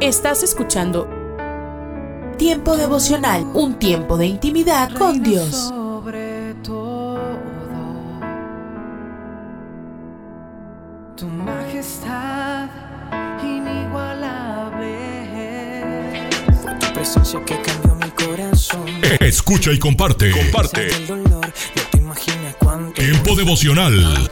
[0.00, 1.08] Estás escuchando
[2.38, 5.50] Tiempo devocional, un tiempo de intimidad con Dios.
[5.68, 7.20] Sobre todo,
[11.16, 12.68] tu majestad
[13.42, 14.98] inigualable.
[16.60, 18.86] Fue tu presencia que cambió mi corazón.
[19.20, 20.30] Escucha y comparte.
[20.32, 20.88] Comparte.
[22.94, 24.28] Tiempo devocional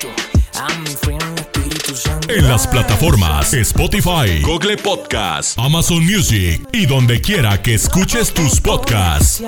[2.28, 9.42] en las plataformas Spotify, Google Podcast, Amazon Music y donde quiera que escuches tus podcasts.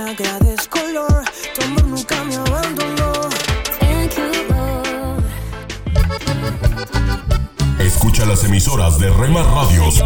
[7.78, 10.02] Escucha las emisoras de Rema Radios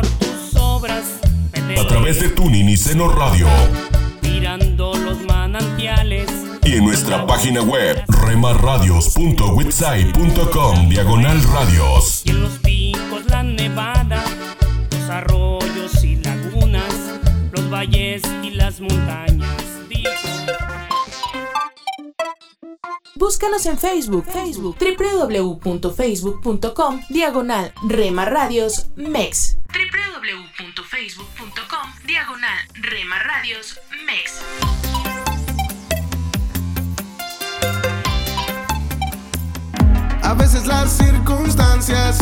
[1.79, 3.47] a través de Tuning y Seno Radio
[4.30, 6.28] mirando los manantiales.
[6.64, 12.23] y en nuestra página web remarradios.witsai.com diagonal radios.
[12.24, 14.23] Y en los picos la nevada,
[14.91, 16.92] los arroyos y lagunas,
[17.52, 19.48] los valles y las montañas.
[19.88, 20.10] Digo,
[23.15, 29.59] Búscanos en Facebook, Facebook, www.facebook.com, diagonal Rema Radios MEX.
[29.69, 34.41] www.facebook.com, diagonal Rema Radios MEX.
[40.23, 42.19] A veces las circunstancias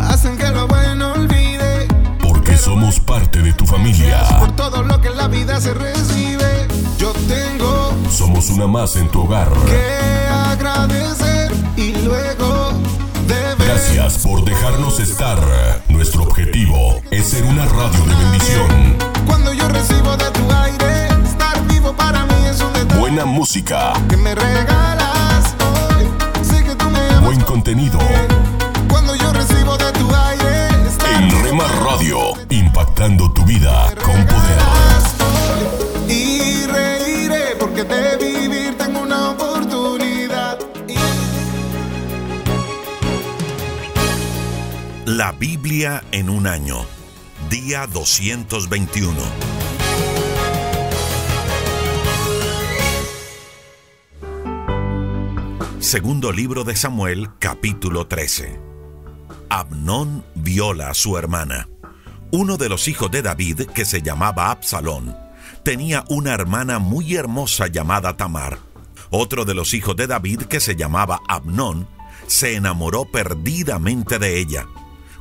[0.00, 1.88] hacen que lo bueno olvide.
[2.22, 4.22] Porque somos parte de tu familia.
[4.38, 6.67] Por todo lo que en la vida se recibe,
[6.98, 9.48] yo tengo Somos una más en tu hogar.
[9.66, 12.72] que agradecer y luego
[13.26, 13.56] deber.
[13.58, 15.38] Gracias por dejarnos estar.
[15.88, 18.96] Nuestro objetivo es ser una radio de bendición.
[19.26, 23.92] Cuando yo recibo de tu aire, estar vivo para mí es un detalle Buena música,
[24.08, 26.08] que me regalas hoy.
[26.44, 27.24] Sé que tú me amas.
[27.24, 27.98] buen contenido.
[28.88, 32.18] Cuando yo recibo de tu aire, estar En Rema Radio,
[32.50, 34.58] impactando tu vida con poder.
[37.78, 40.58] Porque de vivir tengo una oportunidad.
[45.06, 46.84] La Biblia en un año.
[47.48, 49.14] Día 221.
[55.78, 58.58] Segundo libro de Samuel, capítulo 13.
[59.50, 61.68] Abnón viola a su hermana.
[62.32, 65.27] Uno de los hijos de David, que se llamaba Absalón,
[65.68, 68.58] tenía una hermana muy hermosa llamada Tamar.
[69.10, 71.86] Otro de los hijos de David, que se llamaba Abnón,
[72.26, 74.66] se enamoró perdidamente de ella.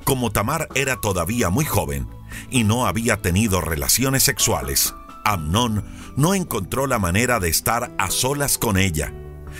[0.06, 2.07] Como Tamar era todavía muy joven
[2.50, 5.84] y no había tenido relaciones sexuales, Amnón
[6.16, 9.12] no encontró la manera de estar a solas con ella.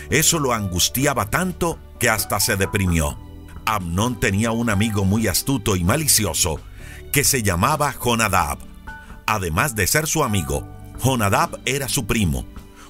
[0.10, 3.20] Eso lo angustiaba tanto que hasta se deprimió.
[3.66, 6.62] Amnón tenía un amigo muy astuto y malicioso
[7.12, 8.60] que se llamaba Jonadab.
[9.26, 12.46] Además de ser su amigo, Jonadab era su primo,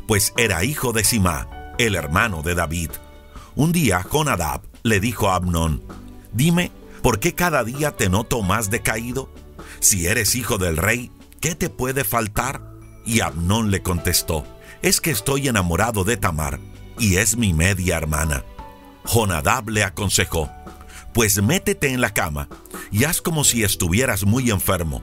[0.08, 1.48] pues era hijo de Simá,
[1.78, 2.92] el hermano de David.
[3.56, 5.84] Un día Jonadab le dijo a Amnón,
[6.32, 9.30] Dime, ¿por qué cada día te noto más decaído?
[9.80, 12.62] Si eres hijo del rey, ¿qué te puede faltar?
[13.06, 14.46] Y Amnón le contestó,
[14.82, 16.60] Es que estoy enamorado de Tamar,
[17.00, 18.44] y es mi media hermana.
[19.06, 20.50] Jonadab le aconsejó,
[21.14, 22.48] Pues métete en la cama
[22.92, 25.02] y haz como si estuvieras muy enfermo.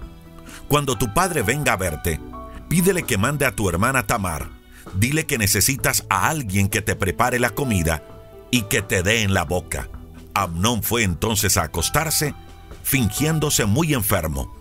[0.69, 2.21] Cuando tu padre venga a verte,
[2.69, 4.49] pídele que mande a tu hermana Tamar.
[4.95, 8.03] Dile que necesitas a alguien que te prepare la comida
[8.51, 9.89] y que te dé en la boca.
[10.35, 12.35] Amnón fue entonces a acostarse,
[12.83, 14.55] fingiéndose muy enfermo.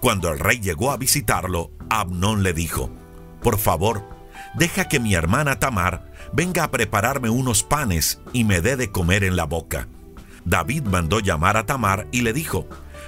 [0.00, 2.90] Cuando el rey llegó a visitarlo, Amnón le dijo,
[3.42, 4.08] Por favor,
[4.54, 9.24] deja que mi hermana Tamar venga a prepararme unos panes y me dé de comer
[9.24, 9.88] en la boca.
[10.44, 12.66] David mandó llamar a Tamar y le dijo,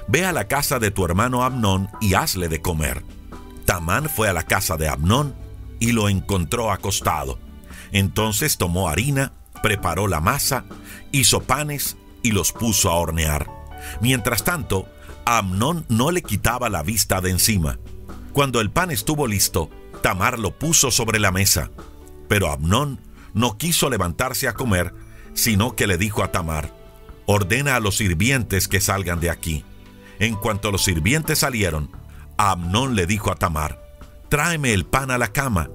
[0.08, 3.02] Ve a la casa de tu hermano Amnón y hazle de comer.
[3.70, 5.32] Tamar fue a la casa de Amnón
[5.78, 7.38] y lo encontró acostado.
[7.92, 9.32] Entonces tomó harina,
[9.62, 10.64] preparó la masa,
[11.12, 13.48] hizo panes y los puso a hornear.
[14.00, 14.88] Mientras tanto,
[15.24, 17.78] Amnón no le quitaba la vista de encima.
[18.32, 19.70] Cuando el pan estuvo listo,
[20.02, 21.70] Tamar lo puso sobre la mesa.
[22.28, 22.98] Pero Amnón
[23.34, 24.92] no quiso levantarse a comer,
[25.32, 26.74] sino que le dijo a Tamar,
[27.24, 29.64] ordena a los sirvientes que salgan de aquí.
[30.18, 31.99] En cuanto los sirvientes salieron,
[32.42, 33.78] Amnón le dijo a Tamar,
[34.30, 35.68] tráeme el pan a la cama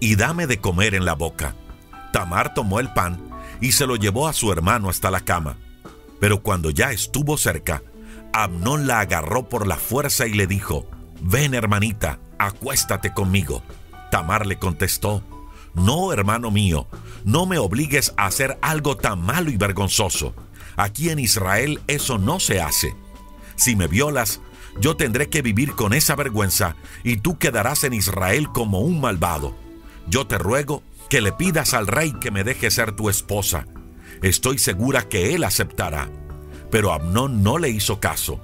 [0.00, 1.54] y dame de comer en la boca.
[2.10, 3.22] Tamar tomó el pan
[3.60, 5.58] y se lo llevó a su hermano hasta la cama.
[6.18, 7.82] Pero cuando ya estuvo cerca,
[8.32, 10.86] Amnón la agarró por la fuerza y le dijo,
[11.20, 13.62] ven hermanita, acuéstate conmigo.
[14.10, 15.22] Tamar le contestó,
[15.74, 16.88] no hermano mío,
[17.26, 20.34] no me obligues a hacer algo tan malo y vergonzoso.
[20.76, 22.96] Aquí en Israel eso no se hace.
[23.56, 24.40] Si me violas,
[24.80, 29.54] Yo tendré que vivir con esa vergüenza y tú quedarás en Israel como un malvado.
[30.08, 33.66] Yo te ruego que le pidas al rey que me deje ser tu esposa.
[34.22, 36.08] Estoy segura que él aceptará.
[36.70, 38.40] Pero Amnón no le hizo caso,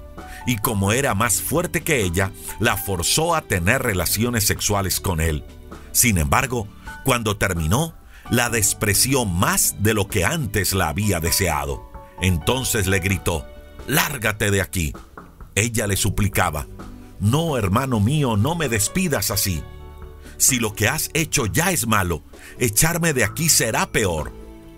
[0.47, 5.43] y como era más fuerte que ella, la forzó a tener relaciones sexuales con él.
[5.91, 6.67] Sin embargo,
[7.03, 7.93] cuando terminó,
[8.29, 11.91] la despreció más de lo que antes la había deseado.
[12.21, 13.45] Entonces le gritó,
[13.87, 14.93] Lárgate de aquí.
[15.55, 16.67] Ella le suplicaba,
[17.19, 19.63] No, hermano mío, no me despidas así.
[20.37, 22.23] Si lo que has hecho ya es malo,
[22.59, 24.31] echarme de aquí será peor.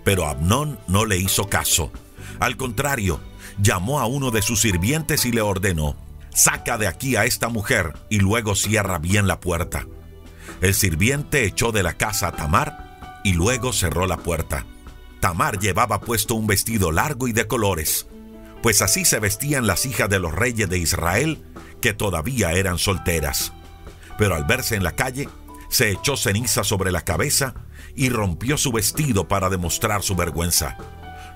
[0.04, 1.90] Pero Abnón no le hizo caso.
[2.38, 3.20] Al contrario,
[3.60, 5.96] llamó a uno de sus sirvientes y le ordenó,
[6.30, 9.86] Saca de aquí a esta mujer y luego cierra bien la puerta.
[10.60, 14.66] El sirviente echó de la casa a Tamar y luego cerró la puerta.
[15.20, 18.06] Tamar llevaba puesto un vestido largo y de colores,
[18.66, 21.40] pues así se vestían las hijas de los reyes de Israel
[21.80, 23.52] que todavía eran solteras.
[24.18, 25.28] Pero al verse en la calle,
[25.68, 27.54] se echó ceniza sobre la cabeza
[27.94, 30.76] y rompió su vestido para demostrar su vergüenza.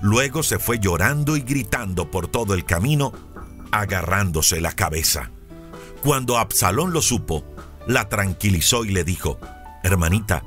[0.01, 3.13] Luego se fue llorando y gritando por todo el camino,
[3.71, 5.31] agarrándose la cabeza.
[6.03, 7.45] Cuando Absalón lo supo,
[7.87, 9.39] la tranquilizó y le dijo,
[9.83, 10.43] Hermanita,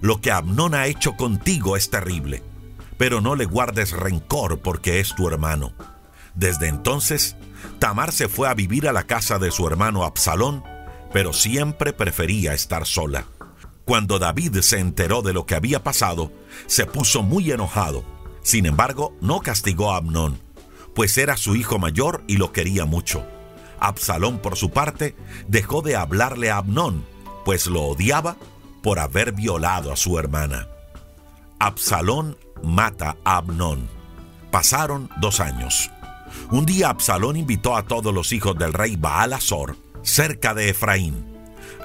[0.00, 2.44] lo que Abnón ha hecho contigo es terrible,
[2.98, 5.74] pero no le guardes rencor porque es tu hermano.
[6.34, 7.36] Desde entonces,
[7.78, 10.64] Tamar se fue a vivir a la casa de su hermano Absalón,
[11.12, 13.24] pero siempre prefería estar sola.
[13.84, 16.30] Cuando David se enteró de lo que había pasado,
[16.66, 18.04] se puso muy enojado.
[18.42, 20.38] Sin embargo, no castigó a Abnón,
[20.94, 23.24] pues era su hijo mayor y lo quería mucho.
[23.80, 25.16] Absalón, por su parte,
[25.48, 27.04] dejó de hablarle a Abnón,
[27.44, 28.36] pues lo odiaba
[28.82, 30.68] por haber violado a su hermana.
[31.58, 33.88] Absalón mata a Abnón.
[34.50, 35.90] Pasaron dos años.
[36.50, 41.24] Un día Absalón invitó a todos los hijos del rey Baal Azor, cerca de Efraín.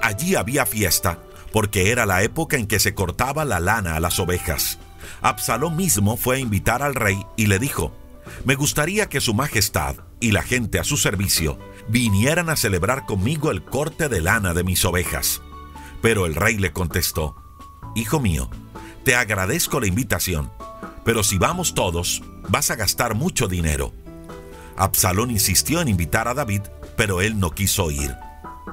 [0.02, 1.20] Allí había fiesta,
[1.52, 4.80] porque era la época en que se cortaba la lana a las ovejas.
[5.22, 7.92] Absalón mismo fue a invitar al rey y le dijo,
[8.44, 13.52] me gustaría que su majestad y la gente a su servicio vinieran a celebrar conmigo
[13.52, 15.42] el corte de lana de mis ovejas.
[16.02, 17.36] Pero el rey le contestó,
[17.94, 18.50] Hijo mío,
[19.04, 20.50] te agradezco la invitación,
[21.04, 23.92] pero si vamos todos, vas a gastar mucho dinero.
[24.76, 26.62] Absalón insistió en invitar a David,
[26.96, 28.14] pero él no quiso ir.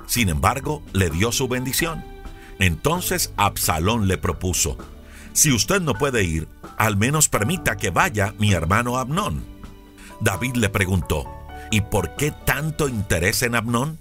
[0.07, 2.03] Sin embargo, le dio su bendición.
[2.59, 4.77] Entonces Absalón le propuso,
[5.33, 6.47] si usted no puede ir,
[6.77, 9.43] al menos permita que vaya mi hermano Abnón.
[10.21, 11.25] David le preguntó,
[11.71, 13.99] ¿y por qué tanto interés en Abnón?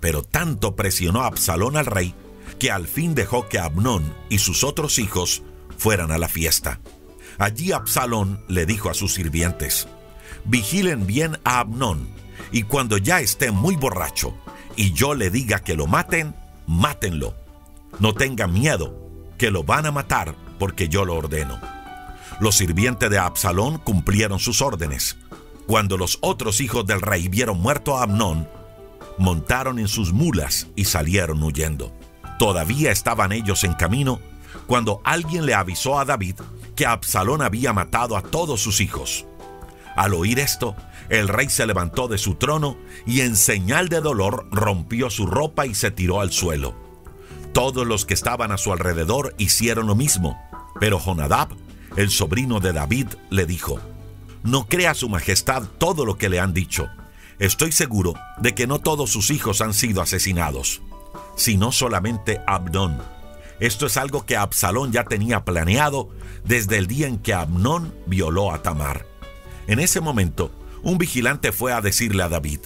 [0.00, 2.14] Pero tanto presionó Absalón al rey
[2.58, 5.42] que al fin dejó que Abnón y sus otros hijos
[5.76, 6.80] fueran a la fiesta.
[7.38, 9.88] Allí Absalón le dijo a sus sirvientes,
[10.44, 12.08] vigilen bien a Abnón,
[12.52, 14.34] y cuando ya esté muy borracho
[14.76, 16.34] y yo le diga que lo maten,
[16.66, 17.34] mátenlo.
[17.98, 18.94] No tengan miedo,
[19.36, 21.60] que lo van a matar porque yo lo ordeno.
[22.40, 25.16] Los sirvientes de Absalón cumplieron sus órdenes.
[25.66, 28.48] Cuando los otros hijos del rey vieron muerto a Abnón,
[29.18, 31.92] montaron en sus mulas y salieron huyendo.
[32.38, 34.20] Todavía estaban ellos en camino
[34.66, 36.36] cuando alguien le avisó a David
[36.76, 39.26] que Absalón había matado a todos sus hijos.
[39.98, 40.76] Al oír esto,
[41.08, 45.66] el rey se levantó de su trono y en señal de dolor rompió su ropa
[45.66, 46.72] y se tiró al suelo.
[47.52, 50.40] Todos los que estaban a su alrededor hicieron lo mismo,
[50.78, 51.48] pero Jonadab,
[51.96, 53.80] el sobrino de David, le dijo,
[54.44, 56.88] No crea su majestad todo lo que le han dicho.
[57.40, 60.80] Estoy seguro de que no todos sus hijos han sido asesinados,
[61.34, 63.02] sino solamente Abnón.
[63.58, 66.10] Esto es algo que Absalón ya tenía planeado
[66.44, 69.17] desde el día en que Abnón violó a Tamar.
[69.68, 70.50] En ese momento,
[70.82, 72.60] un vigilante fue a decirle a David,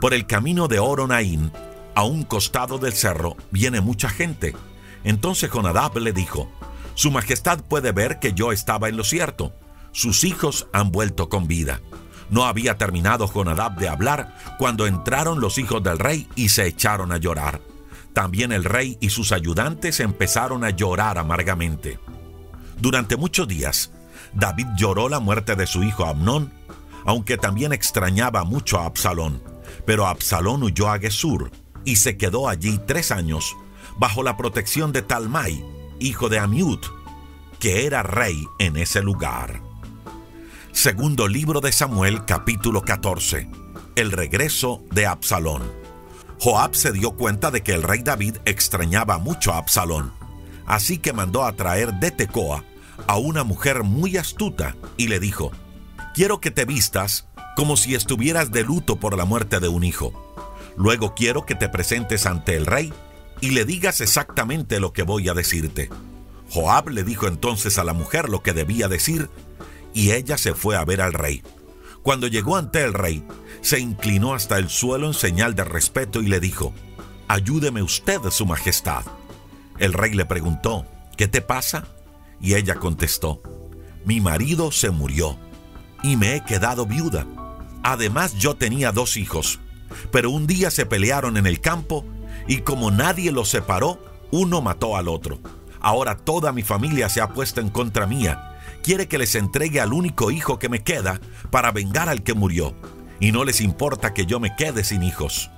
[0.00, 1.50] por el camino de Oronaín,
[1.96, 4.54] a un costado del cerro, viene mucha gente.
[5.02, 6.48] Entonces Jonadab le dijo,
[6.94, 9.54] Su Majestad puede ver que yo estaba en lo cierto.
[9.90, 11.80] Sus hijos han vuelto con vida.
[12.30, 17.10] No había terminado Jonadab de hablar cuando entraron los hijos del rey y se echaron
[17.10, 17.60] a llorar.
[18.12, 21.98] También el rey y sus ayudantes empezaron a llorar amargamente.
[22.78, 23.90] Durante muchos días,
[24.36, 26.52] David lloró la muerte de su hijo Amnón,
[27.06, 29.42] aunque también extrañaba mucho a Absalón.
[29.86, 31.50] Pero Absalón huyó a Gesur
[31.86, 33.56] y se quedó allí tres años
[33.98, 35.64] bajo la protección de Talmai,
[36.00, 36.80] hijo de Amiud,
[37.58, 39.62] que era rey en ese lugar.
[40.72, 43.48] Segundo libro de Samuel capítulo 14.
[43.94, 45.62] El regreso de Absalón.
[46.40, 50.12] Joab se dio cuenta de que el rey David extrañaba mucho a Absalón,
[50.66, 52.62] así que mandó a traer de Tecoa
[53.06, 55.52] a una mujer muy astuta y le dijo,
[56.14, 57.26] quiero que te vistas
[57.56, 60.12] como si estuvieras de luto por la muerte de un hijo.
[60.76, 62.92] Luego quiero que te presentes ante el rey
[63.40, 65.90] y le digas exactamente lo que voy a decirte.
[66.50, 69.30] Joab le dijo entonces a la mujer lo que debía decir
[69.94, 71.42] y ella se fue a ver al rey.
[72.02, 73.26] Cuando llegó ante el rey,
[73.62, 76.72] se inclinó hasta el suelo en señal de respeto y le dijo,
[77.26, 79.04] Ayúdeme usted, su majestad.
[79.78, 80.86] El rey le preguntó,
[81.16, 81.88] ¿qué te pasa?
[82.40, 83.42] Y ella contestó,
[84.04, 85.38] mi marido se murió
[86.02, 87.26] y me he quedado viuda.
[87.82, 89.58] Además yo tenía dos hijos,
[90.10, 92.04] pero un día se pelearon en el campo
[92.46, 94.00] y como nadie los separó,
[94.30, 95.38] uno mató al otro.
[95.80, 98.58] Ahora toda mi familia se ha puesto en contra mía.
[98.82, 102.74] Quiere que les entregue al único hijo que me queda para vengar al que murió.
[103.18, 105.50] Y no les importa que yo me quede sin hijos.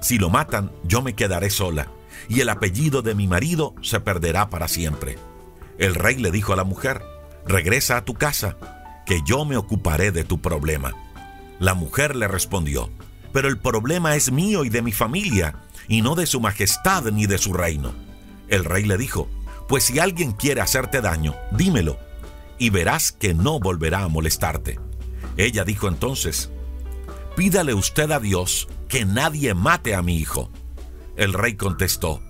[0.00, 1.88] Si lo matan, yo me quedaré sola,
[2.28, 5.18] y el apellido de mi marido se perderá para siempre.
[5.78, 7.02] El rey le dijo a la mujer,
[7.46, 8.56] regresa a tu casa,
[9.06, 10.92] que yo me ocuparé de tu problema.
[11.58, 12.90] La mujer le respondió,
[13.32, 15.56] pero el problema es mío y de mi familia,
[15.88, 17.92] y no de su majestad ni de su reino.
[18.48, 19.28] El rey le dijo,
[19.68, 21.98] pues si alguien quiere hacerte daño, dímelo,
[22.58, 24.78] y verás que no volverá a molestarte.
[25.36, 26.50] Ella dijo entonces,
[27.36, 30.50] pídale usted a Dios que nadie mate a mi hijo.
[31.16, 32.20] El rey contestó,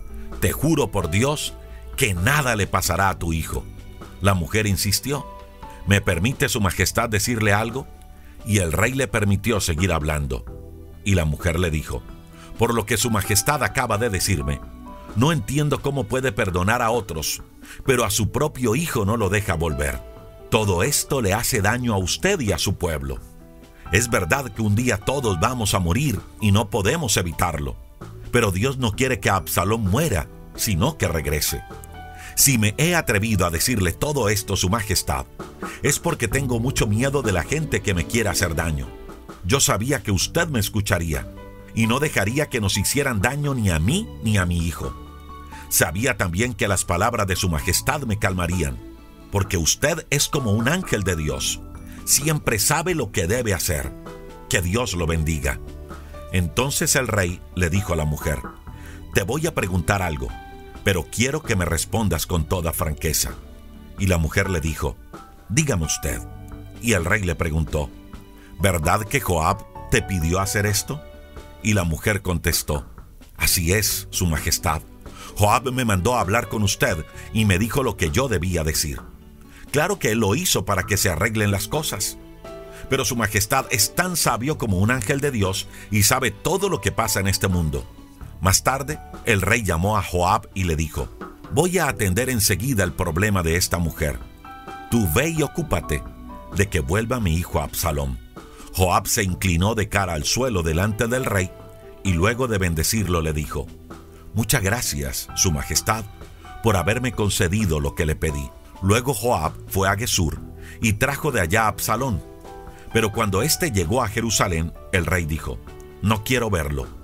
[0.41, 1.55] te juro por Dios
[2.03, 3.63] que nada le pasará a tu hijo.
[4.23, 5.25] La mujer insistió,
[5.87, 7.87] ¿me permite su majestad decirle algo?
[8.45, 10.45] Y el rey le permitió seguir hablando.
[11.05, 12.03] Y la mujer le dijo,
[12.59, 14.61] por lo que su majestad acaba de decirme,
[15.15, 17.41] no entiendo cómo puede perdonar a otros,
[17.87, 20.01] pero a su propio hijo no lo deja volver.
[20.51, 23.19] Todo esto le hace daño a usted y a su pueblo.
[23.93, 27.77] Es verdad que un día todos vamos a morir y no podemos evitarlo,
[28.33, 31.63] pero Dios no quiere que Absalón muera, sino que regrese.
[32.35, 35.27] Si me he atrevido a decirle todo esto, Su Majestad,
[35.83, 38.89] es porque tengo mucho miedo de la gente que me quiera hacer daño.
[39.45, 41.27] Yo sabía que usted me escucharía
[41.75, 44.95] y no dejaría que nos hicieran daño ni a mí ni a mi hijo.
[45.69, 48.79] Sabía también que las palabras de Su Majestad me calmarían,
[49.31, 51.61] porque usted es como un ángel de Dios.
[52.05, 53.93] Siempre sabe lo que debe hacer.
[54.49, 55.61] Que Dios lo bendiga.
[56.33, 58.39] Entonces el rey le dijo a la mujer,
[59.15, 60.29] te voy a preguntar algo
[60.85, 63.35] pero quiero que me respondas con toda franqueza.
[63.99, 64.97] Y la mujer le dijo,
[65.49, 66.21] dígame usted.
[66.81, 67.91] Y el rey le preguntó,
[68.61, 71.01] ¿verdad que Joab te pidió hacer esto?
[71.63, 72.87] Y la mujer contestó,
[73.37, 74.83] así es, su majestad.
[75.37, 79.01] Joab me mandó a hablar con usted y me dijo lo que yo debía decir.
[79.71, 82.19] Claro que él lo hizo para que se arreglen las cosas.
[82.91, 86.81] Pero su majestad es tan sabio como un ángel de Dios y sabe todo lo
[86.81, 87.87] que pasa en este mundo.
[88.43, 91.09] Más tarde, el rey llamó a Joab y le dijo,
[91.53, 94.19] voy a atender enseguida el problema de esta mujer.
[94.91, 96.03] Tú ve y ocúpate
[96.57, 98.19] de que vuelva mi hijo Absalón.
[98.75, 101.53] Joab se inclinó de cara al suelo delante del rey
[102.03, 103.69] y luego de bendecirlo le dijo,
[104.35, 106.05] Muchas gracias, Su Majestad,
[106.65, 108.51] por haberme concedido lo que le pedí.
[108.83, 110.41] Luego Joab fue a Gesur
[110.81, 112.21] y trajo de allá a Absalón.
[112.93, 115.61] Pero cuando éste llegó a Jerusalén, el rey dijo,
[116.03, 117.02] No quiero verlo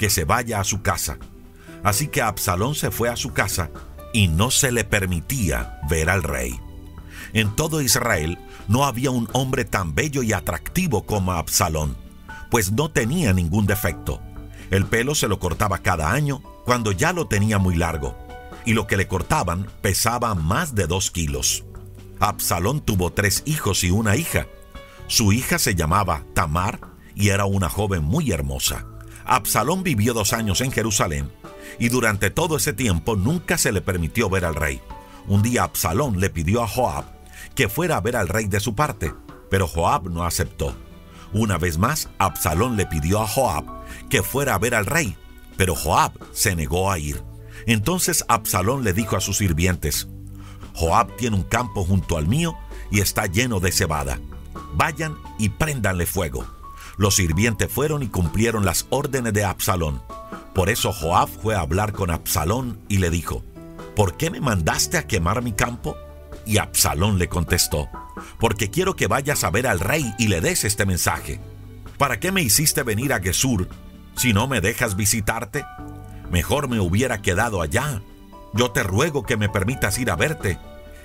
[0.00, 1.18] que se vaya a su casa.
[1.84, 3.70] Así que Absalón se fue a su casa
[4.14, 6.58] y no se le permitía ver al rey.
[7.34, 11.98] En todo Israel no había un hombre tan bello y atractivo como Absalón,
[12.50, 14.22] pues no tenía ningún defecto.
[14.70, 18.16] El pelo se lo cortaba cada año cuando ya lo tenía muy largo,
[18.64, 21.64] y lo que le cortaban pesaba más de dos kilos.
[22.20, 24.46] Absalón tuvo tres hijos y una hija.
[25.08, 26.80] Su hija se llamaba Tamar
[27.14, 28.86] y era una joven muy hermosa.
[29.30, 31.30] Absalón vivió dos años en Jerusalén
[31.78, 34.80] y durante todo ese tiempo nunca se le permitió ver al rey.
[35.28, 37.04] Un día Absalón le pidió a Joab
[37.54, 39.14] que fuera a ver al rey de su parte,
[39.48, 40.74] pero Joab no aceptó.
[41.32, 43.66] Una vez más, Absalón le pidió a Joab
[44.08, 45.16] que fuera a ver al rey,
[45.56, 47.22] pero Joab se negó a ir.
[47.66, 50.08] Entonces Absalón le dijo a sus sirvientes,
[50.74, 52.56] Joab tiene un campo junto al mío
[52.90, 54.18] y está lleno de cebada.
[54.74, 56.59] Vayan y préndanle fuego.
[57.00, 60.02] Los sirvientes fueron y cumplieron las órdenes de Absalón.
[60.54, 63.42] Por eso Joab fue a hablar con Absalón y le dijo,
[63.96, 65.96] ¿por qué me mandaste a quemar mi campo?
[66.44, 67.88] Y Absalón le contestó,
[68.38, 71.40] porque quiero que vayas a ver al rey y le des este mensaje.
[71.96, 73.66] ¿Para qué me hiciste venir a Gesur
[74.14, 75.64] si no me dejas visitarte?
[76.30, 78.02] Mejor me hubiera quedado allá.
[78.52, 80.58] Yo te ruego que me permitas ir a verte,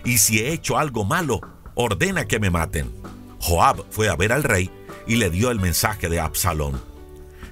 [0.04, 1.40] y si he hecho algo malo,
[1.74, 2.92] ordena que me maten.
[3.40, 4.70] Joab fue a ver al rey
[5.08, 6.82] y le dio el mensaje de Absalón.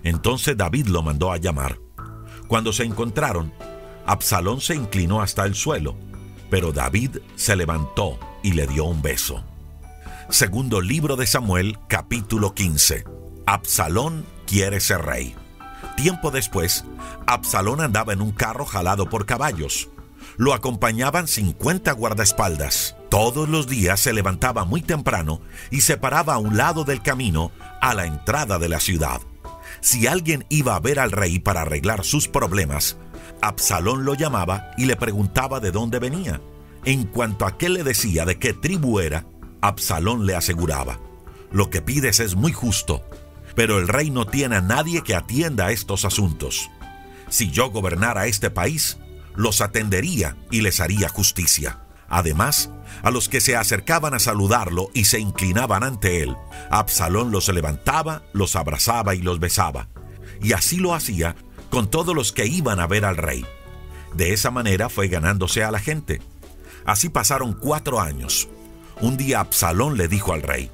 [0.04, 1.80] Entonces David lo mandó a llamar.
[2.48, 3.54] Cuando se encontraron,
[4.06, 5.96] Absalón se inclinó hasta el suelo,
[6.50, 9.44] pero David se levantó y le dio un beso.
[10.30, 13.06] Segundo libro de Samuel, capítulo 15.
[13.46, 15.36] Absalón quiere ser rey.
[15.96, 16.86] Tiempo después,
[17.28, 19.90] Absalón andaba en un carro jalado por caballos.
[20.38, 22.96] Lo acompañaban 50 guardaespaldas.
[23.10, 27.52] Todos los días se levantaba muy temprano y se paraba a un lado del camino
[27.82, 29.22] a la entrada de la ciudad.
[29.82, 32.98] Si alguien iba a ver al rey para arreglar sus problemas,
[33.42, 36.42] Absalón lo llamaba y le preguntaba de dónde venía.
[36.86, 39.26] En cuanto a aquel le decía de qué tribu era,
[39.62, 41.00] Absalón le aseguraba,
[41.52, 43.04] lo que pides es muy justo,
[43.56, 46.70] pero el rey no tiene a nadie que atienda a estos asuntos.
[47.30, 48.98] Si yo gobernara este país,
[49.36, 51.80] los atendería y les haría justicia.
[52.10, 52.70] Además,
[53.02, 56.36] a los que se acercaban a saludarlo y se inclinaban ante él,
[56.70, 59.88] Absalón los levantaba, los abrazaba y los besaba.
[60.42, 61.36] Y así lo hacía
[61.70, 63.46] con todos los que iban a ver al rey.
[64.14, 66.22] De esa manera fue ganándose a la gente.
[66.86, 68.48] Así pasaron cuatro años.
[69.02, 70.70] Un día Absalón le dijo al rey,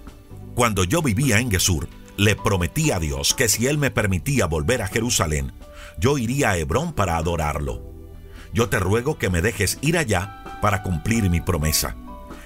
[0.56, 1.88] Cuando yo vivía en Gesur,
[2.18, 5.54] le prometí a Dios que si él me permitía volver a Jerusalén,
[5.98, 7.89] yo iría a Hebrón para adorarlo.
[8.54, 11.96] Yo te ruego que me dejes ir allá para cumplir mi promesa.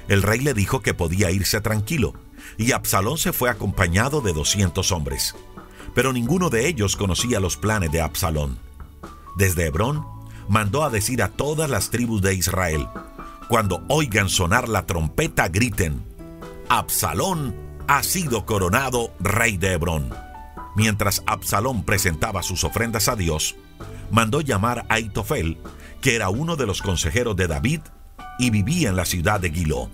[0.07, 2.13] El rey le dijo que podía irse tranquilo,
[2.57, 5.35] y Absalón se fue acompañado de 200 hombres.
[5.95, 8.57] Pero ninguno de ellos conocía los planes de Absalón.
[9.37, 10.05] Desde Hebrón,
[10.49, 12.87] mandó a decir a todas las tribus de Israel,
[13.47, 16.03] cuando oigan sonar la trompeta, griten,
[16.69, 17.55] Absalón
[17.87, 20.13] ha sido coronado rey de Hebrón.
[20.75, 23.55] Mientras Absalón presentaba sus ofrendas a Dios,
[24.11, 25.57] mandó llamar a Itofel,
[26.03, 27.79] que era uno de los consejeros de David
[28.37, 29.89] y vivía en la ciudad de Gilo.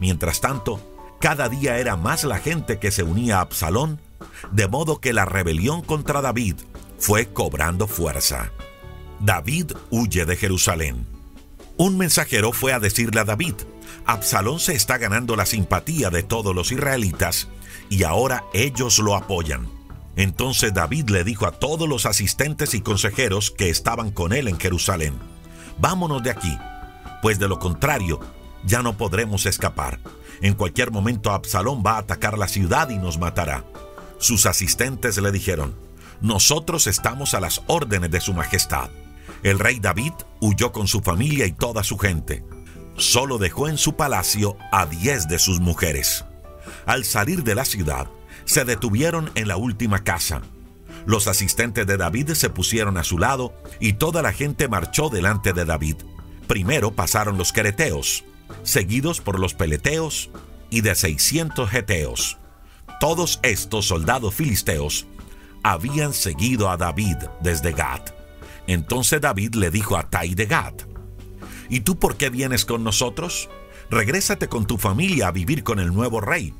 [0.00, 0.80] Mientras tanto,
[1.20, 4.00] cada día era más la gente que se unía a Absalón,
[4.50, 6.56] de modo que la rebelión contra David
[6.98, 8.50] fue cobrando fuerza.
[9.20, 11.06] David huye de Jerusalén.
[11.76, 13.56] Un mensajero fue a decirle a David,
[14.06, 17.48] Absalón se está ganando la simpatía de todos los israelitas
[17.90, 19.75] y ahora ellos lo apoyan.
[20.16, 24.58] Entonces David le dijo a todos los asistentes y consejeros que estaban con él en
[24.58, 25.14] Jerusalén,
[25.78, 26.58] vámonos de aquí,
[27.22, 28.20] pues de lo contrario
[28.64, 30.00] ya no podremos escapar.
[30.42, 33.64] En cualquier momento Absalón va a atacar la ciudad y nos matará.
[34.18, 35.74] Sus asistentes le dijeron,
[36.20, 38.90] nosotros estamos a las órdenes de su majestad.
[39.42, 42.42] El rey David huyó con su familia y toda su gente.
[42.96, 46.24] Solo dejó en su palacio a diez de sus mujeres.
[46.86, 48.08] Al salir de la ciudad,
[48.46, 50.40] se detuvieron en la última casa.
[51.04, 55.52] Los asistentes de David se pusieron a su lado y toda la gente marchó delante
[55.52, 55.96] de David.
[56.48, 58.24] Primero pasaron los quereteos,
[58.62, 60.30] seguidos por los peleteos
[60.70, 62.38] y de 600 geteos.
[62.98, 65.06] Todos estos soldados filisteos
[65.62, 68.10] habían seguido a David desde Gat.
[68.66, 70.82] Entonces David le dijo a Tai de Gat,
[71.68, 73.48] ¿Y tú por qué vienes con nosotros?
[73.90, 76.54] Regrésate con tu familia a vivir con el nuevo rey.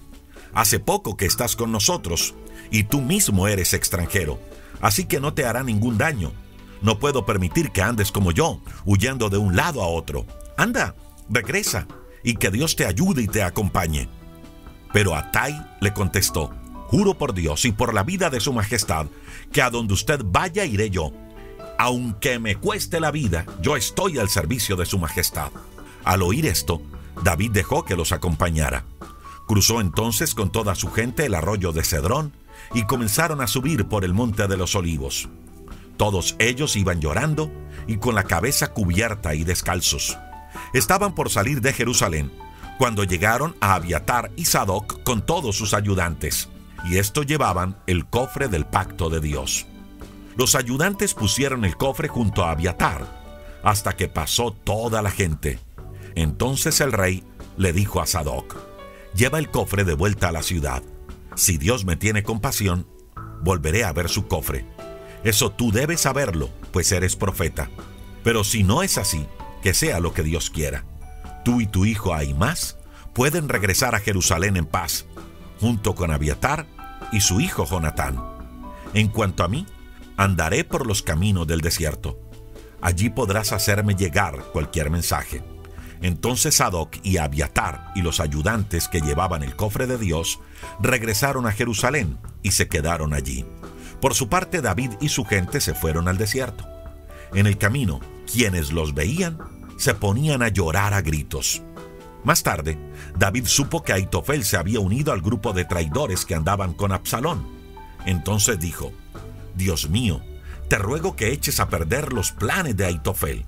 [0.56, 2.34] Hace poco que estás con nosotros
[2.70, 4.40] y tú mismo eres extranjero,
[4.80, 6.32] así que no te hará ningún daño.
[6.80, 10.24] No puedo permitir que andes como yo, huyendo de un lado a otro.
[10.56, 10.94] Anda,
[11.28, 11.86] regresa,
[12.24, 14.08] y que Dios te ayude y te acompañe.
[14.94, 16.54] Pero Atai le contestó,
[16.86, 19.08] Juro por Dios y por la vida de su majestad,
[19.52, 21.12] que a donde usted vaya iré yo.
[21.76, 25.50] Aunque me cueste la vida, yo estoy al servicio de su majestad.
[26.02, 26.80] Al oír esto,
[27.22, 28.86] David dejó que los acompañara.
[29.46, 32.32] Cruzó entonces con toda su gente el arroyo de Cedrón
[32.74, 35.28] y comenzaron a subir por el monte de los olivos.
[35.96, 37.50] Todos ellos iban llorando
[37.86, 40.18] y con la cabeza cubierta y descalzos.
[40.74, 42.32] Estaban por salir de Jerusalén
[42.78, 46.48] cuando llegaron a Abiatar y Sadoc con todos sus ayudantes,
[46.84, 49.66] y estos llevaban el cofre del pacto de Dios.
[50.36, 53.06] Los ayudantes pusieron el cofre junto a Abiatar,
[53.62, 55.58] hasta que pasó toda la gente.
[56.14, 57.24] Entonces el rey
[57.56, 58.56] le dijo a Sadoc,
[59.16, 60.82] lleva el cofre de vuelta a la ciudad.
[61.34, 62.86] Si Dios me tiene compasión,
[63.42, 64.64] volveré a ver su cofre.
[65.24, 67.70] Eso tú debes saberlo, pues eres profeta.
[68.22, 69.26] Pero si no es así,
[69.62, 70.84] que sea lo que Dios quiera.
[71.44, 72.78] Tú y tu hijo Ahimás
[73.14, 75.06] pueden regresar a Jerusalén en paz,
[75.60, 76.66] junto con Abiatar
[77.12, 78.22] y su hijo Jonatán.
[78.94, 79.66] En cuanto a mí,
[80.16, 82.20] andaré por los caminos del desierto.
[82.80, 85.42] Allí podrás hacerme llegar cualquier mensaje.
[86.02, 90.38] Entonces Sadoc y Abiatar y los ayudantes que llevaban el cofre de Dios
[90.80, 93.44] regresaron a Jerusalén y se quedaron allí.
[94.00, 96.66] Por su parte David y su gente se fueron al desierto.
[97.32, 99.38] En el camino, quienes los veían
[99.78, 101.62] se ponían a llorar a gritos.
[102.24, 102.78] Más tarde,
[103.16, 107.46] David supo que Aitofel se había unido al grupo de traidores que andaban con Absalón.
[108.04, 108.92] Entonces dijo,
[109.54, 110.22] Dios mío,
[110.68, 113.46] te ruego que eches a perder los planes de Aitofel.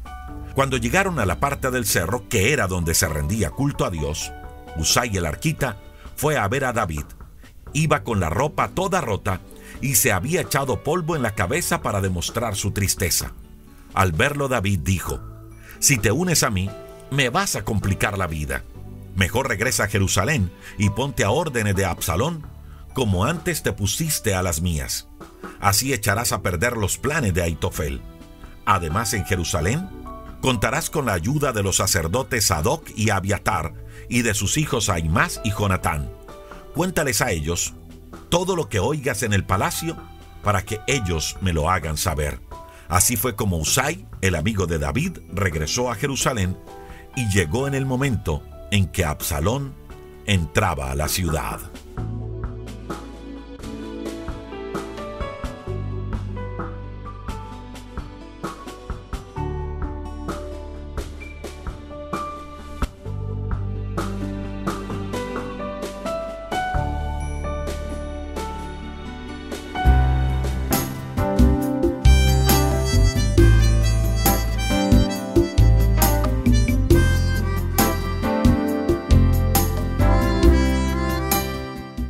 [0.59, 4.33] Cuando llegaron a la parte del cerro que era donde se rendía culto a Dios,
[4.77, 5.77] Usai el arquita
[6.17, 7.05] fue a ver a David.
[7.73, 9.41] Iba con la ropa toda rota
[9.81, 13.35] y se había echado polvo en la cabeza para demostrar su tristeza.
[13.95, 15.21] Al verlo David dijo,
[15.79, 16.69] Si te unes a mí,
[17.13, 18.65] me vas a complicar la vida.
[19.15, 22.45] Mejor regresa a Jerusalén y ponte a órdenes de Absalón,
[22.95, 25.07] como antes te pusiste a las mías.
[25.61, 28.01] Así echarás a perder los planes de Aitofel.
[28.67, 29.98] Además, en Jerusalén
[30.41, 33.75] contarás con la ayuda de los sacerdotes Sadoc y Abiatar
[34.09, 36.11] y de sus hijos Aimás y Jonatán.
[36.75, 37.75] Cuéntales a ellos
[38.29, 39.97] todo lo que oigas en el palacio
[40.43, 42.41] para que ellos me lo hagan saber.
[42.89, 46.57] Así fue como Usai, el amigo de David, regresó a Jerusalén
[47.17, 49.75] y llegó en el momento en que Absalón
[50.27, 51.59] entraba a la ciudad.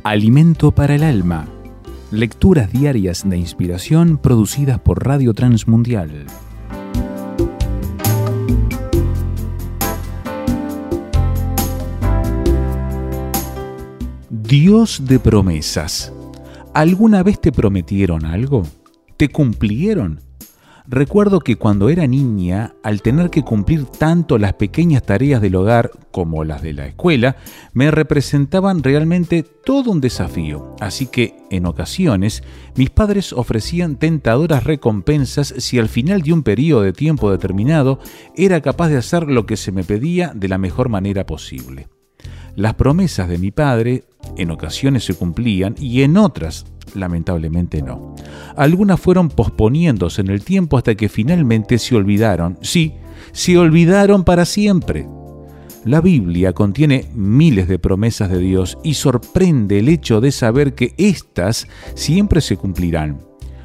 [0.09, 1.47] Alimento para el alma.
[2.09, 6.25] Lecturas diarias de inspiración producidas por Radio Transmundial.
[14.31, 16.11] Dios de promesas.
[16.73, 18.63] ¿Alguna vez te prometieron algo?
[19.15, 20.21] ¿Te cumplieron?
[20.91, 25.91] Recuerdo que cuando era niña, al tener que cumplir tanto las pequeñas tareas del hogar
[26.09, 27.35] como las de la escuela,
[27.73, 30.75] me representaban realmente todo un desafío.
[30.79, 32.41] Así que, en ocasiones,
[32.75, 37.99] mis padres ofrecían tentadoras recompensas si al final de un periodo de tiempo determinado
[38.35, 41.87] era capaz de hacer lo que se me pedía de la mejor manera posible.
[42.59, 44.03] Las promesas de mi padre
[44.35, 48.15] en ocasiones se cumplían y en otras lamentablemente no.
[48.57, 52.57] Algunas fueron posponiéndose en el tiempo hasta que finalmente se olvidaron.
[52.61, 52.95] Sí,
[53.31, 55.07] se olvidaron para siempre.
[55.85, 60.93] La Biblia contiene miles de promesas de Dios y sorprende el hecho de saber que
[60.97, 63.21] éstas siempre se cumplirán.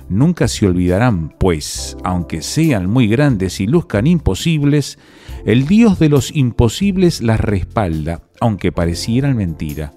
[0.09, 4.99] Nunca se olvidarán, pues, aunque sean muy grandes y luzcan imposibles,
[5.47, 9.93] el Dios de los imposibles las respalda, aunque parecieran mentira.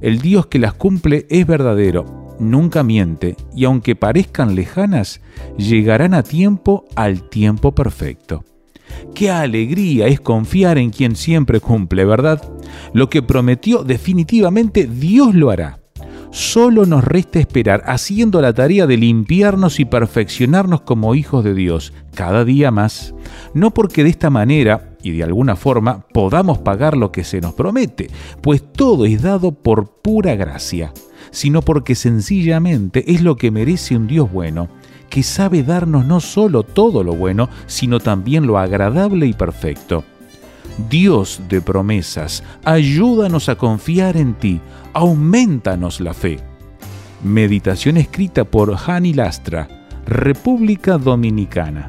[0.00, 5.20] El Dios que las cumple es verdadero nunca miente y aunque parezcan lejanas,
[5.56, 8.44] llegarán a tiempo al tiempo perfecto.
[9.14, 12.42] Qué alegría es confiar en quien siempre cumple, ¿verdad?
[12.92, 15.83] Lo que prometió definitivamente Dios lo hará.
[16.34, 21.92] Solo nos resta esperar haciendo la tarea de limpiarnos y perfeccionarnos como hijos de Dios
[22.12, 23.14] cada día más.
[23.54, 27.54] No porque de esta manera y de alguna forma podamos pagar lo que se nos
[27.54, 30.92] promete, pues todo es dado por pura gracia
[31.30, 34.68] sino porque sencillamente es lo que merece un Dios bueno,
[35.10, 40.04] que sabe darnos no solo todo lo bueno, sino también lo agradable y perfecto.
[40.90, 44.60] Dios de promesas, ayúdanos a confiar en ti,
[44.92, 46.40] aumentanos la fe.
[47.22, 49.68] Meditación escrita por Hani Lastra,
[50.06, 51.88] República Dominicana.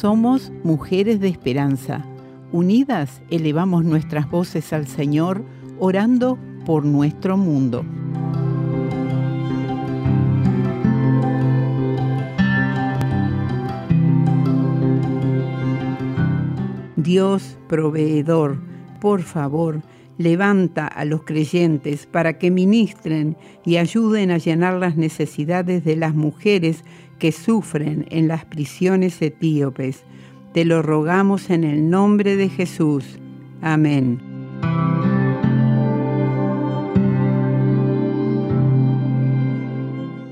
[0.00, 2.04] Somos mujeres de esperanza.
[2.52, 5.42] Unidas elevamos nuestras voces al Señor,
[5.80, 7.84] orando por nuestro mundo.
[16.94, 18.60] Dios proveedor,
[19.00, 19.82] por favor,
[20.16, 26.14] levanta a los creyentes para que ministren y ayuden a llenar las necesidades de las
[26.14, 26.84] mujeres
[27.18, 30.04] que sufren en las prisiones etíopes.
[30.52, 33.04] Te lo rogamos en el nombre de Jesús.
[33.60, 34.20] Amén.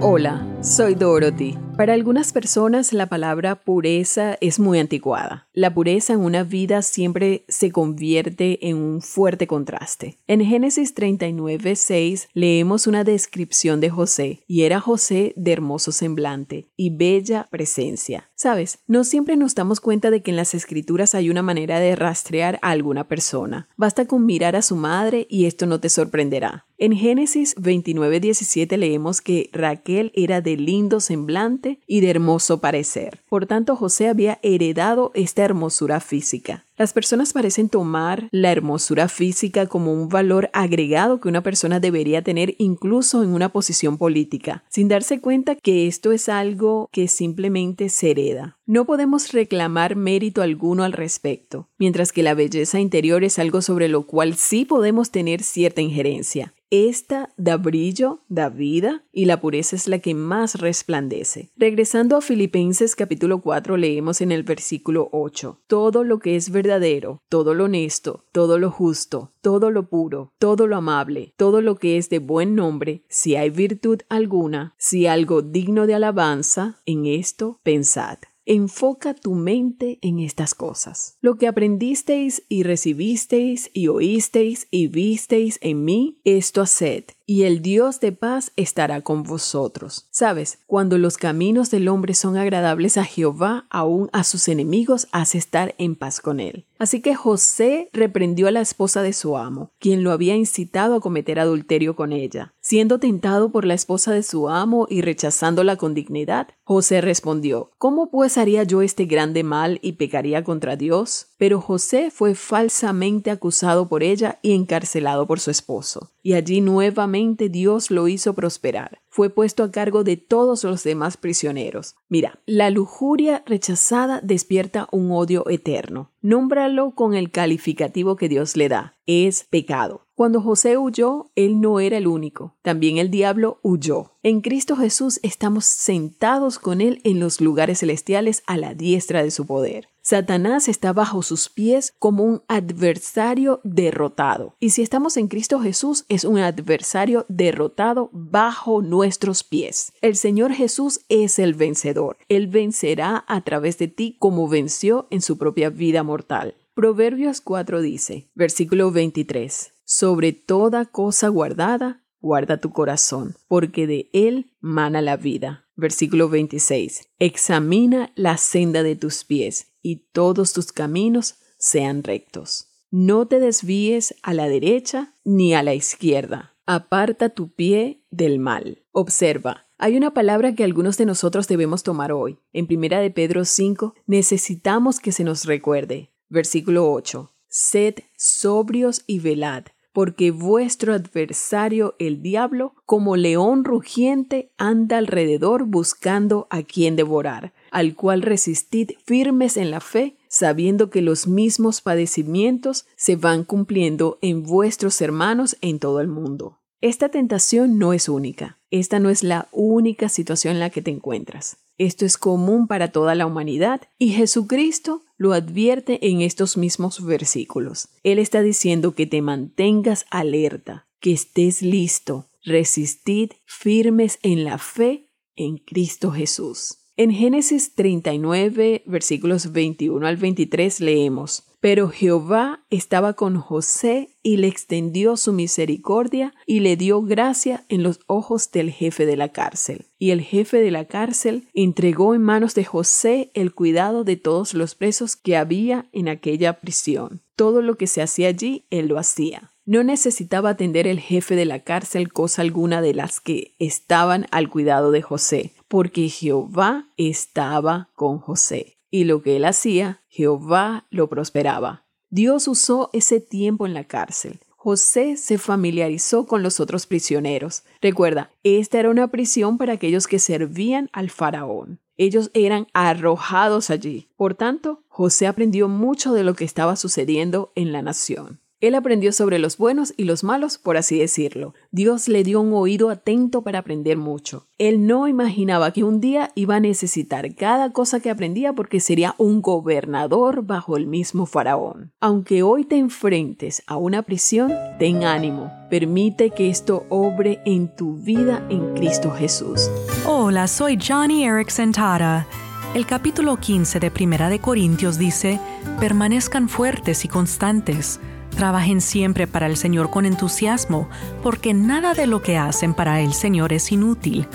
[0.00, 1.58] Hola, soy Dorothy.
[1.76, 5.47] Para algunas personas la palabra pureza es muy anticuada.
[5.58, 10.16] La pureza en una vida siempre se convierte en un fuerte contraste.
[10.28, 16.68] En Génesis 39, 6 leemos una descripción de José, y era José de hermoso semblante
[16.76, 18.30] y bella presencia.
[18.36, 21.96] Sabes, no siempre nos damos cuenta de que en las escrituras hay una manera de
[21.96, 23.68] rastrear a alguna persona.
[23.76, 26.66] Basta con mirar a su madre y esto no te sorprenderá.
[26.80, 33.18] En Génesis 29, 17 leemos que Raquel era de lindo semblante y de hermoso parecer.
[33.28, 36.64] Por tanto, José había heredado esta hermosura física.
[36.76, 42.22] Las personas parecen tomar la hermosura física como un valor agregado que una persona debería
[42.22, 47.88] tener incluso en una posición política, sin darse cuenta que esto es algo que simplemente
[47.88, 48.56] se hereda.
[48.66, 53.88] No podemos reclamar mérito alguno al respecto, mientras que la belleza interior es algo sobre
[53.88, 56.54] lo cual sí podemos tener cierta injerencia.
[56.70, 61.48] Esta da brillo, da vida, y la pureza es la que más resplandece.
[61.56, 67.22] Regresando a Filipenses capítulo 4, leemos en el versículo 8, todo lo que es verdadero,
[67.30, 71.96] todo lo honesto, todo lo justo, todo lo puro, todo lo amable, todo lo que
[71.96, 77.60] es de buen nombre, si hay virtud alguna, si algo digno de alabanza, en esto
[77.62, 78.18] pensad.
[78.50, 81.18] Enfoca tu mente en estas cosas.
[81.20, 87.60] Lo que aprendisteis y recibisteis y oísteis y visteis en mí, esto haced y el
[87.60, 90.08] Dios de paz estará con vosotros.
[90.10, 95.36] Sabes, cuando los caminos del hombre son agradables a Jehová, aún a sus enemigos hace
[95.36, 96.64] estar en paz con él.
[96.78, 101.00] Así que José reprendió a la esposa de su amo, quien lo había incitado a
[101.00, 102.54] cometer adulterio con ella.
[102.60, 108.10] Siendo tentado por la esposa de su amo y rechazándola con dignidad, José respondió, ¿Cómo
[108.10, 111.26] pues haría yo este grande mal y pecaría contra Dios?
[111.36, 116.10] Pero José fue falsamente acusado por ella y encarcelado por su esposo.
[116.28, 119.00] Y allí nuevamente Dios lo hizo prosperar.
[119.08, 121.94] Fue puesto a cargo de todos los demás prisioneros.
[122.10, 126.10] Mira, la lujuria rechazada despierta un odio eterno.
[126.20, 128.98] Nómbralo con el calificativo que Dios le da.
[129.06, 130.02] Es pecado.
[130.14, 132.56] Cuando José huyó, él no era el único.
[132.60, 134.12] También el diablo huyó.
[134.22, 139.30] En Cristo Jesús estamos sentados con Él en los lugares celestiales a la diestra de
[139.30, 139.88] su poder.
[140.08, 144.56] Satanás está bajo sus pies como un adversario derrotado.
[144.58, 149.92] Y si estamos en Cristo Jesús, es un adversario derrotado bajo nuestros pies.
[150.00, 152.16] El Señor Jesús es el vencedor.
[152.30, 156.54] Él vencerá a través de ti como venció en su propia vida mortal.
[156.72, 164.52] Proverbios 4 dice, versículo 23, sobre toda cosa guardada, guarda tu corazón, porque de él
[164.60, 165.66] mana la vida.
[165.76, 167.08] Versículo 26.
[167.18, 172.68] Examina la senda de tus pies y todos tus caminos sean rectos.
[172.90, 176.54] No te desvíes a la derecha ni a la izquierda.
[176.66, 178.82] Aparta tu pie del mal.
[178.92, 182.38] Observa, hay una palabra que algunos de nosotros debemos tomar hoy.
[182.52, 186.10] En primera de Pedro 5 necesitamos que se nos recuerde.
[186.28, 187.30] Versículo 8.
[187.48, 189.64] Sed sobrios y velad,
[189.98, 197.96] porque vuestro adversario el diablo, como león rugiente, anda alrededor buscando a quien devorar, al
[197.96, 204.44] cual resistid firmes en la fe, sabiendo que los mismos padecimientos se van cumpliendo en
[204.44, 206.60] vuestros hermanos en todo el mundo.
[206.80, 210.92] Esta tentación no es única, esta no es la única situación en la que te
[210.92, 211.56] encuentras.
[211.76, 217.88] Esto es común para toda la humanidad y Jesucristo lo advierte en estos mismos versículos.
[218.04, 225.10] Él está diciendo que te mantengas alerta, que estés listo, resistid firmes en la fe
[225.34, 226.78] en Cristo Jesús.
[226.96, 234.46] En Génesis 39, versículos 21 al 23 leemos, Pero Jehová estaba con José y le
[234.46, 239.86] extendió su misericordia y le dio gracia en los ojos del jefe de la cárcel.
[239.98, 244.54] Y el jefe de la cárcel entregó en manos de José el cuidado de todos
[244.54, 247.22] los presos que había en aquella prisión.
[247.34, 249.52] Todo lo que se hacía allí, él lo hacía.
[249.64, 254.48] No necesitaba atender el jefe de la cárcel cosa alguna de las que estaban al
[254.48, 258.77] cuidado de José, porque Jehová estaba con José.
[258.90, 261.84] Y lo que él hacía, Jehová lo prosperaba.
[262.10, 264.40] Dios usó ese tiempo en la cárcel.
[264.56, 267.62] José se familiarizó con los otros prisioneros.
[267.80, 271.80] Recuerda, esta era una prisión para aquellos que servían al faraón.
[271.96, 274.08] Ellos eran arrojados allí.
[274.16, 278.40] Por tanto, José aprendió mucho de lo que estaba sucediendo en la nación.
[278.60, 281.54] Él aprendió sobre los buenos y los malos, por así decirlo.
[281.70, 284.48] Dios le dio un oído atento para aprender mucho.
[284.58, 289.14] Él no imaginaba que un día iba a necesitar cada cosa que aprendía porque sería
[289.16, 291.92] un gobernador bajo el mismo faraón.
[292.00, 295.52] Aunque hoy te enfrentes a una prisión, ten ánimo.
[295.70, 299.70] Permite que esto obre en tu vida en Cristo Jesús.
[300.04, 302.26] Hola, soy Johnny Erickson Tara.
[302.74, 305.38] El capítulo 15 de Primera de Corintios dice,
[305.78, 308.00] permanezcan fuertes y constantes.
[308.38, 310.88] Trabajen siempre para el Señor con entusiasmo,
[311.24, 314.28] porque nada de lo que hacen para el Señor es inútil.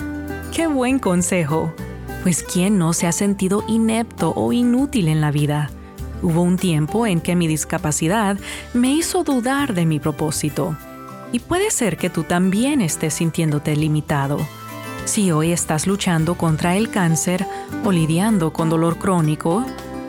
[0.54, 1.72] ¡Qué buen consejo!
[2.22, 5.70] Pues ¿quién no se ha sentido inepto o inútil en la vida?
[6.20, 8.36] Hubo un tiempo en que mi discapacidad
[8.74, 10.76] me hizo dudar de mi propósito.
[11.32, 14.36] Y puede ser que tú también estés sintiéndote limitado.
[15.06, 17.46] Si hoy estás luchando contra el cáncer
[17.82, 19.64] o lidiando con dolor crónico,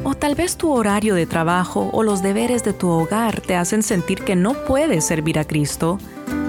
[0.06, 3.84] o tal vez tu horario de trabajo o los deberes de tu hogar te hacen
[3.84, 5.98] sentir que no puedes servir a Cristo,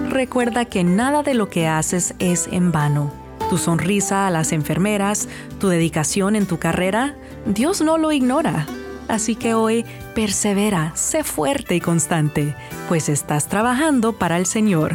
[0.08, 3.10] recuerda que nada de lo que haces es en vano.
[3.48, 7.16] Tu sonrisa a las enfermeras, tu dedicación en tu carrera,
[7.46, 8.66] Dios no lo ignora.
[9.08, 12.54] Así que hoy persevera, sé fuerte y constante,
[12.88, 14.94] pues estás trabajando para el Señor.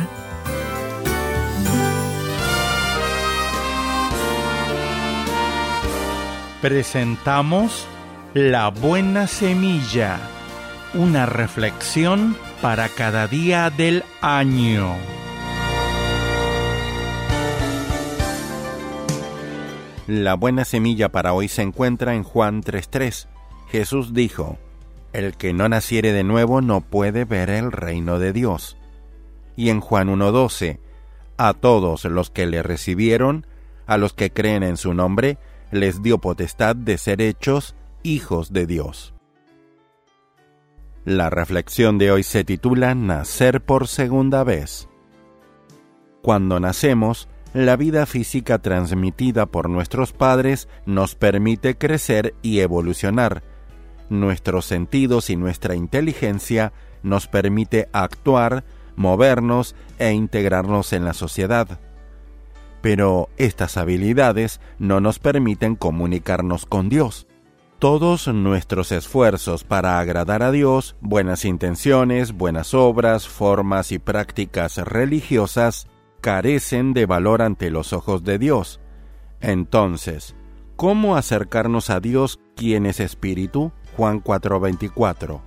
[6.62, 7.88] presentamos
[8.34, 10.17] La Buena Semilla,
[10.94, 14.96] una reflexión para cada día del año.
[20.08, 23.28] La buena semilla para hoy se encuentra en Juan 3.3.
[23.67, 24.58] Jesús dijo,
[25.12, 28.78] El que no naciere de nuevo no puede ver el reino de Dios.
[29.58, 30.80] Y en Juan 1.12,
[31.36, 33.46] A todos los que le recibieron,
[33.88, 35.38] a los que creen en su nombre,
[35.72, 39.14] les dio potestad de ser hechos hijos de Dios.
[41.06, 44.88] La reflexión de hoy se titula Nacer por segunda vez.
[46.22, 53.44] Cuando nacemos, la vida física transmitida por nuestros padres nos permite crecer y evolucionar.
[54.10, 58.64] Nuestros sentidos y nuestra inteligencia nos permite actuar,
[58.96, 61.80] movernos e integrarnos en la sociedad
[62.82, 67.28] pero estas habilidades no nos permiten comunicarnos con Dios.
[67.82, 75.88] Todos nuestros esfuerzos para agradar a Dios, buenas intenciones, buenas obras, formas y prácticas religiosas,
[76.22, 78.80] carecen de valor ante los ojos de Dios.
[79.39, 80.36] Entonces,
[80.76, 83.72] ¿cómo acercarnos a Dios quien es Espíritu?
[83.98, 85.41] Juan 4:24.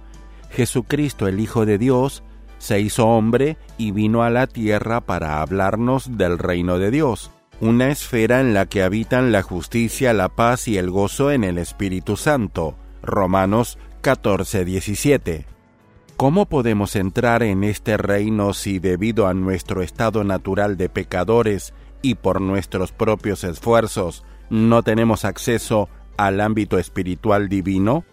[0.50, 2.24] Jesucristo el Hijo de Dios
[2.58, 7.90] se hizo hombre y vino a la tierra para hablarnos del reino de Dios, una
[7.90, 12.16] esfera en la que habitan la justicia, la paz y el gozo en el Espíritu
[12.16, 12.76] Santo.
[13.02, 15.46] Romanos 14:17.
[16.16, 22.14] ¿Cómo podemos entrar en este reino si debido a nuestro estado natural de pecadores y
[22.14, 28.04] por nuestros propios esfuerzos no tenemos acceso al ámbito espiritual divino?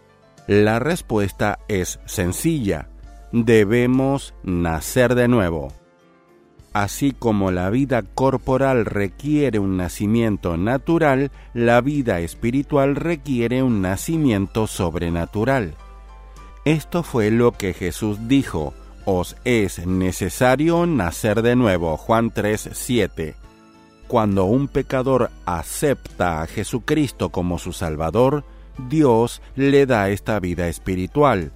[0.47, 2.87] La respuesta es sencilla
[3.31, 5.73] debemos nacer de nuevo.
[6.73, 14.67] Así como la vida corporal requiere un nacimiento natural, la vida espiritual requiere un nacimiento
[14.67, 15.75] sobrenatural.
[16.63, 21.97] Esto fue lo que Jesús dijo, os es necesario nacer de nuevo.
[21.97, 23.35] Juan 3, 7.
[24.07, 28.45] Cuando un pecador acepta a Jesucristo como su Salvador,
[28.89, 31.51] Dios le da esta vida espiritual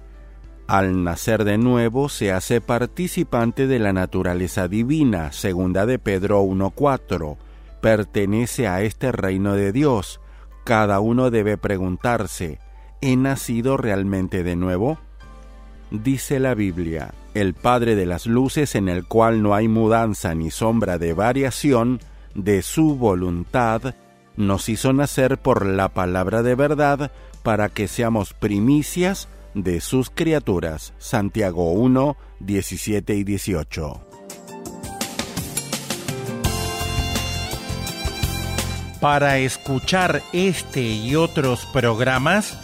[0.66, 7.36] al nacer de nuevo se hace participante de la naturaleza divina, segunda de Pedro 1.4.
[7.80, 10.20] Pertenece a este reino de Dios.
[10.64, 12.58] Cada uno debe preguntarse,
[13.00, 14.98] ¿he nacido realmente de nuevo?
[15.92, 20.50] Dice la Biblia, el Padre de las Luces en el cual no hay mudanza ni
[20.50, 22.00] sombra de variación,
[22.34, 23.94] de su voluntad,
[24.36, 27.12] nos hizo nacer por la palabra de verdad
[27.44, 30.94] para que seamos primicias de sus criaturas.
[30.98, 34.00] Santiago 1, 17 y 18.
[39.00, 42.56] Para escuchar este y otros programas,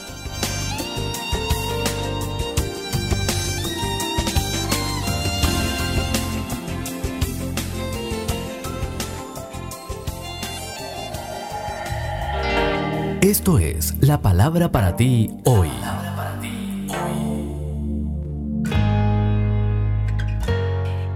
[13.21, 15.67] Esto es la palabra para ti hoy.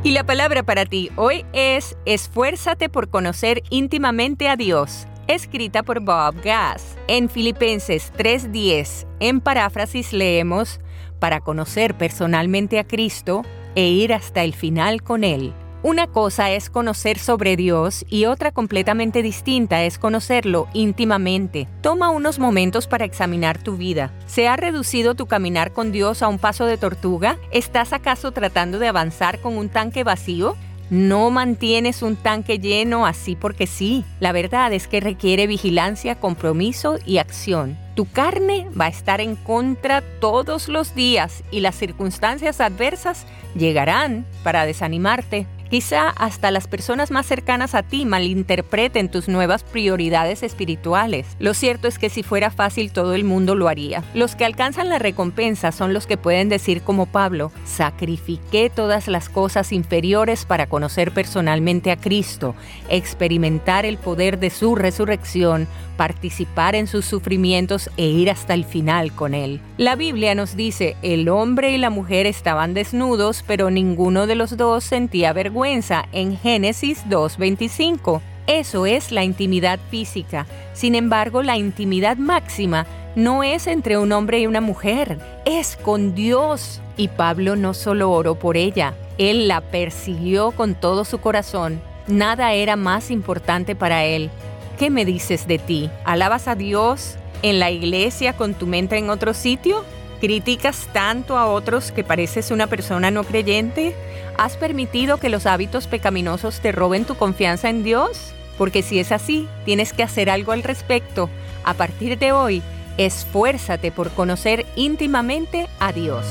[0.03, 6.01] Y la palabra para ti hoy es Esfuérzate por conocer íntimamente a Dios, escrita por
[6.01, 6.97] Bob Gass.
[7.07, 10.81] En Filipenses 3:10, en paráfrasis leemos,
[11.19, 13.43] para conocer personalmente a Cristo
[13.75, 15.53] e ir hasta el final con Él.
[15.83, 21.67] Una cosa es conocer sobre Dios y otra completamente distinta es conocerlo íntimamente.
[21.81, 24.13] Toma unos momentos para examinar tu vida.
[24.25, 27.37] ¿Se ha reducido tu caminar con Dios a un paso de tortuga?
[27.51, 30.55] ¿Estás acaso tratando de avanzar con un tanque vacío?
[30.89, 34.05] No mantienes un tanque lleno así porque sí.
[34.21, 37.77] La verdad es que requiere vigilancia, compromiso y acción.
[37.95, 44.25] Tu carne va a estar en contra todos los días y las circunstancias adversas llegarán
[44.43, 45.45] para desanimarte.
[45.73, 51.25] Quizá hasta las personas más cercanas a ti malinterpreten tus nuevas prioridades espirituales.
[51.39, 54.03] Lo cierto es que si fuera fácil todo el mundo lo haría.
[54.13, 59.29] Los que alcanzan la recompensa son los que pueden decir como Pablo, sacrifiqué todas las
[59.29, 62.53] cosas inferiores para conocer personalmente a Cristo,
[62.87, 65.67] experimentar el poder de su resurrección,
[65.97, 69.59] participar en sus sufrimientos e ir hasta el final con Él.
[69.77, 74.55] La Biblia nos dice, el hombre y la mujer estaban desnudos, pero ninguno de los
[74.55, 78.21] dos sentía vergüenza en Génesis 2.25.
[78.47, 80.45] Eso es la intimidad física.
[80.73, 82.85] Sin embargo, la intimidad máxima
[83.15, 86.81] no es entre un hombre y una mujer, es con Dios.
[86.97, 91.81] Y Pablo no solo oró por ella, él la persiguió con todo su corazón.
[92.07, 94.29] Nada era más importante para él.
[94.77, 95.89] ¿Qué me dices de ti?
[96.03, 99.85] ¿Alabas a Dios en la iglesia con tu mente en otro sitio?
[100.23, 103.93] ¿Criticas tanto a otros que pareces una persona no creyente?
[104.37, 108.33] ¿Has permitido que los hábitos pecaminosos te roben tu confianza en Dios?
[108.57, 111.29] Porque si es así, tienes que hacer algo al respecto.
[111.65, 112.63] A partir de hoy,
[112.95, 116.25] esfuérzate por conocer íntimamente a Dios.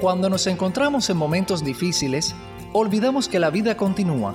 [0.00, 2.34] Cuando nos encontramos en momentos difíciles,
[2.72, 4.34] olvidamos que la vida continúa,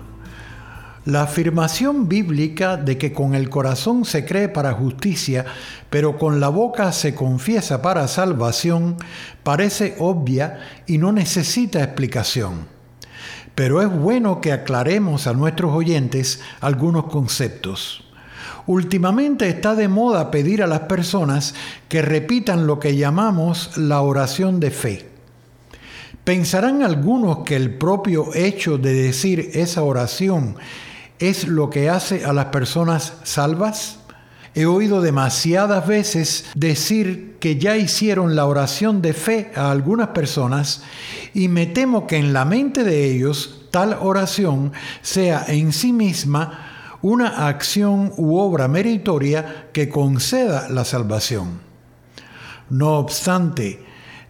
[1.05, 5.45] La afirmación bíblica de que con el corazón se cree para justicia,
[5.89, 8.97] pero con la boca se confiesa para salvación,
[9.41, 12.67] parece obvia y no necesita explicación.
[13.55, 18.03] Pero es bueno que aclaremos a nuestros oyentes algunos conceptos.
[18.67, 21.55] Últimamente está de moda pedir a las personas
[21.89, 25.09] que repitan lo que llamamos la oración de fe.
[26.23, 30.57] Pensarán algunos que el propio hecho de decir esa oración
[31.21, 33.99] es lo que hace a las personas salvas?
[34.53, 40.83] He oído demasiadas veces decir que ya hicieron la oración de fe a algunas personas
[41.33, 46.97] y me temo que en la mente de ellos tal oración sea en sí misma
[47.01, 51.61] una acción u obra meritoria que conceda la salvación.
[52.69, 53.83] No obstante,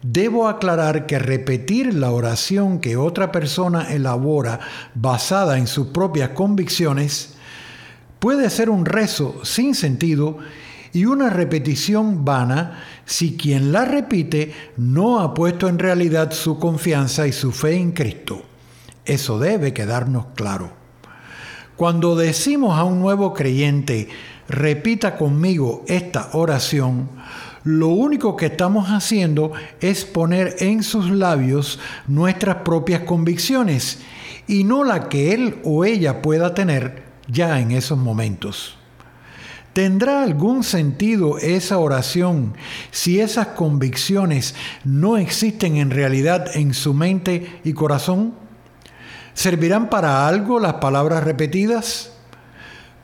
[0.03, 4.59] Debo aclarar que repetir la oración que otra persona elabora
[4.95, 7.35] basada en sus propias convicciones
[8.19, 10.37] puede ser un rezo sin sentido
[10.93, 17.27] y una repetición vana si quien la repite no ha puesto en realidad su confianza
[17.27, 18.43] y su fe en Cristo.
[19.05, 20.71] Eso debe quedarnos claro.
[21.75, 24.09] Cuando decimos a un nuevo creyente,
[24.47, 27.09] repita conmigo esta oración,
[27.63, 33.99] lo único que estamos haciendo es poner en sus labios nuestras propias convicciones
[34.47, 38.77] y no la que él o ella pueda tener ya en esos momentos.
[39.73, 42.55] ¿Tendrá algún sentido esa oración
[42.91, 44.53] si esas convicciones
[44.83, 48.33] no existen en realidad en su mente y corazón?
[49.33, 52.10] ¿Servirán para algo las palabras repetidas?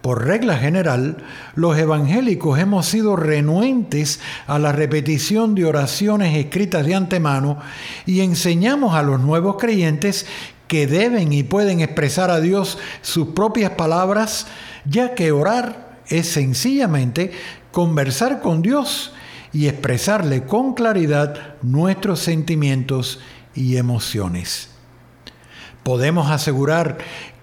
[0.01, 1.17] Por regla general,
[1.55, 7.57] los evangélicos hemos sido renuentes a la repetición de oraciones escritas de antemano
[8.05, 10.25] y enseñamos a los nuevos creyentes
[10.67, 14.47] que deben y pueden expresar a Dios sus propias palabras,
[14.85, 17.31] ya que orar es sencillamente
[17.71, 19.13] conversar con Dios
[19.51, 23.19] y expresarle con claridad nuestros sentimientos
[23.55, 24.69] y emociones.
[25.83, 26.97] Podemos asegurar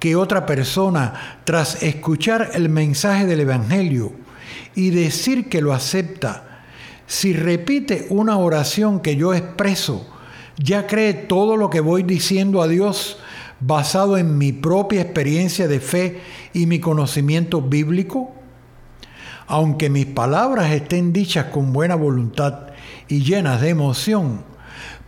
[0.04, 4.12] que otra persona, tras escuchar el mensaje del Evangelio
[4.74, 6.60] y decir que lo acepta,
[7.06, 10.06] si repite una oración que yo expreso,
[10.62, 13.16] ya cree todo lo que voy diciendo a Dios
[13.60, 16.20] basado en mi propia experiencia de fe
[16.52, 18.30] y mi conocimiento bíblico?
[19.46, 22.66] Aunque mis palabras estén dichas con buena voluntad
[23.08, 24.44] y llenas de emoción,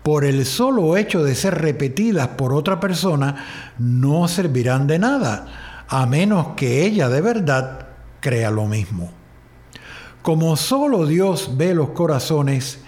[0.07, 6.07] por el solo hecho de ser repetidas por otra persona, no servirán de nada, a
[6.07, 7.89] menos que ella de verdad
[8.21, 9.11] crea lo mismo.
[10.23, 12.79] Como solo Dios ve los corazones,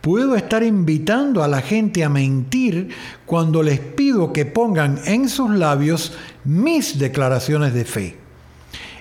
[0.00, 2.88] puedo estar invitando a la gente a mentir
[3.26, 8.16] cuando les pido que pongan en sus labios mis declaraciones de fe.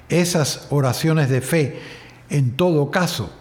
[0.07, 1.80] Esas oraciones de fe,
[2.30, 3.32] en todo caso,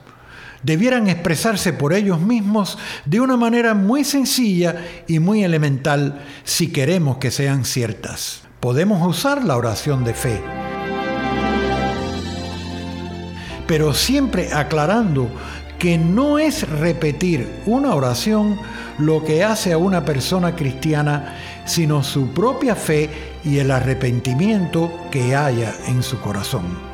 [0.64, 7.18] debieran expresarse por ellos mismos de una manera muy sencilla y muy elemental si queremos
[7.18, 8.42] que sean ciertas.
[8.60, 10.40] Podemos usar la oración de fe,
[13.66, 15.28] pero siempre aclarando
[15.78, 18.58] que no es repetir una oración
[18.98, 21.36] lo que hace a una persona cristiana,
[21.66, 23.10] sino su propia fe
[23.44, 26.93] y el arrepentimiento que haya en su corazón.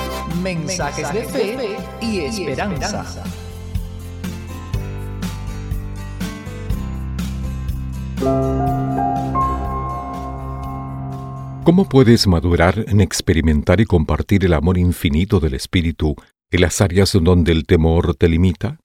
[0.39, 3.23] Mensajes, de, fe y esperanza.
[11.63, 16.15] ¿Cómo puedes madurar en experimentar y compartir el amor infinito del Espíritu
[16.49, 18.77] en las áreas donde el temor te limita?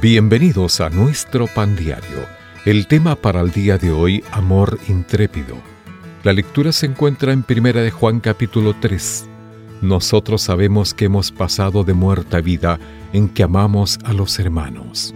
[0.00, 2.26] Bienvenidos a nuestro pan diario.
[2.64, 5.69] El tema para el día de hoy, amor intrépido.
[6.22, 9.26] La lectura se encuentra en Primera de Juan capítulo 3.
[9.80, 12.78] Nosotros sabemos que hemos pasado de muerta a vida
[13.14, 15.14] en que amamos a los hermanos.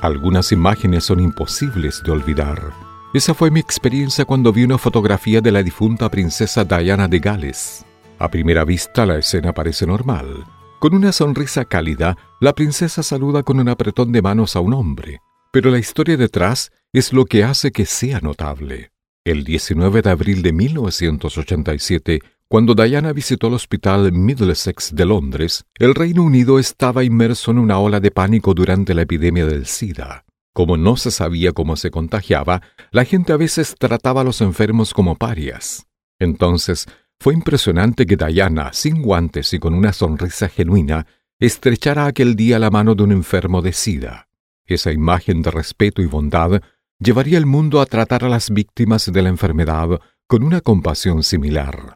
[0.00, 2.72] Algunas imágenes son imposibles de olvidar.
[3.12, 7.84] Esa fue mi experiencia cuando vi una fotografía de la difunta princesa Diana de Gales.
[8.18, 10.46] A primera vista la escena parece normal.
[10.80, 15.20] Con una sonrisa cálida, la princesa saluda con un apretón de manos a un hombre,
[15.52, 18.92] pero la historia detrás es lo que hace que sea notable.
[19.24, 25.96] El 19 de abril de 1987, cuando Diana visitó el hospital Middlesex de Londres, el
[25.96, 30.24] Reino Unido estaba inmerso en una ola de pánico durante la epidemia del SIDA.
[30.52, 34.94] Como no se sabía cómo se contagiaba, la gente a veces trataba a los enfermos
[34.94, 35.88] como parias.
[36.20, 36.86] Entonces,
[37.18, 41.08] fue impresionante que Diana, sin guantes y con una sonrisa genuina,
[41.40, 44.28] estrechara aquel día la mano de un enfermo de SIDA.
[44.64, 46.62] Esa imagen de respeto y bondad
[47.04, 51.94] llevaría al mundo a tratar a las víctimas de la enfermedad con una compasión similar.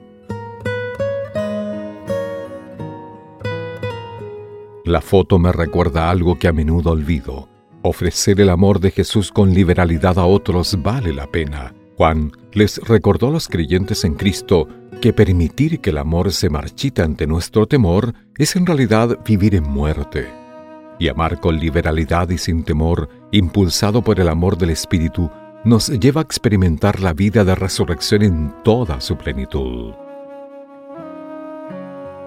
[4.84, 7.48] La foto me recuerda algo que a menudo olvido.
[7.82, 11.74] Ofrecer el amor de Jesús con liberalidad a otros vale la pena.
[11.96, 14.68] Juan les recordó a los creyentes en Cristo
[15.00, 19.64] que permitir que el amor se marchita ante nuestro temor es en realidad vivir en
[19.64, 20.47] muerte.
[20.98, 25.30] Y amar con liberalidad y sin temor, impulsado por el amor del Espíritu,
[25.64, 29.92] nos lleva a experimentar la vida de resurrección en toda su plenitud.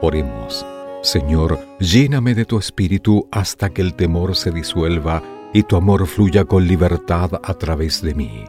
[0.01, 0.65] Oremos.
[1.01, 6.45] Señor, lléname de tu espíritu hasta que el temor se disuelva y tu amor fluya
[6.45, 8.45] con libertad a través de mí.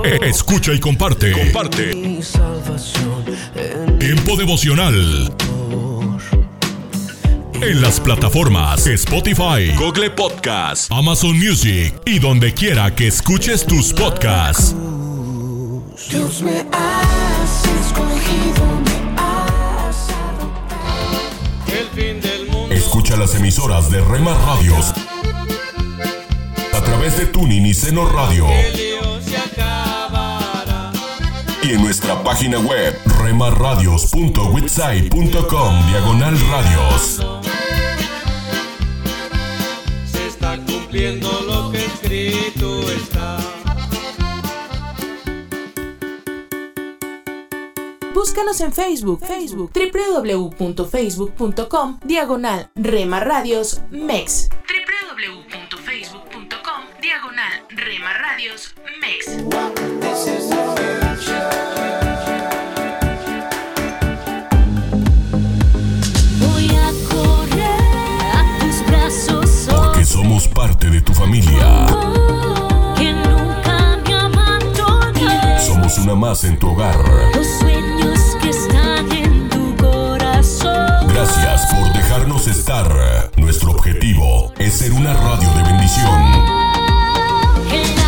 [0.23, 1.33] Escucha y comparte.
[1.33, 1.95] Comparte.
[1.95, 3.25] Mi salvación
[3.55, 5.35] en Tiempo devocional.
[7.55, 14.75] En las plataformas Spotify, Google Podcast, Amazon Music y donde quiera que escuches tus podcasts.
[16.11, 20.09] Dios me has escogido, me has
[22.71, 24.93] Escucha las emisoras de Rema Radios
[27.03, 28.47] través de Tuning y Seno Radio.
[31.63, 37.25] Y en nuestra página web, remarradios.witsai.com, diagonal radios.
[40.05, 43.39] Se está cumpliendo lo que escrito está.
[48.13, 54.49] Búscanos en Facebook, Facebook, www.facebook.com, diagonal Rema Radios MEX.
[54.69, 59.39] www.facebook.com, diagonal Rema Radios MEX.
[70.43, 71.87] Somos parte de tu familia.
[72.97, 75.63] que nunca me abandones.
[75.65, 76.97] Somos una más en tu hogar.
[77.35, 81.09] Los sueños que están en tu corazón.
[81.09, 83.31] Gracias por dejarnos estar.
[83.37, 86.23] Nuestro objetivo es ser una radio de bendición.
[87.71, 87.99] El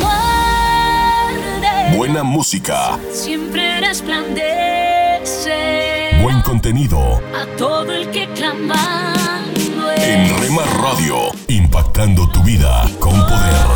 [0.00, 4.62] amor de Buena música, siempre resplandece
[6.22, 7.20] buen contenido.
[7.34, 9.21] a todo el que clamando
[9.98, 11.16] En Rema Radio,
[11.48, 13.66] impactando tu vida con poder.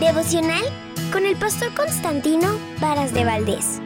[0.00, 0.64] Devocional
[1.12, 3.80] con el pastor Constantino Varas de Valdés.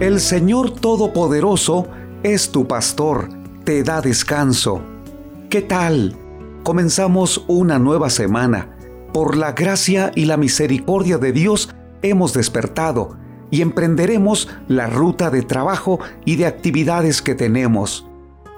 [0.00, 1.88] El Señor Todopoderoso
[2.22, 3.28] es tu pastor,
[3.68, 4.80] te da descanso.
[5.50, 6.16] ¿Qué tal?
[6.62, 8.74] Comenzamos una nueva semana.
[9.12, 11.68] Por la gracia y la misericordia de Dios
[12.00, 13.18] hemos despertado
[13.50, 18.08] y emprenderemos la ruta de trabajo y de actividades que tenemos.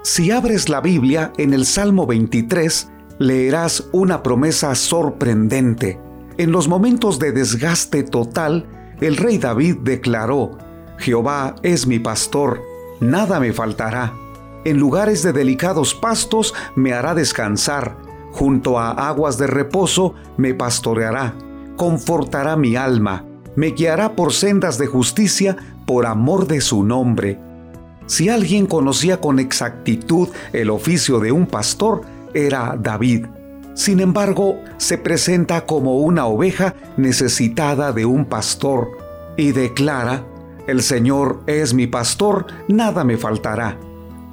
[0.01, 2.89] Si abres la Biblia en el Salmo 23,
[3.19, 5.99] leerás una promesa sorprendente.
[6.37, 8.65] En los momentos de desgaste total,
[9.01, 10.57] el rey David declaró,
[10.99, 12.61] Jehová es mi pastor,
[13.01, 14.20] nada me faltará.
[14.63, 17.97] En lugares de delicados pastos me hará descansar,
[18.31, 21.33] junto a aguas de reposo me pastoreará,
[21.77, 27.39] confortará mi alma, me guiará por sendas de justicia por amor de su nombre.
[28.05, 32.03] Si alguien conocía con exactitud el oficio de un pastor,
[32.33, 33.25] era David.
[33.73, 38.89] Sin embargo, se presenta como una oveja necesitada de un pastor
[39.37, 40.23] y declara,
[40.67, 43.77] El Señor es mi pastor, nada me faltará.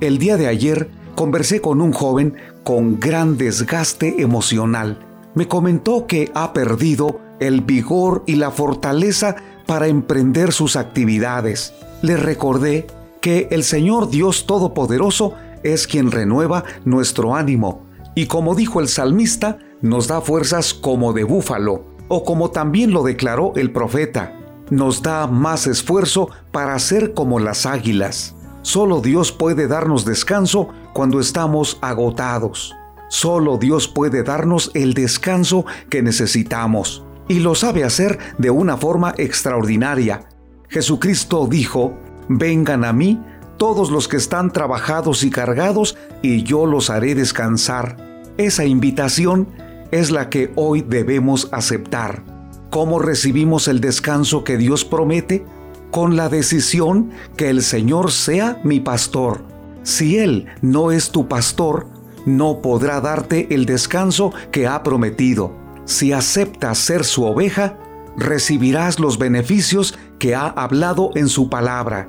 [0.00, 5.04] El día de ayer conversé con un joven con gran desgaste emocional.
[5.34, 9.36] Me comentó que ha perdido el vigor y la fortaleza
[9.66, 11.74] para emprender sus actividades.
[12.02, 12.86] Le recordé
[13.20, 15.34] que el Señor Dios Todopoderoso
[15.64, 17.88] es quien renueva nuestro ánimo
[18.18, 23.04] y como dijo el salmista, nos da fuerzas como de búfalo, o como también lo
[23.04, 24.32] declaró el profeta,
[24.70, 28.34] nos da más esfuerzo para ser como las águilas.
[28.68, 32.76] Solo Dios puede darnos descanso cuando estamos agotados.
[33.08, 37.02] Solo Dios puede darnos el descanso que necesitamos.
[37.28, 40.28] Y lo sabe hacer de una forma extraordinaria.
[40.68, 41.94] Jesucristo dijo,
[42.28, 43.18] Vengan a mí
[43.56, 47.96] todos los que están trabajados y cargados, y yo los haré descansar.
[48.36, 49.48] Esa invitación
[49.92, 52.22] es la que hoy debemos aceptar.
[52.68, 55.46] ¿Cómo recibimos el descanso que Dios promete?
[55.90, 59.42] Con la decisión que el Señor sea mi pastor.
[59.82, 61.86] Si Él no es tu pastor,
[62.26, 65.52] no podrá darte el descanso que ha prometido.
[65.86, 67.78] Si aceptas ser su oveja,
[68.16, 72.08] recibirás los beneficios que ha hablado en su palabra.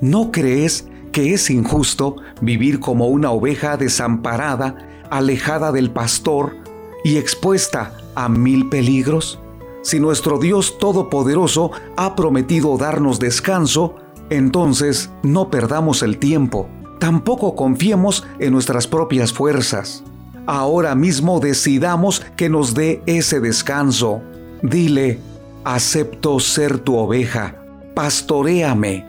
[0.00, 4.76] ¿No crees que es injusto vivir como una oveja desamparada,
[5.10, 6.56] alejada del pastor
[7.04, 9.41] y expuesta a mil peligros?
[9.82, 13.96] Si nuestro Dios Todopoderoso ha prometido darnos descanso,
[14.30, 16.68] entonces no perdamos el tiempo.
[17.00, 20.04] Tampoco confiemos en nuestras propias fuerzas.
[20.46, 24.22] Ahora mismo decidamos que nos dé ese descanso.
[24.62, 25.18] Dile,
[25.64, 27.56] acepto ser tu oveja,
[27.94, 29.04] pastoréame.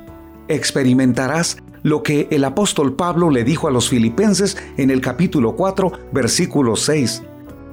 [0.48, 5.92] Experimentarás lo que el apóstol Pablo le dijo a los filipenses en el capítulo 4,
[6.12, 7.22] versículo 6.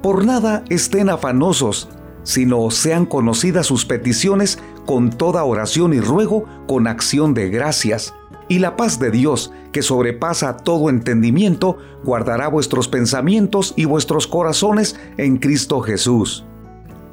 [0.03, 1.89] Por nada estén afanosos,
[2.23, 8.15] sino sean conocidas sus peticiones con toda oración y ruego con acción de gracias.
[8.49, 14.99] Y la paz de Dios, que sobrepasa todo entendimiento, guardará vuestros pensamientos y vuestros corazones
[15.19, 16.45] en Cristo Jesús.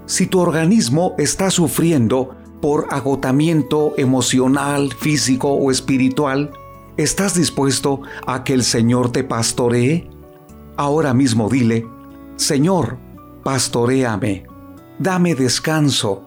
[0.08, 6.52] Si tu organismo está sufriendo por agotamiento emocional, físico o espiritual,
[6.98, 10.10] ¿estás dispuesto a que el Señor te pastoree?
[10.76, 11.86] Ahora mismo dile,
[12.36, 12.98] Señor,
[13.44, 14.47] pastoréame,
[15.00, 16.24] dame descanso,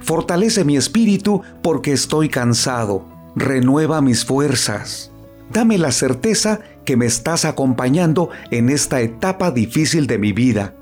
[0.00, 5.10] fortalece mi espíritu porque estoy cansado, renueva mis fuerzas.
[5.50, 10.74] Dame la certeza que me estás acompañando en esta etapa difícil de mi vida.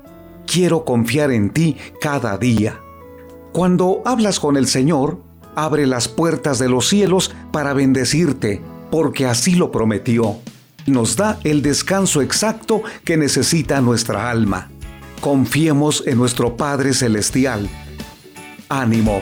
[0.45, 2.79] Quiero confiar en ti cada día.
[3.51, 5.19] Cuando hablas con el Señor,
[5.55, 10.37] abre las puertas de los cielos para bendecirte, porque así lo prometió.
[10.87, 14.69] Nos da el descanso exacto que necesita nuestra alma.
[15.21, 17.69] Confiemos en nuestro Padre Celestial.
[18.69, 19.21] Ánimo.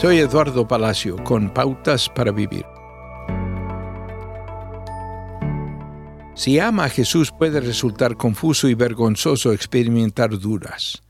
[0.00, 2.64] Soy Eduardo Palacio con Pautas para Vivir.
[6.36, 11.02] Si ama a Jesús puede resultar confuso y vergonzoso experimentar dudas.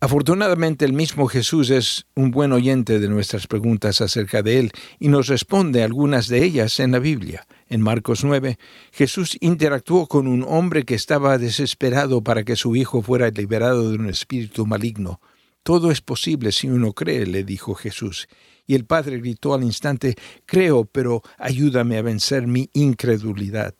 [0.00, 5.08] Afortunadamente el mismo Jesús es un buen oyente de nuestras preguntas acerca de Él y
[5.08, 7.46] nos responde algunas de ellas en la Biblia.
[7.70, 8.58] En Marcos 9,
[8.92, 13.96] Jesús interactuó con un hombre que estaba desesperado para que su hijo fuera liberado de
[13.96, 15.20] un espíritu maligno.
[15.62, 18.28] Todo es posible si uno cree, le dijo Jesús.
[18.66, 20.14] Y el padre gritó al instante,
[20.46, 23.74] Creo, pero ayúdame a vencer mi incredulidad.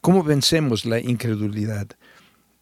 [0.00, 1.88] ¿Cómo vencemos la incredulidad?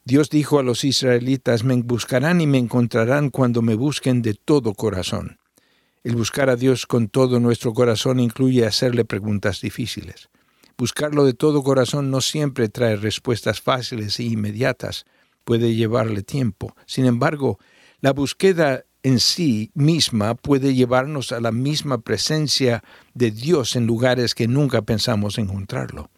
[0.05, 4.73] Dios dijo a los israelitas, me buscarán y me encontrarán cuando me busquen de todo
[4.73, 5.39] corazón.
[6.03, 10.31] El buscar a Dios con todo nuestro corazón incluye hacerle preguntas difíciles.
[10.79, 15.05] Buscarlo de todo corazón no siempre trae respuestas fáciles e inmediatas,
[15.45, 16.75] puede llevarle tiempo.
[16.87, 17.59] Sin embargo,
[18.01, 22.83] la búsqueda en sí misma puede llevarnos a la misma presencia
[23.15, 26.11] de Dios en lugares que nunca pensamos encontrarlo.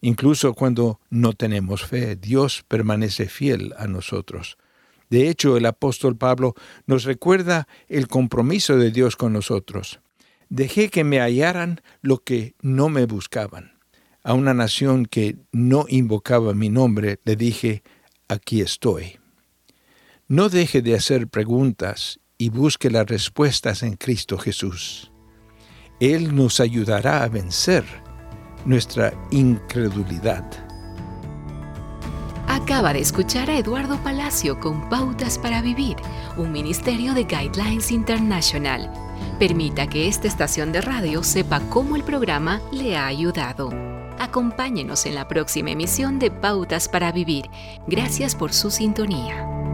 [0.00, 4.58] Incluso cuando no tenemos fe, Dios permanece fiel a nosotros.
[5.08, 6.54] De hecho, el apóstol Pablo
[6.86, 10.00] nos recuerda el compromiso de Dios con nosotros.
[10.48, 13.78] Dejé que me hallaran lo que no me buscaban.
[14.22, 17.82] A una nación que no invocaba mi nombre le dije,
[18.28, 19.18] aquí estoy.
[20.28, 25.12] No deje de hacer preguntas y busque las respuestas en Cristo Jesús.
[26.00, 27.84] Él nos ayudará a vencer
[28.64, 30.44] nuestra incredulidad.
[32.48, 35.94] Acaba de escuchar a Eduardo Palacio con Pautas para Vivir,
[36.36, 38.90] un ministerio de Guidelines International.
[39.38, 43.70] Permita que esta estación de radio sepa cómo el programa le ha ayudado.
[44.18, 47.48] Acompáñenos en la próxima emisión de Pautas para Vivir.
[47.86, 49.65] Gracias por su sintonía.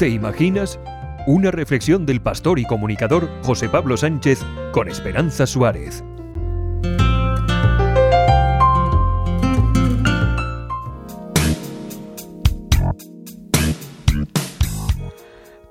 [0.00, 0.80] ¿Te imaginas?
[1.26, 4.40] Una reflexión del pastor y comunicador José Pablo Sánchez
[4.72, 6.02] con Esperanza Suárez.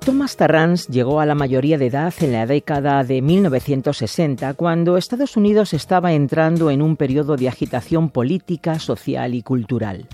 [0.04, 5.36] Thomas Tarrans llegó a la mayoría de edad en la década de 1960, cuando Estados
[5.36, 10.06] Unidos estaba entrando en un periodo de agitación política, social y cultural.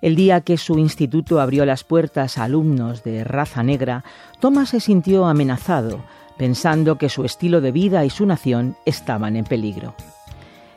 [0.00, 4.04] El día que su instituto abrió las puertas a alumnos de raza negra,
[4.38, 6.04] Thomas se sintió amenazado,
[6.38, 9.96] pensando que su estilo de vida y su nación estaban en peligro.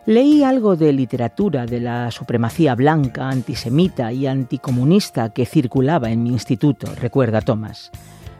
[0.08, 6.32] Leí algo de literatura de la supremacía blanca, antisemita y anticomunista que circulaba en mi
[6.32, 7.92] instituto, recuerda Thomas.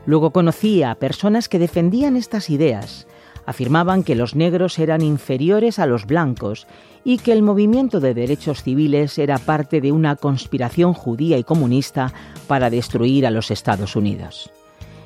[0.10, 3.06] Luego conocí a personas que defendían estas ideas.
[3.46, 6.66] Afirmaban que los negros eran inferiores a los blancos
[7.04, 12.12] y que el movimiento de derechos civiles era parte de una conspiración judía y comunista
[12.48, 14.50] para destruir a los Estados Unidos.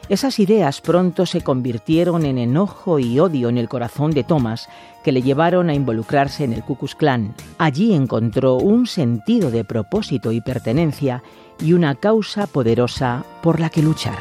[0.08, 4.70] Esas ideas pronto se convirtieron en enojo y odio en el corazón de Thomas,
[5.04, 7.36] que le llevaron a involucrarse en el Ku Klux Klan.
[7.58, 11.22] Allí encontró un sentido de propósito y pertenencia
[11.60, 14.20] y una causa poderosa por la que luchar.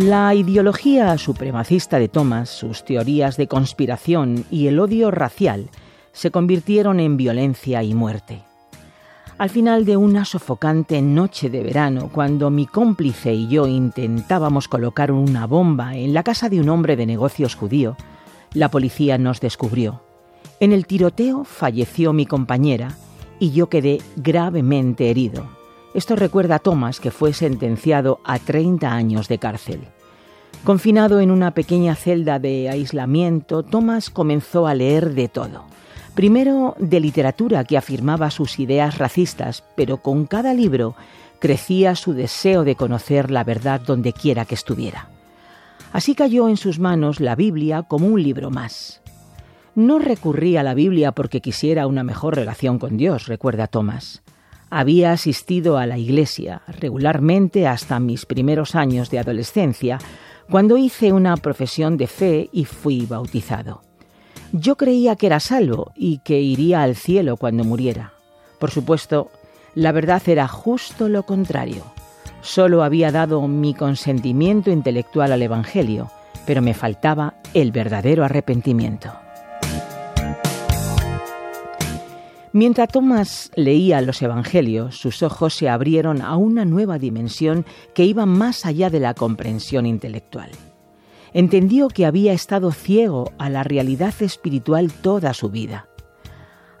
[0.00, 5.68] La ideología supremacista de Thomas, sus teorías de conspiración y el odio racial
[6.12, 8.42] se convirtieron en violencia y muerte.
[9.36, 15.12] Al final de una sofocante noche de verano, cuando mi cómplice y yo intentábamos colocar
[15.12, 17.98] una bomba en la casa de un hombre de negocios judío,
[18.54, 20.02] la policía nos descubrió.
[20.60, 22.96] En el tiroteo falleció mi compañera
[23.38, 25.59] y yo quedé gravemente herido.
[25.92, 29.80] Esto recuerda a Thomas, que fue sentenciado a 30 años de cárcel.
[30.64, 35.64] Confinado en una pequeña celda de aislamiento, Thomas comenzó a leer de todo.
[36.14, 40.94] Primero de literatura que afirmaba sus ideas racistas, pero con cada libro
[41.40, 45.08] crecía su deseo de conocer la verdad donde quiera que estuviera.
[45.92, 49.00] Así cayó en sus manos la Biblia como un libro más.
[49.74, 54.22] No recurrí a la Biblia porque quisiera una mejor relación con Dios, recuerda Thomas.
[54.70, 59.98] Había asistido a la iglesia regularmente hasta mis primeros años de adolescencia,
[60.48, 63.82] cuando hice una profesión de fe y fui bautizado.
[64.52, 68.12] Yo creía que era salvo y que iría al cielo cuando muriera.
[68.58, 69.30] Por supuesto,
[69.74, 71.84] la verdad era justo lo contrario.
[72.40, 76.10] Solo había dado mi consentimiento intelectual al Evangelio,
[76.46, 79.12] pero me faltaba el verdadero arrepentimiento.
[82.52, 88.26] Mientras Tomás leía los Evangelios, sus ojos se abrieron a una nueva dimensión que iba
[88.26, 90.50] más allá de la comprensión intelectual.
[91.32, 95.86] Entendió que había estado ciego a la realidad espiritual toda su vida.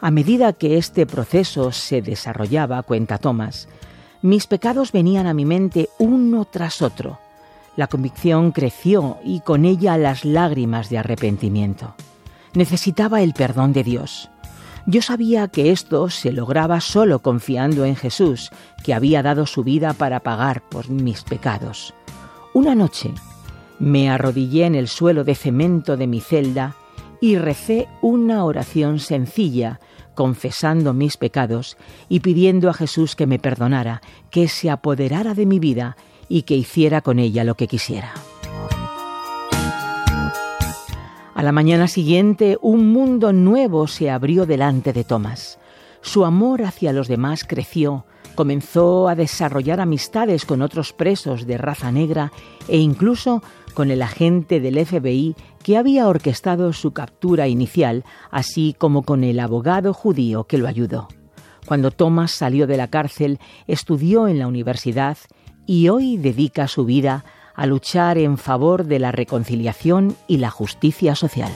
[0.00, 3.68] A medida que este proceso se desarrollaba, cuenta Tomás,
[4.22, 7.20] mis pecados venían a mi mente uno tras otro.
[7.76, 11.94] La convicción creció y con ella las lágrimas de arrepentimiento.
[12.54, 14.29] Necesitaba el perdón de Dios.
[14.86, 18.50] Yo sabía que esto se lograba solo confiando en Jesús,
[18.82, 21.94] que había dado su vida para pagar por mis pecados.
[22.54, 23.12] Una noche
[23.78, 26.74] me arrodillé en el suelo de cemento de mi celda
[27.20, 29.80] y recé una oración sencilla,
[30.14, 31.76] confesando mis pecados
[32.08, 35.96] y pidiendo a Jesús que me perdonara, que se apoderara de mi vida
[36.28, 38.12] y que hiciera con ella lo que quisiera.
[41.40, 45.58] A la mañana siguiente, un mundo nuevo se abrió delante de Tomás.
[46.02, 51.90] Su amor hacia los demás creció, comenzó a desarrollar amistades con otros presos de raza
[51.92, 52.30] negra
[52.68, 59.02] e incluso con el agente del FBI que había orquestado su captura inicial, así como
[59.02, 61.08] con el abogado judío que lo ayudó.
[61.64, 65.16] Cuando Thomas salió de la cárcel, estudió en la universidad
[65.64, 67.24] y hoy dedica su vida
[67.60, 71.52] a luchar en favor de la reconciliación y la justicia social.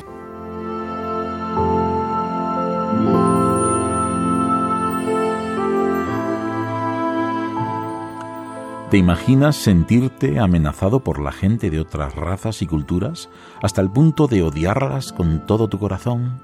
[8.91, 13.31] ¿Te imaginas sentirte amenazado por la gente de otras razas y culturas
[13.63, 16.39] hasta el punto de odiarlas con todo tu corazón?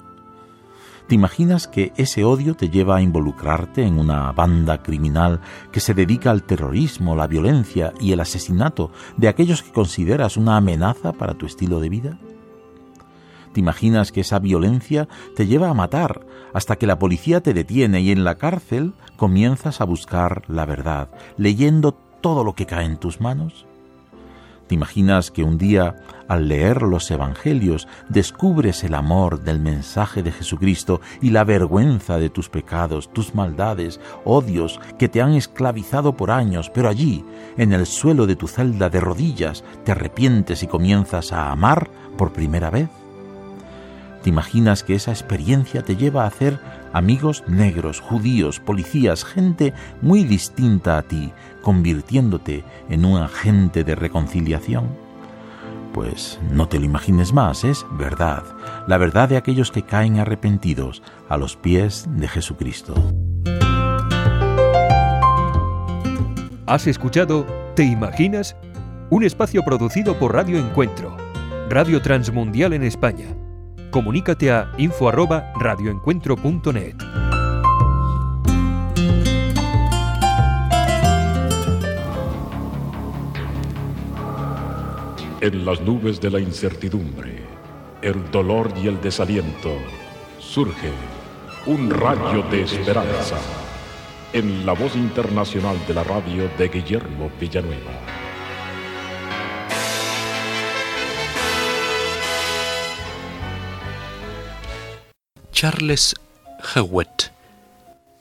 [1.10, 5.40] ¿Te imaginas que ese odio te lleva a involucrarte en una banda criminal
[5.72, 10.56] que se dedica al terrorismo, la violencia y el asesinato de aquellos que consideras una
[10.56, 12.18] amenaza para tu estilo de vida?
[13.52, 16.20] ¿Te imaginas que esa violencia te lleva a matar
[16.54, 21.10] hasta que la policía te detiene y en la cárcel comienzas a buscar la verdad,
[21.36, 21.90] leyendo
[22.20, 23.66] todo lo que cae en tus manos?
[24.70, 25.96] ¿Te imaginas que un día,
[26.28, 32.30] al leer los Evangelios, descubres el amor del mensaje de Jesucristo y la vergüenza de
[32.30, 37.24] tus pecados, tus maldades, odios que te han esclavizado por años, pero allí,
[37.56, 42.32] en el suelo de tu celda de rodillas, te arrepientes y comienzas a amar por
[42.32, 42.88] primera vez?
[44.22, 46.60] ¿Te imaginas que esa experiencia te lleva a hacer
[46.92, 54.88] amigos negros, judíos, policías, gente muy distinta a ti, convirtiéndote en un agente de reconciliación?
[55.92, 58.44] Pues no te lo imagines más, es verdad,
[58.86, 62.94] la verdad de aquellos que caen arrepentidos a los pies de Jesucristo.
[66.66, 67.44] ¿Has escuchado
[67.74, 68.56] Te Imaginas?
[69.10, 71.16] Un espacio producido por Radio Encuentro,
[71.68, 73.26] Radio Transmundial en España
[73.90, 76.94] comunícate a info@radioencuentro.net.
[85.42, 87.42] En las nubes de la incertidumbre,
[88.02, 89.74] el dolor y el desaliento,
[90.38, 90.90] surge
[91.64, 93.38] un rayo de esperanza
[94.34, 97.90] en la voz internacional de la radio de Guillermo Villanueva.
[105.52, 106.14] Charles
[106.74, 107.32] Hewitt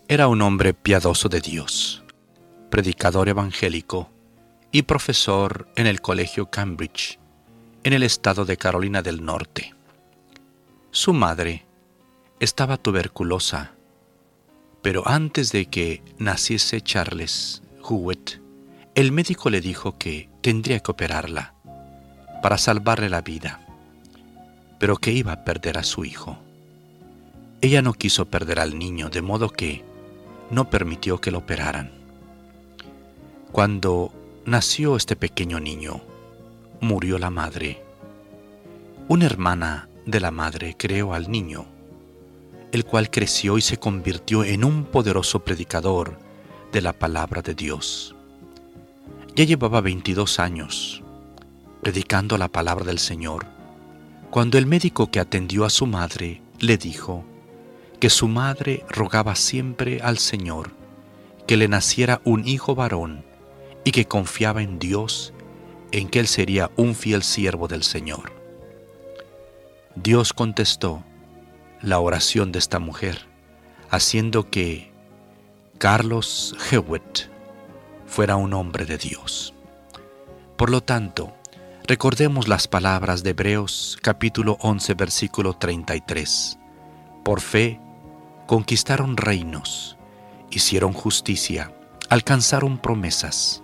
[0.07, 2.01] era un hombre piadoso de Dios,
[2.69, 4.09] predicador evangélico
[4.71, 7.19] y profesor en el Colegio Cambridge,
[7.83, 9.73] en el estado de Carolina del Norte.
[10.91, 11.65] Su madre
[12.39, 13.71] estaba tuberculosa,
[14.81, 18.41] pero antes de que naciese Charles Hewitt,
[18.95, 21.53] el médico le dijo que tendría que operarla
[22.41, 23.61] para salvarle la vida,
[24.79, 26.37] pero que iba a perder a su hijo.
[27.61, 29.83] Ella no quiso perder al niño, de modo que
[30.49, 31.91] no permitió que lo operaran.
[33.51, 34.13] Cuando
[34.49, 36.01] nació este pequeño niño,
[36.81, 37.81] murió la madre.
[39.07, 41.67] Una hermana de la madre creó al niño
[42.71, 46.19] el cual creció y se convirtió en un poderoso predicador
[46.71, 48.15] de la palabra de Dios.
[49.35, 51.03] Ya llevaba 22 años
[51.81, 53.45] predicando la palabra del Señor,
[54.29, 57.23] cuando el médico que atendió a su madre le dijo
[57.99, 60.71] que su madre rogaba siempre al Señor
[61.47, 63.23] que le naciera un hijo varón
[63.89, 65.33] y que confiaba en Dios
[65.91, 68.31] en que él sería un fiel siervo del Señor.
[69.95, 71.03] Dios contestó
[71.81, 73.25] la oración de esta mujer,
[73.89, 74.91] haciendo que
[75.79, 77.31] Carlos Hewitt
[78.05, 79.55] fuera un hombre de Dios.
[80.55, 81.33] Por lo tanto,
[81.87, 86.59] recordemos las palabras de Hebreos capítulo 11 versículo 33.
[87.25, 87.79] Por fe,
[88.45, 89.97] conquistaron reinos,
[90.51, 91.73] hicieron justicia,
[92.07, 93.63] alcanzaron promesas.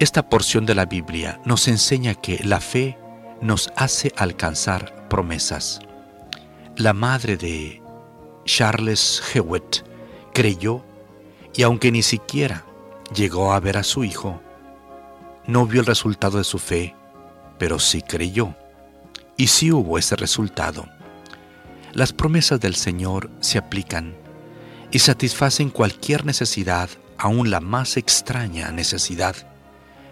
[0.00, 2.98] Esta porción de la Biblia nos enseña que la fe
[3.40, 5.78] nos hace alcanzar promesas.
[6.76, 7.80] La madre de
[8.44, 9.84] Charles Hewitt
[10.32, 10.84] creyó
[11.54, 12.64] y aunque ni siquiera
[13.14, 14.42] llegó a ver a su hijo,
[15.46, 16.96] no vio el resultado de su fe,
[17.58, 18.56] pero sí creyó.
[19.36, 20.88] Y sí hubo ese resultado.
[21.92, 24.16] Las promesas del Señor se aplican
[24.90, 29.53] y satisfacen cualquier necesidad, aun la más extraña necesidad,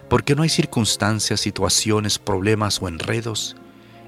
[0.09, 3.55] porque no hay circunstancias, situaciones, problemas o enredos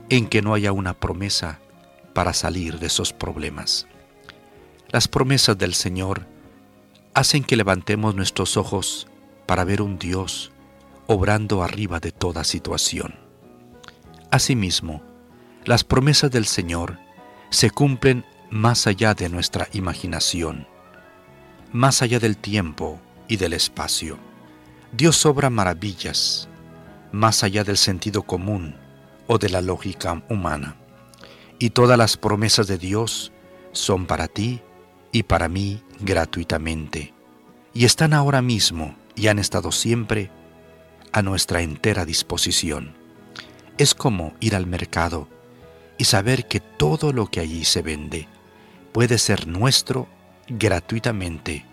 [0.10, 1.60] en que no haya una promesa
[2.14, 3.88] para salir de esos problemas.
[4.90, 6.28] Las promesas del Señor
[7.14, 9.08] hacen que levantemos nuestros ojos
[9.46, 10.52] para ver un Dios
[11.08, 13.16] obrando arriba de toda situación.
[14.32, 15.02] Asimismo,
[15.66, 17.00] las promesas del Señor
[17.50, 20.68] se cumplen más allá de nuestra imaginación,
[21.72, 24.18] más allá del tiempo y del espacio.
[24.98, 26.48] Dios obra maravillas,
[27.12, 28.78] más allá del sentido común
[29.28, 30.78] o de la lógica humana.
[31.60, 33.34] Y todas las promesas de Dios
[33.74, 34.62] son para ti
[35.12, 37.14] y para mí gratuitamente.
[37.74, 40.32] Y están ahora mismo y han estado siempre
[41.12, 42.96] a nuestra entera disposición.
[43.78, 45.28] Es como ir al mercado
[45.98, 48.30] y saber que todo lo que allí se vende
[48.94, 50.08] puede ser nuestro
[50.48, 51.66] gratuitamente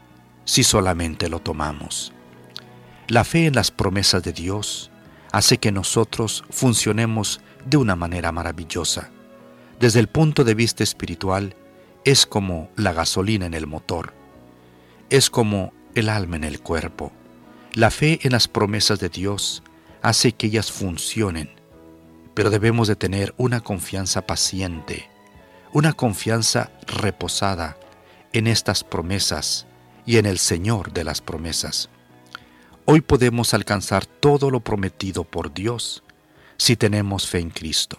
[0.45, 2.13] si solamente lo tomamos.
[3.13, 4.91] La fe en las promesas de Dios
[5.33, 9.11] hace que nosotros funcionemos de una manera maravillosa.
[9.79, 11.55] Desde el punto de vista espiritual,
[12.07, 14.15] es como la gasolina en el motor,
[15.11, 17.13] es como el alma en el cuerpo.
[17.75, 19.63] La fe en las promesas de Dios
[20.01, 21.51] hace que ellas funcionen,
[22.33, 25.11] pero debemos de tener una confianza paciente,
[25.75, 27.77] una confianza reposada
[28.33, 29.67] en estas promesas
[30.07, 31.91] y en el Señor de las promesas.
[32.85, 36.03] Hoy podemos alcanzar todo lo prometido por Dios
[36.57, 37.99] si tenemos fe en Cristo.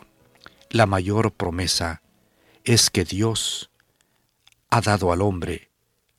[0.69, 2.01] La mayor promesa
[2.65, 3.71] es que Dios
[4.69, 5.69] ha dado al hombre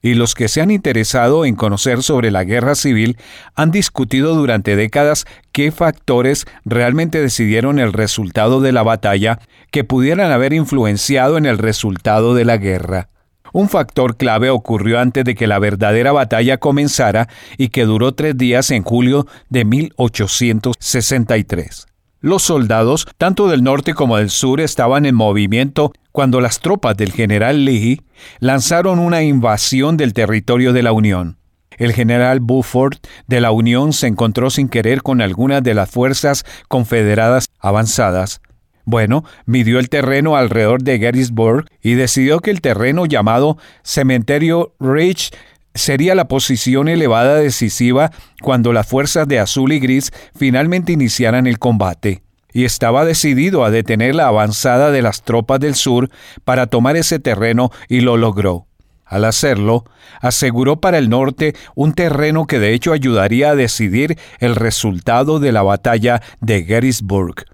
[0.00, 3.18] y los que se han interesado en conocer sobre la guerra civil
[3.54, 9.40] han discutido durante décadas qué factores realmente decidieron el resultado de la batalla
[9.70, 13.08] que pudieran haber influenciado en el resultado de la guerra.
[13.52, 18.36] Un factor clave ocurrió antes de que la verdadera batalla comenzara y que duró tres
[18.36, 21.86] días en julio de 1863.
[22.20, 27.12] Los soldados, tanto del norte como del sur, estaban en movimiento cuando las tropas del
[27.12, 28.02] general Lee
[28.40, 31.38] lanzaron una invasión del territorio de la Unión.
[31.76, 32.96] El general Buford
[33.28, 38.40] de la Unión se encontró sin querer con algunas de las fuerzas confederadas avanzadas.
[38.84, 45.30] Bueno, midió el terreno alrededor de Gettysburg y decidió que el terreno llamado Cementerio Ridge
[45.78, 48.10] sería la posición elevada decisiva
[48.42, 52.22] cuando las fuerzas de azul y gris finalmente iniciaran el combate.
[52.52, 56.10] Y estaba decidido a detener la avanzada de las tropas del sur
[56.44, 58.66] para tomar ese terreno y lo logró.
[59.04, 59.84] Al hacerlo,
[60.20, 65.52] aseguró para el norte un terreno que de hecho ayudaría a decidir el resultado de
[65.52, 67.44] la batalla de Gettysburg.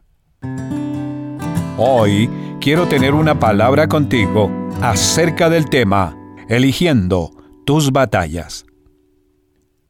[1.76, 2.28] Hoy
[2.60, 4.50] quiero tener una palabra contigo
[4.80, 6.16] acerca del tema,
[6.48, 7.34] eligiendo
[7.64, 8.66] tus batallas.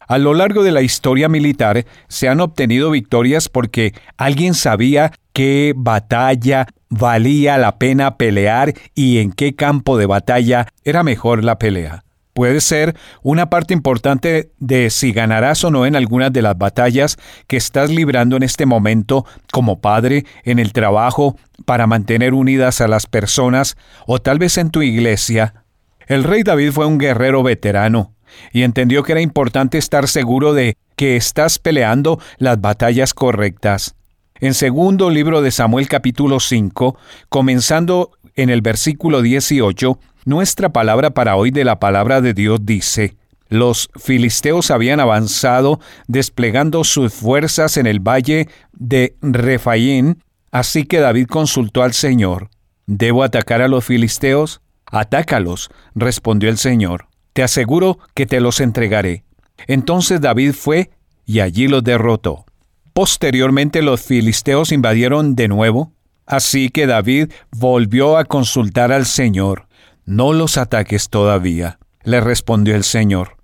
[0.07, 5.73] A lo largo de la historia militar se han obtenido victorias porque alguien sabía qué
[5.75, 12.05] batalla valía la pena pelear y en qué campo de batalla era mejor la pelea.
[12.35, 17.17] Puede ser una parte importante de si ganarás o no en algunas de las batallas
[17.47, 22.89] que estás librando en este momento como padre, en el trabajo, para mantener unidas a
[22.89, 25.64] las personas o tal vez en tu iglesia
[26.07, 28.15] el rey David fue un guerrero veterano
[28.53, 33.95] y entendió que era importante estar seguro de que estás peleando las batallas correctas.
[34.41, 36.97] En segundo libro de Samuel capítulo 5,
[37.29, 43.17] comenzando en el versículo 18, nuestra palabra para hoy de la palabra de Dios dice,
[43.49, 51.27] los filisteos habían avanzado desplegando sus fuerzas en el valle de Refaín, así que David
[51.29, 52.49] consultó al Señor,
[52.87, 54.61] ¿debo atacar a los filisteos?
[54.95, 57.09] Atácalos, respondió el Señor.
[57.33, 59.25] Te aseguro que te los entregaré.
[59.67, 60.93] Entonces David fue
[61.27, 62.45] y allí los derrotó.
[62.93, 65.93] Posteriormente los filisteos invadieron de nuevo,
[66.27, 69.67] así que David volvió a consultar al Señor.
[70.05, 73.37] No los ataques todavía, le respondió el Señor.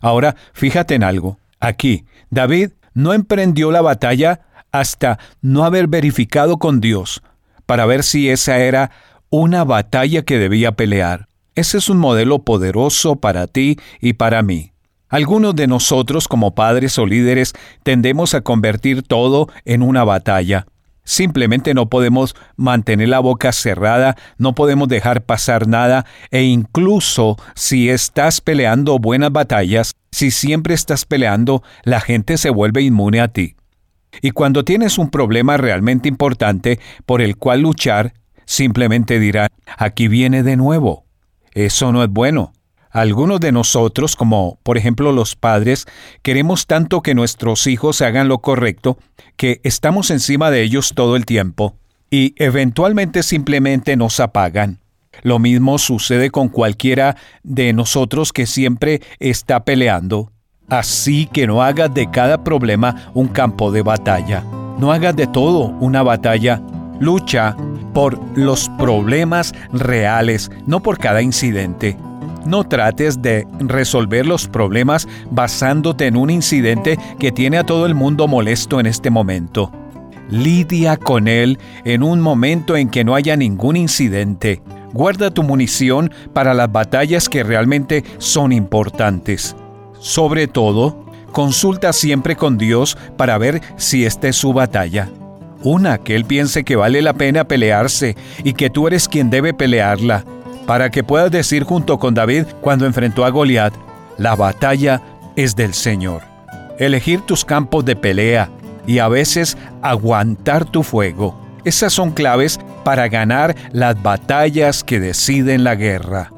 [0.00, 1.38] Ahora, fíjate en algo.
[1.60, 4.40] Aquí, David no emprendió la batalla
[4.72, 7.22] hasta no haber verificado con Dios
[7.64, 8.90] para ver si esa era
[9.42, 11.28] una batalla que debía pelear.
[11.54, 14.72] Ese es un modelo poderoso para ti y para mí.
[15.08, 20.66] Algunos de nosotros como padres o líderes tendemos a convertir todo en una batalla.
[21.04, 27.90] Simplemente no podemos mantener la boca cerrada, no podemos dejar pasar nada e incluso si
[27.90, 33.54] estás peleando buenas batallas, si siempre estás peleando, la gente se vuelve inmune a ti.
[34.22, 38.14] Y cuando tienes un problema realmente importante por el cual luchar,
[38.46, 41.04] simplemente dirá, aquí viene de nuevo.
[41.52, 42.52] Eso no es bueno.
[42.90, 45.84] Algunos de nosotros, como por ejemplo los padres,
[46.22, 48.96] queremos tanto que nuestros hijos hagan lo correcto
[49.36, 51.76] que estamos encima de ellos todo el tiempo
[52.10, 54.80] y eventualmente simplemente nos apagan.
[55.22, 60.32] Lo mismo sucede con cualquiera de nosotros que siempre está peleando.
[60.68, 64.42] Así que no hagas de cada problema un campo de batalla.
[64.78, 66.60] No hagas de todo una batalla.
[67.00, 67.56] Lucha
[67.92, 71.96] por los problemas reales, no por cada incidente.
[72.46, 77.94] No trates de resolver los problemas basándote en un incidente que tiene a todo el
[77.94, 79.72] mundo molesto en este momento.
[80.30, 84.62] Lidia con él en un momento en que no haya ningún incidente.
[84.92, 89.56] Guarda tu munición para las batallas que realmente son importantes.
[89.98, 95.10] Sobre todo, consulta siempre con Dios para ver si esta es su batalla.
[95.66, 98.14] Una que él piense que vale la pena pelearse
[98.44, 100.24] y que tú eres quien debe pelearla,
[100.64, 103.74] para que puedas decir junto con David cuando enfrentó a Goliat,
[104.16, 105.02] la batalla
[105.34, 106.22] es del Señor.
[106.78, 108.48] Elegir tus campos de pelea
[108.86, 111.36] y a veces aguantar tu fuego.
[111.64, 116.30] Esas son claves para ganar las batallas que deciden la guerra.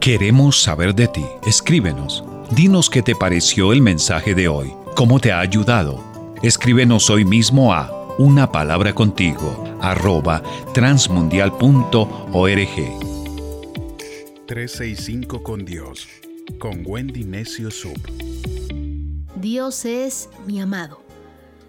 [0.00, 1.26] Queremos saber de ti.
[1.46, 2.24] Escríbenos.
[2.52, 4.72] Dinos qué te pareció el mensaje de hoy.
[4.96, 6.02] ¿Cómo te ha ayudado?
[6.42, 10.40] Escríbenos hoy mismo a una palabra contigo, arroba
[10.72, 12.68] transmundial.org.
[14.46, 16.06] 365 con Dios,
[16.60, 17.98] con Wendy Necio Sub.
[19.34, 21.02] Dios es mi amado.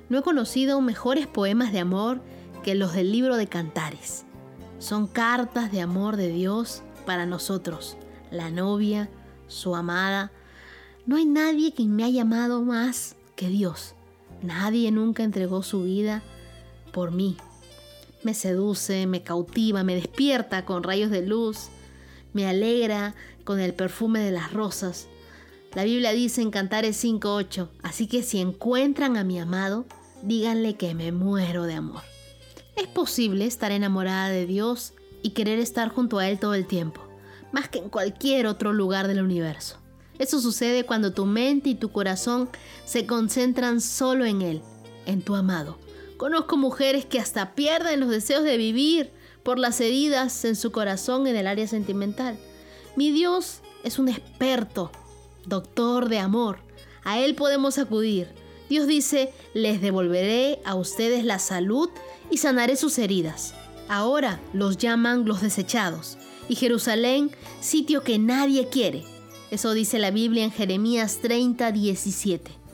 [0.09, 2.21] No he conocido mejores poemas de amor
[2.63, 4.25] que los del libro de Cantares.
[4.77, 7.97] Son cartas de amor de Dios para nosotros,
[8.29, 9.09] la novia,
[9.47, 10.31] su amada.
[11.07, 13.95] No hay nadie que me haya amado más que Dios.
[14.43, 16.21] Nadie nunca entregó su vida
[16.95, 17.35] por mí.
[18.23, 21.67] Me seduce, me cautiva, me despierta con rayos de luz,
[22.31, 25.07] me alegra con el perfume de las rosas.
[25.73, 29.85] La Biblia dice en Cantares 5.8, así que si encuentran a mi amado,
[30.23, 32.01] díganle que me muero de amor.
[32.77, 37.01] Es posible estar enamorada de Dios y querer estar junto a Él todo el tiempo,
[37.51, 39.79] más que en cualquier otro lugar del universo.
[40.17, 42.47] Eso sucede cuando tu mente y tu corazón
[42.85, 44.61] se concentran solo en Él,
[45.05, 45.77] en tu amado.
[46.17, 49.11] Conozco mujeres que hasta pierden los deseos de vivir
[49.43, 52.37] por las heridas en su corazón en el área sentimental.
[52.95, 54.91] Mi Dios es un experto,
[55.45, 56.59] doctor de amor.
[57.03, 58.29] A Él podemos acudir.
[58.69, 61.89] Dios dice, les devolveré a ustedes la salud
[62.31, 63.53] y sanaré sus heridas.
[63.87, 66.17] Ahora los llaman los desechados.
[66.47, 69.03] Y Jerusalén, sitio que nadie quiere.
[69.51, 72.64] Eso dice la Biblia en Jeremías 30, 17.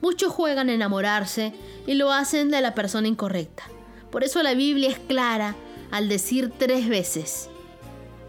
[0.00, 1.52] Muchos juegan a enamorarse
[1.86, 3.64] y lo hacen de la persona incorrecta.
[4.10, 5.56] Por eso la Biblia es clara
[5.90, 7.48] al decir tres veces,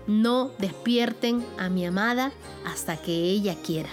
[0.10, 2.32] no despierten a mi amada
[2.66, 3.90] hasta que ella quiera.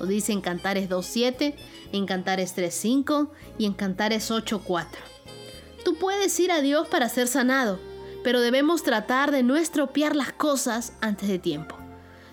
[0.00, 1.54] Lo dice en Cantares 2.7,
[1.92, 3.28] en Cantares 3.5
[3.58, 4.86] y en Cantares 8.4.
[5.84, 7.78] Tú puedes ir a Dios para ser sanado,
[8.24, 11.76] pero debemos tratar de no estropear las cosas antes de tiempo.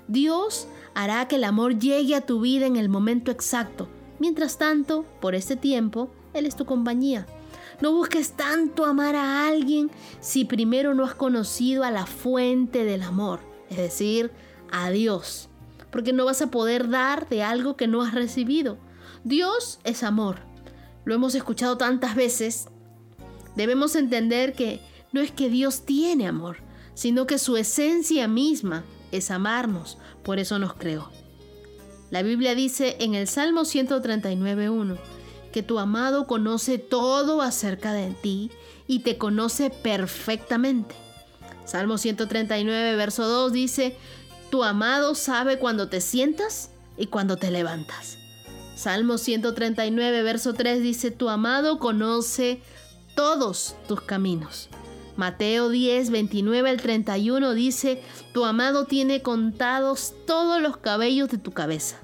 [0.07, 3.88] Dios hará que el amor llegue a tu vida en el momento exacto.
[4.19, 7.25] Mientras tanto, por este tiempo, Él es tu compañía.
[7.81, 9.89] No busques tanto amar a alguien
[10.19, 13.39] si primero no has conocido a la fuente del amor,
[13.69, 14.31] es decir,
[14.71, 15.49] a Dios,
[15.89, 18.77] porque no vas a poder dar de algo que no has recibido.
[19.23, 20.39] Dios es amor.
[21.05, 22.67] Lo hemos escuchado tantas veces.
[23.55, 24.81] Debemos entender que
[25.13, 26.57] no es que Dios tiene amor,
[26.93, 31.09] sino que su esencia misma es amarnos, por eso nos creó.
[32.11, 34.98] La Biblia dice en el Salmo 139.1
[35.52, 38.52] que tu amado conoce todo acerca de ti
[38.88, 40.95] y te conoce perfectamente.
[41.65, 43.95] Salmo 139, verso 2 dice,
[44.49, 48.18] tu amado sabe cuando te sientas y cuando te levantas.
[48.76, 52.61] Salmo 139, verso 3 dice, tu amado conoce
[53.15, 54.69] todos tus caminos.
[55.19, 58.01] Mateo 10, 29 al 31 dice,
[58.31, 61.97] tu amado tiene contados todos los cabellos de tu cabeza.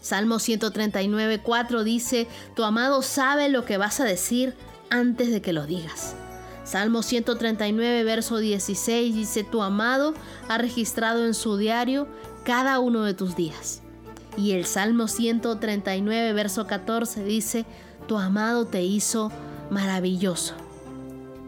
[0.00, 4.54] Salmo 139, 4 dice, tu amado sabe lo que vas a decir
[4.88, 6.16] antes de que lo digas.
[6.64, 10.14] Salmo 139, verso 16 dice, tu amado
[10.48, 12.08] ha registrado en su diario
[12.46, 13.82] cada uno de tus días.
[14.38, 17.66] Y el Salmo 139, verso 14 dice,
[18.08, 19.30] tu amado te hizo
[19.68, 20.63] maravilloso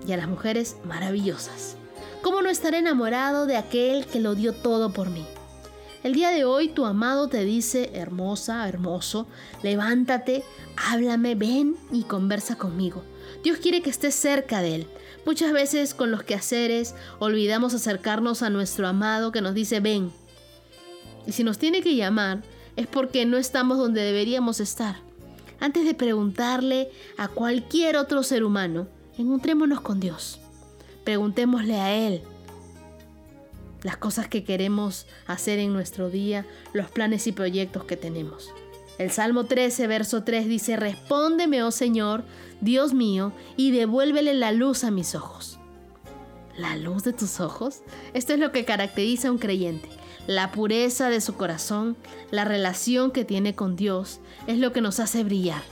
[0.06, 1.76] y a las mujeres maravillosas.
[2.22, 5.24] ¿Cómo no estar enamorado de aquel que lo dio todo por mí?
[6.02, 9.26] El día de hoy tu amado te dice, hermosa, hermoso,
[9.62, 10.44] levántate,
[10.76, 13.02] háblame, ven y conversa conmigo.
[13.42, 14.86] Dios quiere que estés cerca de Él.
[15.24, 20.12] Muchas veces con los quehaceres olvidamos acercarnos a nuestro amado que nos dice, ven.
[21.26, 22.42] Y si nos tiene que llamar,
[22.76, 25.00] es porque no estamos donde deberíamos estar.
[25.58, 28.86] Antes de preguntarle a cualquier otro ser humano,
[29.18, 30.40] encontrémonos con Dios.
[31.04, 32.22] Preguntémosle a Él
[33.82, 38.50] las cosas que queremos hacer en nuestro día, los planes y proyectos que tenemos.
[38.98, 42.24] El Salmo 13, verso 3 dice, Respóndeme, oh Señor,
[42.60, 45.58] Dios mío, y devuélvele la luz a mis ojos.
[46.56, 47.82] ¿La luz de tus ojos?
[48.14, 49.88] Esto es lo que caracteriza a un creyente.
[50.26, 51.96] La pureza de su corazón,
[52.30, 55.62] la relación que tiene con Dios, es lo que nos hace brillar.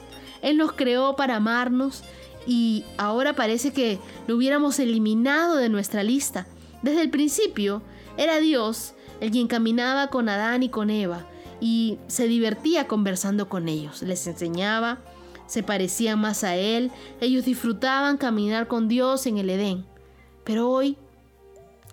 [0.42, 2.04] Él nos creó para amarnos
[2.46, 6.46] y ahora parece que lo hubiéramos eliminado de nuestra lista.
[6.82, 7.82] Desde el principio
[8.16, 11.26] era Dios el quien caminaba con Adán y con Eva
[11.60, 14.98] y se divertía conversando con ellos, les enseñaba,
[15.46, 16.90] se parecían más a Él,
[17.20, 19.86] ellos disfrutaban caminar con Dios en el Edén.
[20.44, 20.98] Pero hoy,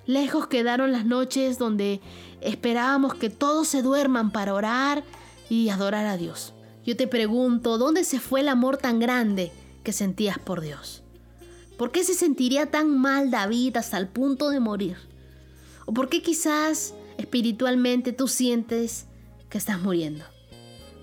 [0.06, 2.02] lejos quedaron las noches donde
[2.42, 5.04] esperábamos que todos se duerman para orar
[5.50, 6.54] y adorar a Dios.
[6.86, 9.52] Yo te pregunto, ¿dónde se fue el amor tan grande
[9.84, 11.04] que sentías por Dios?
[11.78, 14.98] ¿Por qué se sentiría tan mal David hasta el punto de morir?
[15.86, 19.08] ¿O por qué quizás espiritualmente tú sientes
[19.50, 20.24] que estás muriendo?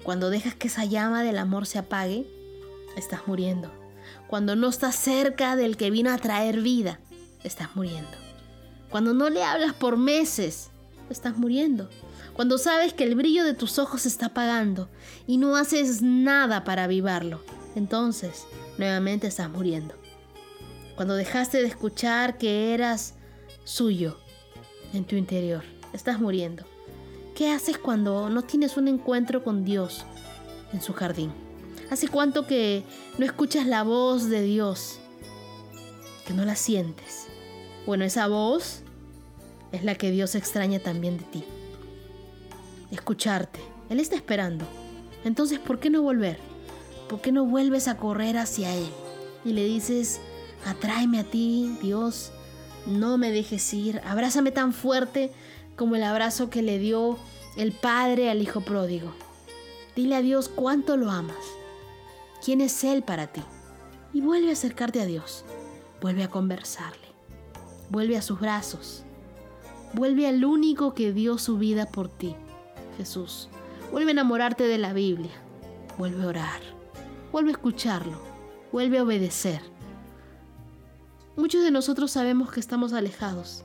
[0.04, 2.26] Cuando dejas que esa llama del amor se apague,
[2.96, 3.72] estás muriendo.
[4.28, 7.00] Cuando no estás cerca del que vino a traer vida,
[7.42, 8.10] estás muriendo.
[8.90, 10.70] Cuando no le hablas por meses,
[11.10, 11.90] estás muriendo.
[12.34, 14.88] Cuando sabes que el brillo de tus ojos se está apagando
[15.26, 17.42] y no haces nada para avivarlo,
[17.74, 18.46] entonces
[18.78, 19.94] nuevamente estás muriendo.
[20.96, 23.14] Cuando dejaste de escuchar que eras
[23.64, 24.18] suyo
[24.94, 26.64] en tu interior, estás muriendo.
[27.34, 30.04] ¿Qué haces cuando no tienes un encuentro con Dios
[30.72, 31.30] en su jardín?
[31.90, 32.82] ¿Hace cuánto que
[33.16, 34.98] no escuchas la voz de Dios?
[36.26, 37.26] Que no la sientes.
[37.86, 38.82] Bueno, esa voz
[39.72, 41.44] es la que Dios extraña también de ti.
[42.90, 43.60] Escucharte.
[43.88, 44.66] Él está esperando.
[45.24, 46.47] Entonces, ¿por qué no volver?
[47.08, 48.88] ¿Por qué no vuelves a correr hacia Él?
[49.44, 50.20] Y le dices,
[50.66, 52.32] atráeme a ti, Dios,
[52.86, 55.32] no me dejes ir, abrázame tan fuerte
[55.76, 57.18] como el abrazo que le dio
[57.56, 59.12] el padre al hijo pródigo.
[59.96, 61.36] Dile a Dios cuánto lo amas.
[62.44, 63.42] ¿Quién es Él para ti?
[64.12, 65.44] Y vuelve a acercarte a Dios.
[66.00, 67.08] Vuelve a conversarle.
[67.90, 69.02] Vuelve a sus brazos.
[69.94, 72.36] Vuelve al único que dio su vida por ti,
[72.96, 73.48] Jesús.
[73.90, 75.32] Vuelve a enamorarte de la Biblia.
[75.96, 76.77] Vuelve a orar.
[77.32, 78.20] Vuelve a escucharlo.
[78.72, 79.60] Vuelve a obedecer.
[81.36, 83.64] Muchos de nosotros sabemos que estamos alejados,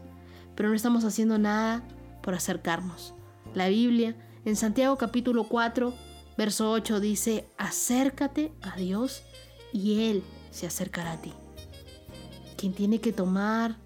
[0.56, 1.84] pero no estamos haciendo nada
[2.22, 3.14] por acercarnos.
[3.56, 4.16] La Biblia,
[4.46, 5.94] en Santiago capítulo 4,
[6.38, 9.24] verso 8 dice, acércate a Dios
[9.72, 11.34] y Él se acercará a ti.
[12.58, 13.78] Quien tiene que tomar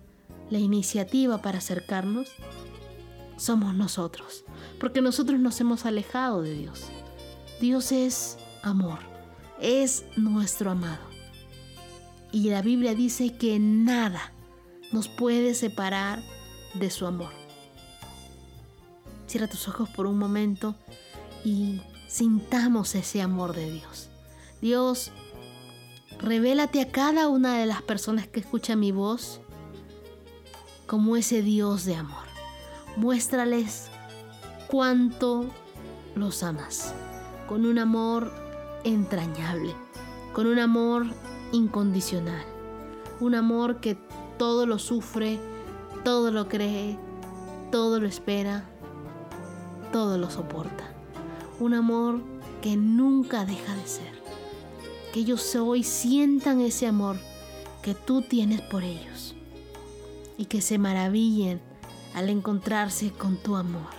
[0.49, 2.27] la iniciativa para acercarnos
[3.37, 4.43] somos nosotros,
[4.79, 6.85] porque nosotros nos hemos alejado de Dios.
[7.61, 8.99] Dios es amor,
[9.61, 11.05] es nuestro amado.
[12.31, 14.33] Y la Biblia dice que nada
[14.91, 16.21] nos puede separar
[16.73, 17.31] de su amor.
[19.27, 20.75] Cierra tus ojos por un momento
[21.43, 24.09] y sintamos ese amor de Dios.
[24.61, 25.11] Dios,
[26.19, 29.41] revélate a cada una de las personas que escuchan mi voz
[30.85, 32.25] como ese Dios de amor.
[32.95, 33.89] Muéstrales
[34.67, 35.45] cuánto
[36.15, 36.93] los amas,
[37.47, 38.46] con un amor
[38.87, 39.73] entrañable,
[40.33, 41.05] con un amor
[41.51, 42.45] incondicional,
[43.19, 43.97] un amor que
[44.37, 45.39] todo lo sufre,
[46.03, 46.97] todo lo cree,
[47.71, 48.65] todo lo espera,
[49.91, 50.93] todo lo soporta.
[51.59, 52.21] Un amor
[52.61, 54.17] que nunca deja de ser.
[55.13, 57.17] Que ellos hoy sientan ese amor
[57.81, 59.35] que tú tienes por ellos.
[60.37, 61.59] Y que se maravillen
[62.13, 63.89] al encontrarse con tu amor.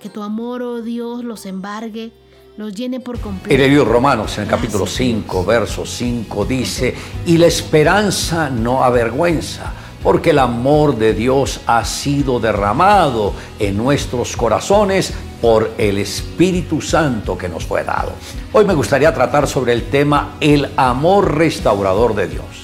[0.00, 2.12] Que tu amor, oh Dios, los embargue,
[2.56, 3.62] los llene por completo.
[3.62, 6.94] El libro Romanos, en el capítulo 5, verso 5, dice,
[7.26, 9.72] y la esperanza no avergüenza
[10.02, 17.38] porque el amor de Dios ha sido derramado en nuestros corazones por el Espíritu Santo
[17.38, 18.12] que nos fue dado.
[18.52, 22.61] Hoy me gustaría tratar sobre el tema el amor restaurador de Dios.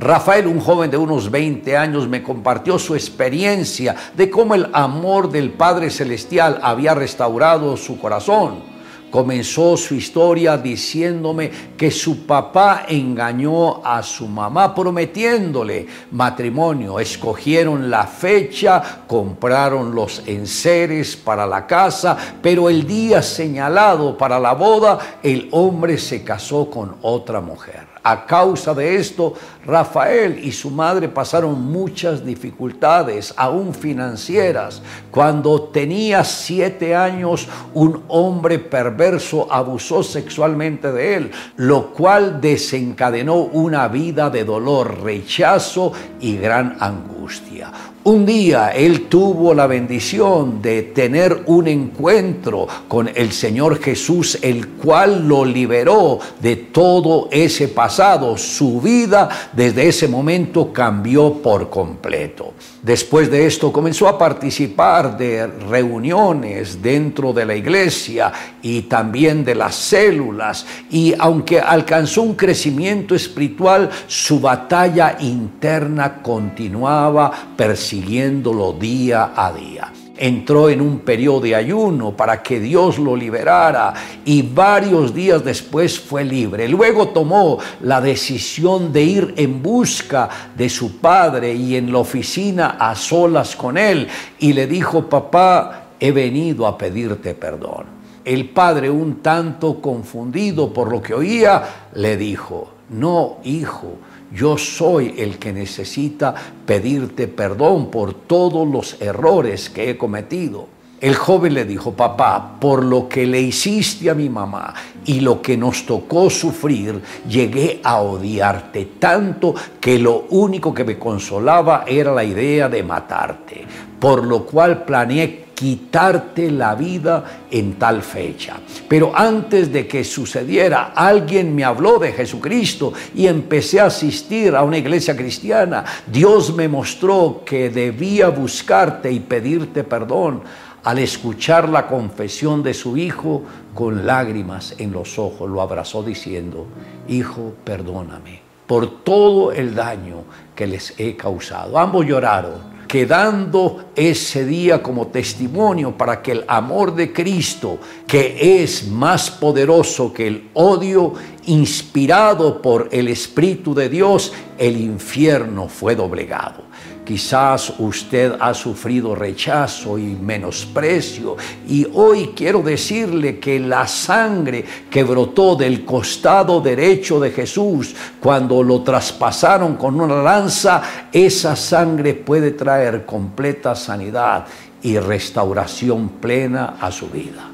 [0.00, 5.30] Rafael, un joven de unos 20 años, me compartió su experiencia de cómo el amor
[5.30, 8.70] del Padre Celestial había restaurado su corazón
[9.10, 17.00] comenzó su historia diciéndome que su papá engañó a su mamá prometiéndole matrimonio.
[17.00, 24.54] Escogieron la fecha, compraron los enseres para la casa, pero el día señalado para la
[24.54, 27.89] boda, el hombre se casó con otra mujer.
[28.02, 29.34] A causa de esto,
[29.66, 34.80] Rafael y su madre pasaron muchas dificultades, aún financieras.
[35.10, 43.86] Cuando tenía siete años, un hombre perverso abusó sexualmente de él, lo cual desencadenó una
[43.88, 47.70] vida de dolor, rechazo y gran angustia.
[48.02, 54.68] Un día él tuvo la bendición de tener un encuentro con el Señor Jesús, el
[54.68, 58.38] cual lo liberó de todo ese pasado.
[58.38, 62.54] Su vida desde ese momento cambió por completo.
[62.82, 68.32] Después de esto comenzó a participar de reuniones dentro de la iglesia
[68.62, 70.64] y también de las células.
[70.90, 80.68] Y aunque alcanzó un crecimiento espiritual, su batalla interna continuaba persiguiéndolo día a día entró
[80.68, 83.94] en un periodo de ayuno para que Dios lo liberara
[84.24, 86.68] y varios días después fue libre.
[86.68, 92.76] Luego tomó la decisión de ir en busca de su padre y en la oficina
[92.78, 94.06] a solas con él
[94.38, 97.86] y le dijo, papá, he venido a pedirte perdón.
[98.22, 101.62] El padre, un tanto confundido por lo que oía,
[101.94, 103.94] le dijo, no, hijo,
[104.32, 106.34] yo soy el que necesita
[106.66, 110.79] pedirte perdón por todos los errores que he cometido.
[111.00, 114.74] El joven le dijo, papá, por lo que le hiciste a mi mamá
[115.06, 120.98] y lo que nos tocó sufrir, llegué a odiarte tanto que lo único que me
[120.98, 123.64] consolaba era la idea de matarte,
[123.98, 128.56] por lo cual planeé quitarte la vida en tal fecha.
[128.88, 134.62] Pero antes de que sucediera, alguien me habló de Jesucristo y empecé a asistir a
[134.62, 135.84] una iglesia cristiana.
[136.06, 140.42] Dios me mostró que debía buscarte y pedirte perdón.
[140.82, 143.42] Al escuchar la confesión de su hijo,
[143.74, 146.66] con lágrimas en los ojos, lo abrazó diciendo,
[147.06, 150.22] Hijo, perdóname por todo el daño
[150.54, 151.78] que les he causado.
[151.78, 158.88] Ambos lloraron quedando ese día como testimonio para que el amor de Cristo, que es
[158.88, 161.12] más poderoso que el odio,
[161.46, 166.69] inspirado por el Espíritu de Dios, el infierno fue doblegado
[167.10, 171.36] Quizás usted ha sufrido rechazo y menosprecio.
[171.66, 178.62] Y hoy quiero decirle que la sangre que brotó del costado derecho de Jesús cuando
[178.62, 184.46] lo traspasaron con una lanza, esa sangre puede traer completa sanidad
[184.80, 187.50] y restauración plena a su vida.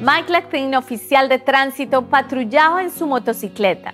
[0.00, 3.92] Mike Lactin, oficial de tránsito, patrullaba en su motocicleta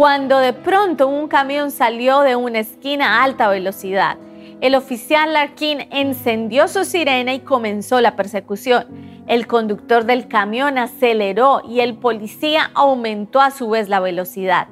[0.00, 4.16] cuando de pronto un camión salió de una esquina a alta velocidad.
[4.62, 8.86] El oficial Larkin encendió su sirena y comenzó la persecución.
[9.26, 14.68] El conductor del camión aceleró y el policía aumentó a su vez la velocidad.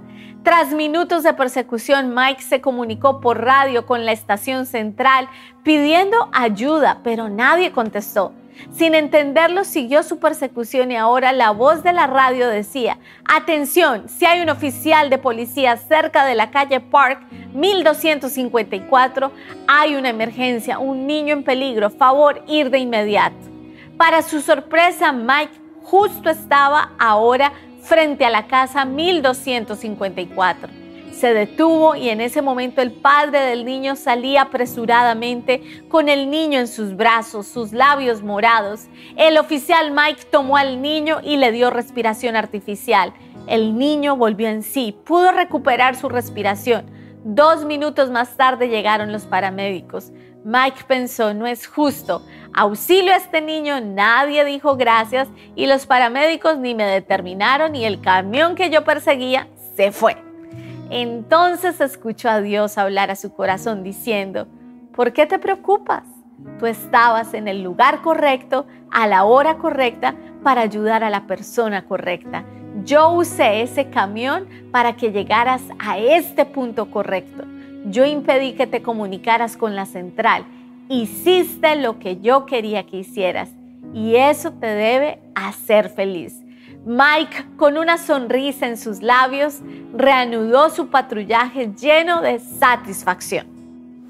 [0.48, 5.28] Tras minutos de persecución, Mike se comunicó por radio con la estación central
[5.62, 8.32] pidiendo ayuda, pero nadie contestó.
[8.72, 12.96] Sin entenderlo, siguió su persecución y ahora la voz de la radio decía,
[13.26, 19.30] atención, si hay un oficial de policía cerca de la calle Park 1254,
[19.66, 23.36] hay una emergencia, un niño en peligro, favor ir de inmediato.
[23.98, 27.52] Para su sorpresa, Mike justo estaba ahora
[27.82, 30.88] frente a la casa 1254
[31.18, 36.60] se detuvo y en ese momento el padre del niño salía apresuradamente con el niño
[36.60, 38.86] en sus brazos, sus labios morados.
[39.16, 43.12] El oficial Mike tomó al niño y le dio respiración artificial.
[43.48, 46.86] El niño volvió en sí, pudo recuperar su respiración.
[47.24, 50.12] Dos minutos más tarde llegaron los paramédicos.
[50.44, 52.24] Mike pensó, no es justo.
[52.54, 58.00] Auxilio a este niño, nadie dijo gracias y los paramédicos ni me determinaron y el
[58.00, 60.16] camión que yo perseguía se fue.
[60.90, 64.48] Entonces escuchó a Dios hablar a su corazón diciendo,
[64.94, 66.04] ¿por qué te preocupas?
[66.58, 71.84] Tú estabas en el lugar correcto, a la hora correcta, para ayudar a la persona
[71.84, 72.44] correcta.
[72.84, 77.44] Yo usé ese camión para que llegaras a este punto correcto.
[77.86, 80.44] Yo impedí que te comunicaras con la central.
[80.88, 83.50] Hiciste lo que yo quería que hicieras
[83.94, 86.34] y eso te debe hacer feliz.
[86.84, 89.56] Mike, con una sonrisa en sus labios,
[89.92, 93.46] reanudó su patrullaje lleno de satisfacción.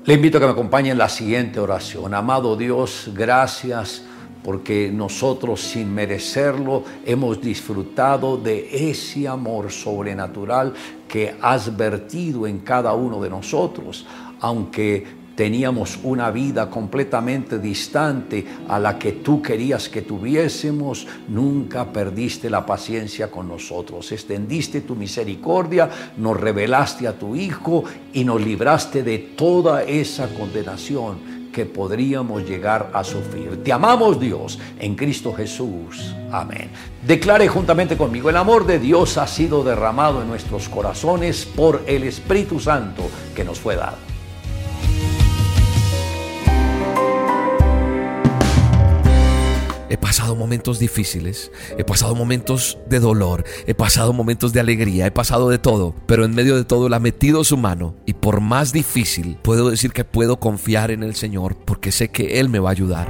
[0.05, 2.15] Le invito a que me acompañe en la siguiente oración.
[2.15, 4.08] Amado Dios, gracias
[4.43, 10.75] porque nosotros sin merecerlo hemos disfrutado de ese amor sobrenatural
[11.09, 14.07] que has vertido en cada uno de nosotros,
[14.41, 22.51] aunque teníamos una vida completamente distante a la que tú querías que tuviésemos, nunca perdiste
[22.51, 24.11] la paciencia con nosotros.
[24.11, 31.38] Extendiste tu misericordia, nos revelaste a tu Hijo y nos libraste de toda esa condenación
[31.53, 33.63] que podríamos llegar a sufrir.
[33.63, 36.15] Te amamos Dios en Cristo Jesús.
[36.31, 36.71] Amén.
[37.07, 42.05] Declare juntamente conmigo, el amor de Dios ha sido derramado en nuestros corazones por el
[42.05, 43.03] Espíritu Santo
[43.35, 44.08] que nos fue dado.
[49.91, 55.11] He pasado momentos difíciles, he pasado momentos de dolor, he pasado momentos de alegría, he
[55.11, 58.41] pasado de todo, pero en medio de todo Él ha metido su mano y por
[58.41, 62.59] más difícil puedo decir que puedo confiar en el Señor porque sé que Él me
[62.59, 63.09] va a ayudar.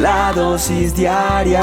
[0.00, 1.60] La dosis diaria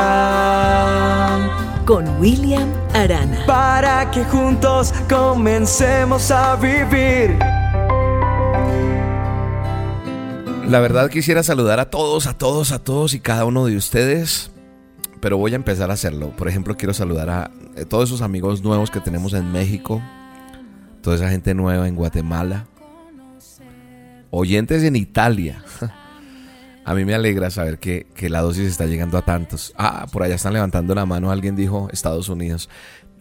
[1.86, 3.44] con William Arana.
[3.48, 7.38] Para que juntos comencemos a vivir.
[10.70, 14.52] La verdad quisiera saludar a todos, a todos, a todos y cada uno de ustedes,
[15.20, 16.30] pero voy a empezar a hacerlo.
[16.36, 20.00] Por ejemplo, quiero saludar a eh, todos esos amigos nuevos que tenemos en México,
[21.02, 22.68] toda esa gente nueva en Guatemala,
[24.30, 25.64] oyentes en Italia.
[26.86, 29.74] A mí me alegra saber que, que la dosis está llegando a tantos.
[29.78, 32.70] Ah, por allá están levantando la mano, alguien dijo Estados Unidos.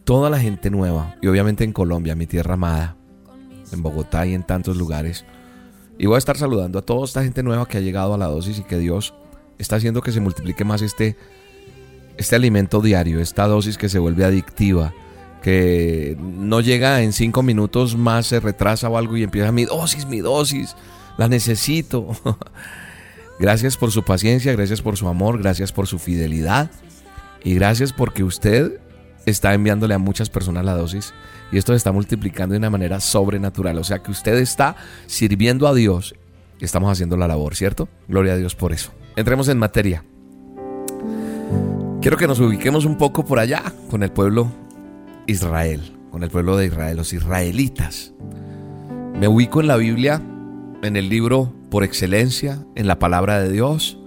[0.05, 2.97] Toda la gente nueva, y obviamente en Colombia, mi tierra amada,
[3.73, 5.27] en Bogotá y en tantos lugares.
[5.99, 8.27] Y voy a estar saludando a toda esta gente nueva que ha llegado a la
[8.27, 9.15] dosis y que Dios
[9.59, 11.17] está haciendo que se multiplique más este,
[12.17, 14.95] este alimento diario, esta dosis que se vuelve adictiva,
[15.43, 20.07] que no llega en cinco minutos más, se retrasa o algo y empieza mi dosis,
[20.07, 20.77] mi dosis,
[21.17, 22.17] la necesito.
[23.41, 26.71] gracias por su paciencia, gracias por su amor, gracias por su fidelidad
[27.43, 28.81] y gracias porque usted
[29.27, 31.13] está enviándole a muchas personas la dosis
[31.51, 33.79] y esto se está multiplicando de una manera sobrenatural.
[33.79, 34.77] O sea que usted está
[35.07, 36.15] sirviendo a Dios
[36.61, 37.89] estamos haciendo la labor, ¿cierto?
[38.09, 38.93] Gloria a Dios por eso.
[39.17, 40.05] Entremos en materia.
[42.01, 44.51] Quiero que nos ubiquemos un poco por allá con el pueblo
[45.27, 48.13] Israel, con el pueblo de Israel, los israelitas.
[49.19, 50.23] Me ubico en la Biblia,
[50.83, 53.98] en el libro por excelencia, en la palabra de Dios,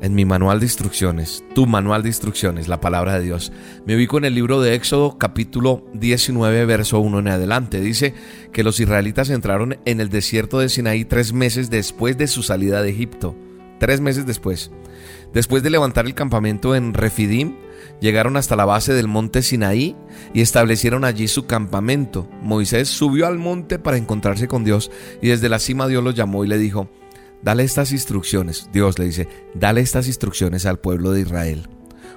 [0.00, 3.52] en mi manual de instrucciones, tu manual de instrucciones, la palabra de Dios.
[3.86, 7.80] Me ubico en el libro de Éxodo capítulo 19, verso 1 en adelante.
[7.80, 8.14] Dice
[8.52, 12.82] que los israelitas entraron en el desierto de Sinaí tres meses después de su salida
[12.82, 13.34] de Egipto.
[13.78, 14.70] Tres meses después.
[15.32, 17.56] Después de levantar el campamento en Refidim,
[18.00, 19.96] llegaron hasta la base del monte Sinaí
[20.32, 22.28] y establecieron allí su campamento.
[22.42, 24.90] Moisés subió al monte para encontrarse con Dios
[25.20, 26.88] y desde la cima Dios lo llamó y le dijo,
[27.46, 28.68] dale estas instrucciones.
[28.72, 31.68] Dios le dice, dale estas instrucciones al pueblo de Israel.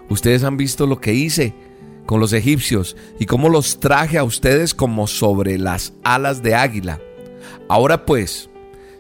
[0.10, 1.54] Ustedes han visto lo que hice
[2.08, 7.00] con los egipcios y cómo los traje a ustedes como sobre las alas de águila.
[7.68, 8.50] Ahora pues,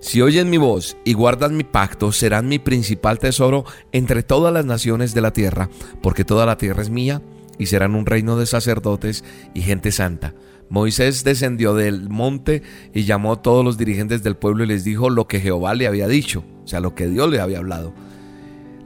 [0.01, 4.65] si oyen mi voz y guardan mi pacto, serán mi principal tesoro entre todas las
[4.65, 7.23] naciones de la tierra, porque toda la tierra es mía
[7.57, 9.23] y serán un reino de sacerdotes
[9.55, 10.35] y gente santa.
[10.69, 12.61] Moisés descendió del monte
[12.93, 15.87] y llamó a todos los dirigentes del pueblo y les dijo lo que Jehová le
[15.87, 17.93] había dicho, o sea, lo que Dios le había hablado.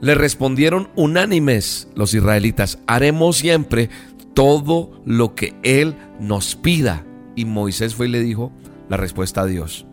[0.00, 3.90] Le respondieron unánimes los israelitas, haremos siempre
[4.34, 7.04] todo lo que Él nos pida.
[7.36, 8.52] Y Moisés fue y le dijo
[8.88, 9.86] la respuesta a Dios.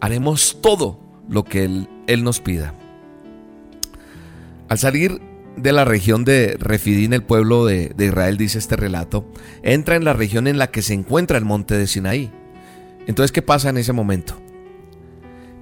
[0.00, 2.74] Haremos todo lo que Él, él nos pida.
[4.68, 5.20] Al salir
[5.56, 9.24] de la región de Refidín, el pueblo de, de, Israel, dice este relato,
[9.62, 12.30] entra en la región en la que se encuentra el monte de Sinaí.
[13.06, 14.40] Entonces, ¿qué pasa en ese momento?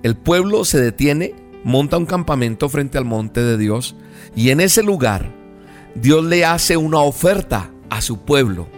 [0.02, 1.34] El pueblo se detiene,
[1.64, 3.96] monta un campamento frente al monte de Dios
[4.36, 5.32] y en ese lugar
[5.94, 8.68] Dios le hace una oferta a su pueblo.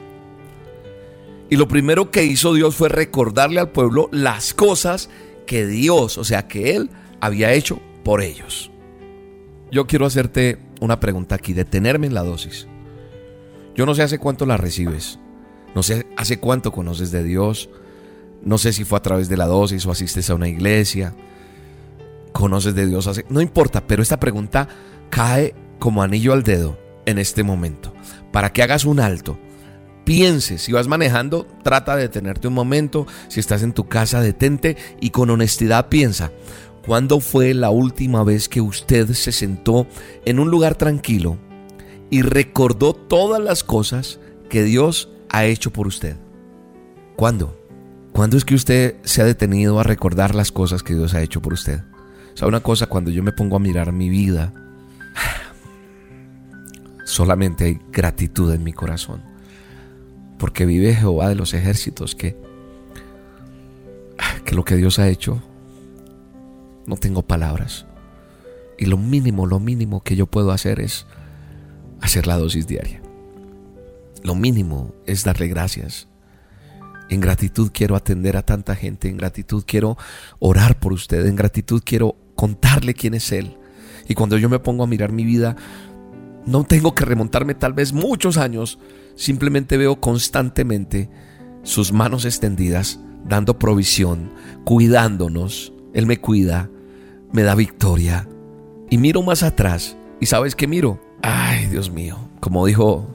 [1.48, 5.10] Y lo primero que hizo Dios fue recordarle al pueblo las cosas
[5.46, 6.90] que Dios, o sea, que Él
[7.20, 8.70] había hecho por ellos.
[9.70, 12.66] Yo quiero hacerte una pregunta aquí, detenerme en la dosis.
[13.74, 15.18] Yo no sé hace cuánto la recibes,
[15.74, 17.68] no sé hace cuánto conoces de Dios,
[18.42, 21.14] no sé si fue a través de la dosis o asistes a una iglesia,
[22.32, 23.24] conoces de Dios hace...
[23.28, 24.68] No importa, pero esta pregunta
[25.10, 27.92] cae como anillo al dedo en este momento,
[28.32, 29.38] para que hagas un alto.
[30.04, 34.76] Piense, si vas manejando, trata de detenerte un momento, si estás en tu casa, detente
[35.00, 36.30] y con honestidad piensa,
[36.86, 39.88] ¿Cuándo fue la última vez que usted se sentó
[40.24, 41.36] en un lugar tranquilo
[42.10, 46.16] y recordó todas las cosas que Dios ha hecho por usted?
[47.16, 47.60] ¿Cuándo?
[48.12, 51.42] ¿Cuándo es que usted se ha detenido a recordar las cosas que Dios ha hecho
[51.42, 51.80] por usted?
[52.34, 54.52] O sea, una cosa, cuando yo me pongo a mirar mi vida,
[57.04, 59.22] solamente hay gratitud en mi corazón.
[60.38, 62.36] Porque vive Jehová de los ejércitos que,
[64.44, 65.42] que lo que Dios ha hecho
[66.86, 67.86] no tengo palabras.
[68.78, 71.06] Y lo mínimo, lo mínimo que yo puedo hacer es
[72.00, 73.00] hacer la dosis diaria.
[74.22, 76.08] Lo mínimo es darle gracias.
[77.08, 79.96] En gratitud quiero atender a tanta gente, en gratitud quiero
[80.40, 83.56] orar por usted, en gratitud quiero contarle quién es Él.
[84.08, 85.56] Y cuando yo me pongo a mirar mi vida,
[86.44, 88.78] no tengo que remontarme tal vez muchos años,
[89.14, 91.08] simplemente veo constantemente
[91.62, 94.32] sus manos extendidas, dando provisión,
[94.64, 95.72] cuidándonos.
[95.94, 96.70] Él me cuida,
[97.36, 98.26] me da victoria.
[98.88, 100.98] Y miro más atrás y sabes qué miro?
[101.22, 103.06] Ay, Dios mío, como dijo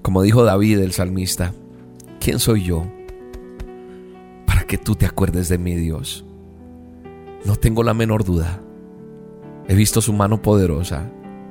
[0.00, 1.52] como dijo David el salmista,
[2.20, 2.90] ¿quién soy yo
[4.46, 6.24] para que tú te acuerdes de mí, Dios?
[7.44, 8.62] No tengo la menor duda.
[9.68, 11.10] He visto su mano poderosa.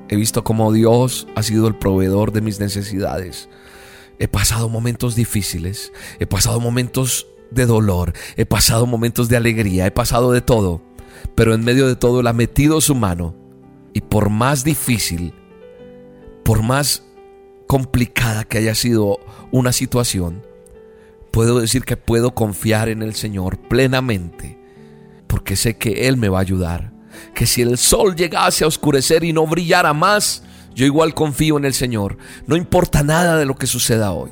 [0.10, 3.50] He visto cómo Dios ha sido el proveedor de mis necesidades.
[4.18, 5.94] He pasado momentos difíciles.
[6.20, 8.14] He pasado momentos de dolor.
[8.36, 9.86] He pasado momentos de alegría.
[9.86, 10.82] He pasado de todo
[11.36, 13.36] pero en medio de todo Él ha metido su mano
[13.94, 15.34] y por más difícil,
[16.44, 17.04] por más
[17.68, 19.20] complicada que haya sido
[19.52, 20.46] una situación,
[21.32, 24.60] puedo decir que puedo confiar en el Señor plenamente,
[25.28, 26.94] porque sé que Él me va a ayudar,
[27.34, 30.44] que si el sol llegase a oscurecer y no brillara más,
[30.74, 32.18] yo igual confío en el Señor,
[32.48, 34.32] no importa nada de lo que suceda hoy.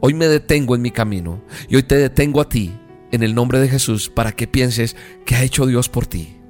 [0.00, 2.79] Hoy me detengo en mi camino y hoy te detengo a ti
[3.12, 6.40] en el nombre de Jesús para que pienses que ha hecho Dios por ti.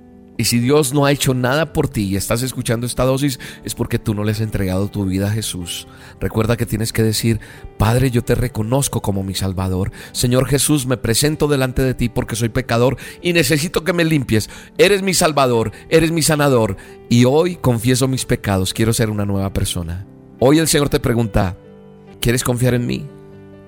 [0.40, 3.74] Y si Dios no ha hecho nada por ti y estás escuchando esta dosis, es
[3.74, 5.86] porque tú no le has entregado tu vida a Jesús.
[6.18, 7.40] Recuerda que tienes que decir,
[7.76, 9.92] Padre, yo te reconozco como mi Salvador.
[10.12, 14.48] Señor Jesús, me presento delante de ti porque soy pecador y necesito que me limpies.
[14.78, 16.78] Eres mi Salvador, eres mi sanador.
[17.10, 20.06] Y hoy confieso mis pecados, quiero ser una nueva persona.
[20.38, 21.58] Hoy el Señor te pregunta,
[22.18, 23.06] ¿quieres confiar en mí?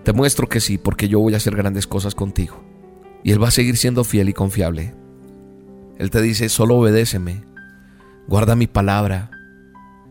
[0.05, 2.72] Te muestro que sí, porque yo voy a hacer grandes cosas contigo.
[3.23, 4.95] Y Él va a seguir siendo fiel y confiable.
[5.99, 7.45] Él te dice, solo obedéceme,
[8.27, 9.31] guarda mi palabra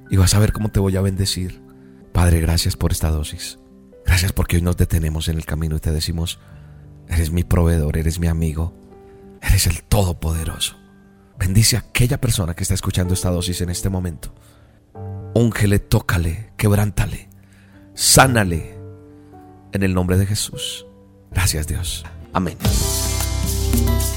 [0.10, 1.62] y vas a ver cómo te voy a bendecir.
[2.14, 3.60] Padre, gracias por esta dosis.
[4.06, 6.40] Gracias porque hoy nos detenemos en el camino y te decimos,
[7.08, 8.74] eres mi proveedor, eres mi amigo,
[9.42, 10.78] eres el Todopoderoso.
[11.38, 14.34] Bendice a aquella persona que está escuchando esta dosis en este momento.
[15.34, 17.30] Úngele, tócale, quebrántale,
[17.94, 18.78] sánale
[19.72, 20.86] en el nombre de Jesús.
[21.32, 22.06] Gracias Dios.
[22.34, 22.58] Amén.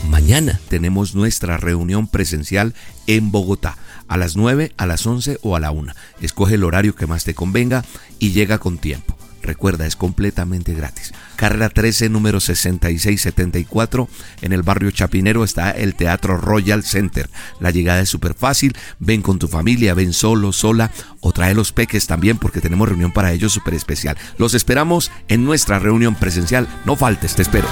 [0.08, 2.74] Mañana tenemos nuestra reunión presencial
[3.06, 3.76] en Bogotá
[4.08, 5.92] a las 9, a las 11 o a la 1.
[6.20, 7.84] Escoge el horario que más te convenga
[8.18, 9.16] y llega con tiempo.
[9.44, 11.12] Recuerda, es completamente gratis.
[11.36, 14.08] Carrera 13, número 6674.
[14.40, 17.28] En el barrio Chapinero está el Teatro Royal Center.
[17.60, 18.74] La llegada es súper fácil.
[18.98, 20.90] Ven con tu familia, ven solo, sola
[21.20, 24.16] o trae los peques también porque tenemos reunión para ellos súper especial.
[24.38, 26.66] Los esperamos en nuestra reunión presencial.
[26.86, 27.68] No faltes, te espero.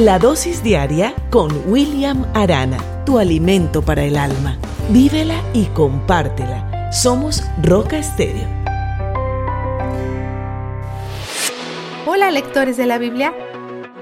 [0.00, 4.56] La dosis diaria con William Arana, tu alimento para el alma.
[4.88, 6.90] Vívela y compártela.
[6.90, 8.48] Somos Roca Estéreo.
[12.06, 13.34] Hola lectores de la Biblia,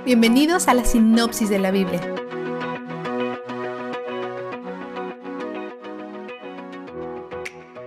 [0.04, 2.00] bienvenidos a la sinopsis de la Biblia.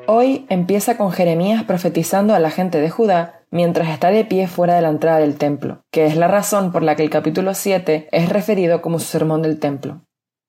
[0.05, 4.75] Hoy empieza con Jeremías profetizando a la gente de Judá mientras está de pie fuera
[4.75, 8.07] de la entrada del templo, que es la razón por la que el capítulo 7
[8.11, 10.01] es referido como su sermón del templo.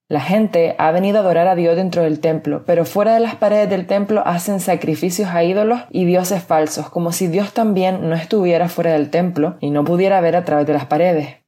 [0.08, 3.34] La gente ha venido a adorar a Dios dentro del templo, pero fuera de las
[3.34, 8.14] paredes del templo hacen sacrificios a ídolos y dioses falsos, como si Dios también no
[8.14, 11.38] estuviera fuera del templo y no pudiera ver a través de las paredes.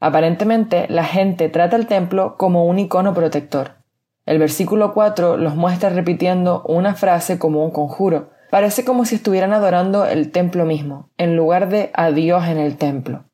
[0.00, 3.84] Aparentemente, la gente trata el templo como un icono protector.
[4.26, 9.52] El versículo 4 los muestra repitiendo una frase como un conjuro, Parece como si estuvieran
[9.52, 13.24] adorando el templo mismo, en lugar de a Dios en el templo.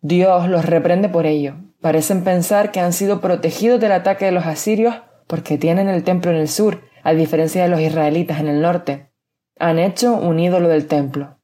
[0.00, 1.56] Dios los reprende por ello.
[1.82, 4.94] Parecen pensar que han sido protegidos del ataque de los asirios
[5.26, 9.10] porque tienen el templo en el sur, a diferencia de los israelitas en el norte.
[9.58, 11.36] Han hecho un ídolo del templo.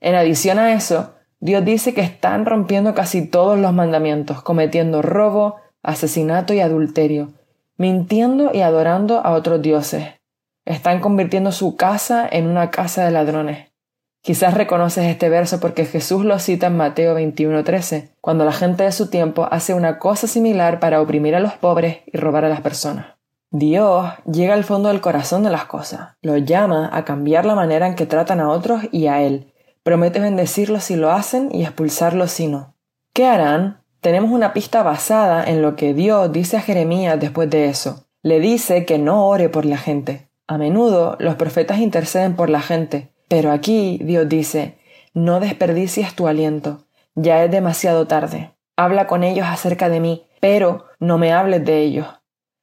[0.00, 5.56] En adición a eso, Dios dice que están rompiendo casi todos los mandamientos, cometiendo robo,
[5.82, 7.34] asesinato y adulterio,
[7.76, 10.21] mintiendo y adorando a otros dioses.
[10.64, 13.72] Están convirtiendo su casa en una casa de ladrones.
[14.20, 18.92] Quizás reconoces este verso porque Jesús lo cita en Mateo 21:13, cuando la gente de
[18.92, 22.60] su tiempo hace una cosa similar para oprimir a los pobres y robar a las
[22.60, 23.16] personas.
[23.50, 27.88] Dios llega al fondo del corazón de las cosas, los llama a cambiar la manera
[27.88, 29.52] en que tratan a otros y a Él.
[29.82, 32.76] Promete bendecirlos si lo hacen y expulsarlos si no.
[33.12, 33.82] ¿Qué harán?
[34.00, 38.06] Tenemos una pista basada en lo que Dios dice a Jeremías después de eso.
[38.22, 42.60] Le dice que no ore por la gente, a menudo los profetas interceden por la
[42.60, 44.78] gente, pero aquí Dios dice,
[45.14, 48.52] no desperdicies tu aliento, ya es demasiado tarde.
[48.76, 52.06] Habla con ellos acerca de mí, pero no me hables de ellos.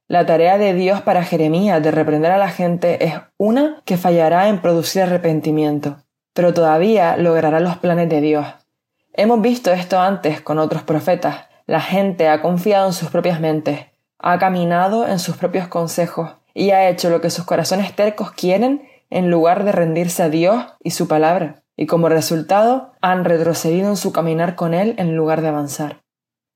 [0.07, 4.49] La tarea de Dios para Jeremías de reprender a la gente es una que fallará
[4.49, 5.97] en producir arrepentimiento,
[6.33, 8.47] pero todavía logrará los planes de Dios.
[9.13, 11.45] Hemos visto esto antes con otros profetas.
[11.67, 13.85] La gente ha confiado en sus propias mentes,
[14.17, 18.87] ha caminado en sus propios consejos, y ha hecho lo que sus corazones tercos quieren
[19.09, 23.97] en lugar de rendirse a Dios y su palabra, y como resultado han retrocedido en
[23.97, 26.03] su caminar con Él en lugar de avanzar.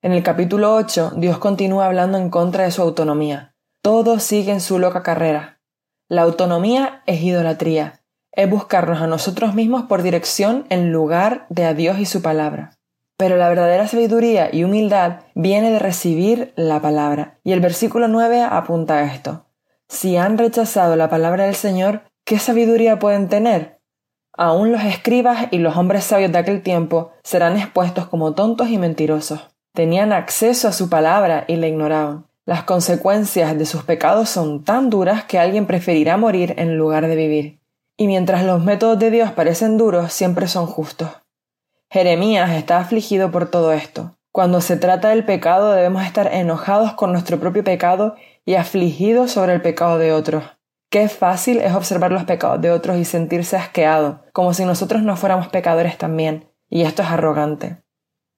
[0.02, 3.56] En el capítulo 8, Dios continúa hablando en contra de su autonomía.
[3.82, 5.62] Todos siguen su loca carrera.
[6.10, 8.02] La autonomía es idolatría,
[8.34, 12.78] es buscarnos a nosotros mismos por dirección en lugar de a Dios y su palabra.
[13.16, 18.42] Pero la verdadera sabiduría y humildad viene de recibir la palabra, y el versículo 9
[18.42, 19.46] apunta a esto.
[19.94, 23.80] Si han rechazado la palabra del Señor, ¿qué sabiduría pueden tener?
[24.36, 28.80] Aún los escribas y los hombres sabios de aquel tiempo serán expuestos como tontos y
[28.80, 29.52] mentirosos.
[29.72, 32.26] Tenían acceso a su palabra y la ignoraban.
[32.44, 37.16] Las consecuencias de sus pecados son tan duras que alguien preferirá morir en lugar de
[37.16, 37.60] vivir.
[37.96, 41.10] Y mientras los métodos de Dios parecen duros, siempre son justos.
[41.92, 44.16] Jeremías está afligido por todo esto.
[44.32, 48.16] Cuando se trata del pecado debemos estar enojados con nuestro propio pecado
[48.46, 50.44] y afligido sobre el pecado de otros.
[50.90, 55.16] Qué fácil es observar los pecados de otros y sentirse asqueado, como si nosotros no
[55.16, 57.78] fuéramos pecadores también, y esto es arrogante.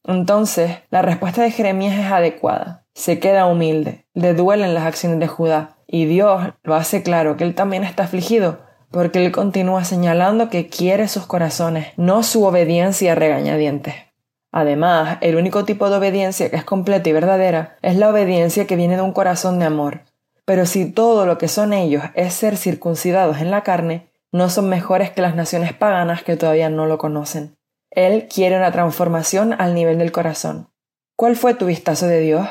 [0.05, 2.85] Entonces, la respuesta de Jeremías es adecuada.
[2.93, 7.43] Se queda humilde, le duelen las acciones de Judá, y Dios lo hace claro que
[7.43, 8.59] él también está afligido,
[8.91, 13.95] porque él continúa señalando que quiere sus corazones, no su obediencia regañadientes.
[14.55, 18.77] Además, el único tipo de obediencia que es completa y verdadera es la obediencia que
[18.77, 20.03] viene de un corazón de amor.
[20.45, 24.69] Pero si todo lo que son ellos es ser circuncidados en la carne, no son
[24.69, 27.57] mejores que las naciones paganas que todavía no lo conocen.
[27.91, 30.69] Él quiere una transformación al nivel del corazón.
[31.17, 32.47] ¿Cuál fue tu vistazo de Dios?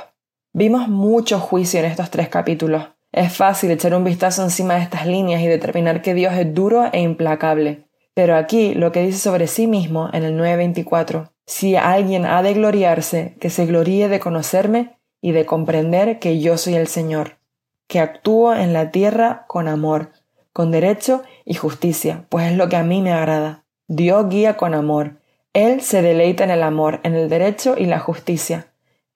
[0.52, 2.84] Vimos mucho juicio en estos tres capítulos.
[3.12, 6.84] Es fácil echar un vistazo encima de estas líneas y determinar que Dios es duro
[6.92, 7.88] e implacable.
[8.12, 12.54] Pero aquí lo que dice sobre sí mismo en el 924, si alguien ha de
[12.54, 17.38] gloriarse, que se gloríe de conocerme y de comprender que yo soy el Señor,
[17.86, 20.10] que actúo en la tierra con amor,
[20.52, 23.64] con derecho y justicia, pues es lo que a mí me agrada.
[23.88, 25.18] Dios guía con amor,
[25.52, 28.66] él se deleita en el amor, en el derecho y la justicia.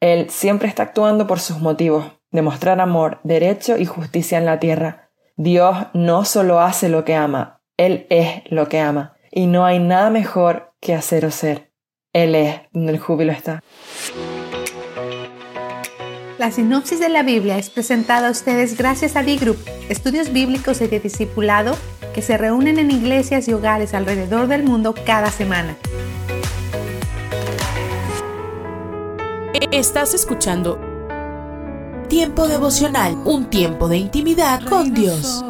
[0.00, 5.10] Él siempre está actuando por sus motivos, demostrar amor, derecho y justicia en la tierra.
[5.36, 9.78] Dios no solo hace lo que ama, Él es lo que ama, y no hay
[9.78, 11.68] nada mejor que hacer o ser.
[12.23, 13.62] Él es donde el júbilo está.
[16.39, 19.59] La sinopsis de la Biblia es presentada a ustedes gracias a D-Group,
[19.89, 21.77] estudios bíblicos y de discipulado
[22.15, 25.77] que se reúnen en iglesias y hogares alrededor del mundo cada semana.
[29.70, 30.81] Estás escuchando
[32.09, 35.45] Tiempo devocional, un tiempo de intimidad con Dios.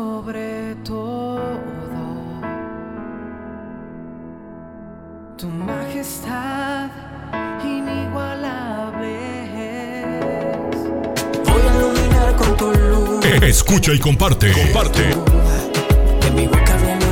[13.48, 14.52] Escucha y comparte.
[14.52, 15.08] Comparte.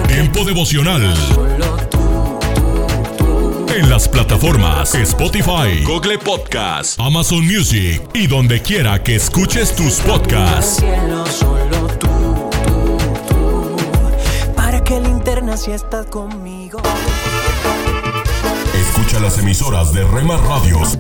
[0.07, 1.03] Tiempo devocional.
[3.75, 10.85] En las plataformas Spotify, Google Podcast, Amazon Music y donde quiera que escuches tus podcasts.
[14.55, 16.83] Para que linterna si estás conmigo.
[18.75, 20.99] Escucha las emisoras de Rema Radios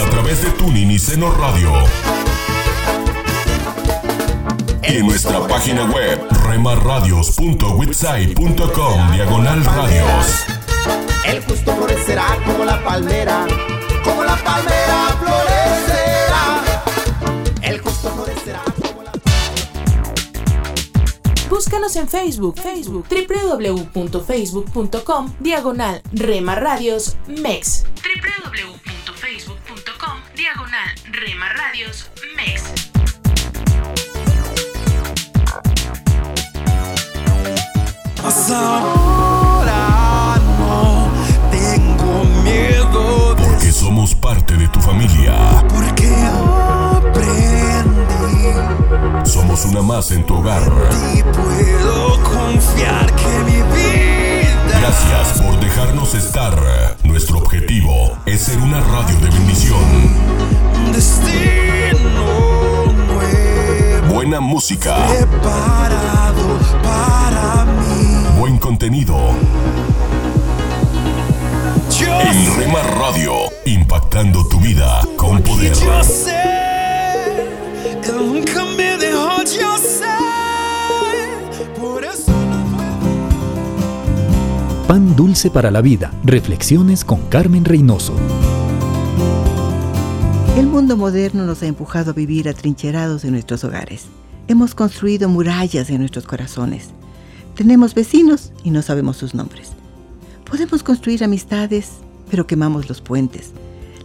[0.00, 1.72] a través de Tuning y Seno Radio.
[4.88, 10.46] Y en nuestra página web remarradios.witsai.com diagonal radios.
[11.26, 13.46] El justo florecerá como la palmera,
[14.02, 16.64] como la palmera florecerá.
[17.60, 19.12] El justo florecerá como la
[21.50, 27.84] Búscanos en Facebook, Facebook, www.facebook.com, diagonal Rema Radios MEX.
[28.02, 32.77] www.facebook.com, diagonal Rema Radios MEX.
[38.28, 41.08] Mas ahora no
[41.50, 45.64] tengo miedo de Porque somos parte de tu familia.
[45.66, 46.14] porque
[47.00, 48.52] aprendí
[49.24, 50.60] Somos una más en tu hogar.
[51.14, 56.54] y puedo confiar que mi vida Gracias por dejarnos estar.
[57.04, 59.80] Nuestro objetivo es ser una radio de bendición.
[60.84, 62.10] un destino
[63.06, 68.07] nuevo Buena música, preparado para mí.
[68.38, 69.16] Buen contenido.
[71.98, 73.32] Yo En Rema Radio,
[73.66, 75.74] impactando tu vida con poder.
[75.74, 76.40] Yo sé,
[78.16, 80.04] nunca me dejó, yo sé.
[81.80, 82.32] Por eso
[84.86, 86.12] Pan dulce para la vida.
[86.22, 88.14] Reflexiones con Carmen Reynoso.
[90.56, 94.06] El mundo moderno nos ha empujado a vivir atrincherados en nuestros hogares.
[94.46, 96.90] Hemos construido murallas en nuestros corazones.
[97.58, 99.72] Tenemos vecinos y no sabemos sus nombres.
[100.48, 101.94] Podemos construir amistades,
[102.30, 103.50] pero quemamos los puentes.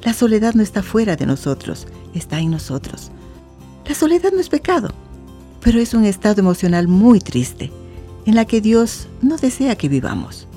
[0.04, 1.86] La soledad no está fuera de nosotros,
[2.16, 3.12] está en nosotros.
[3.88, 4.92] La soledad no es pecado,
[5.62, 7.72] pero es un estado emocional muy triste,
[8.26, 10.48] en la que Dios no desea que vivamos.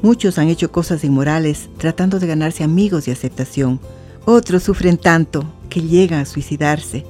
[0.00, 3.80] Muchos han hecho cosas inmorales tratando de ganarse amigos y aceptación.
[4.26, 7.04] Otros sufren tanto que llegan a suicidarse,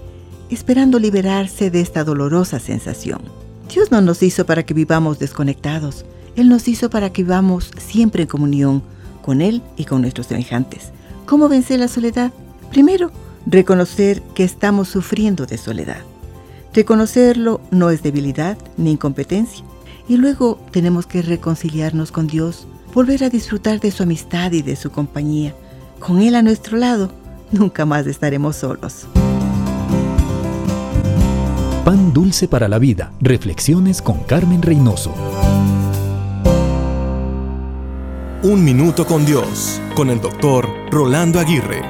[0.49, 3.42] esperando liberarse de esta dolorosa sensación.
[3.73, 6.05] Dios no nos hizo para que vivamos desconectados.
[6.37, 8.83] Él nos hizo para que vivamos siempre en comunión
[9.23, 10.91] con Él y con nuestros semejantes.
[11.25, 12.33] ¿Cómo vencer la soledad?
[12.71, 13.11] Primero,
[13.47, 16.03] reconocer que estamos sufriendo de soledad.
[16.75, 19.65] Reconocerlo no es debilidad ni incompetencia.
[20.07, 24.77] Y luego tenemos que reconciliarnos con Dios, volver a disfrutar de su amistad y de
[24.77, 25.55] su compañía.
[25.99, 27.11] Con Él a nuestro lado,
[27.53, 29.07] nunca más estaremos solos.
[31.85, 33.13] Pan dulce para la vida.
[33.21, 35.13] Reflexiones con Carmen Reynoso.
[38.45, 41.83] Un minuto con Dios, con el doctor Rolando Aguirre.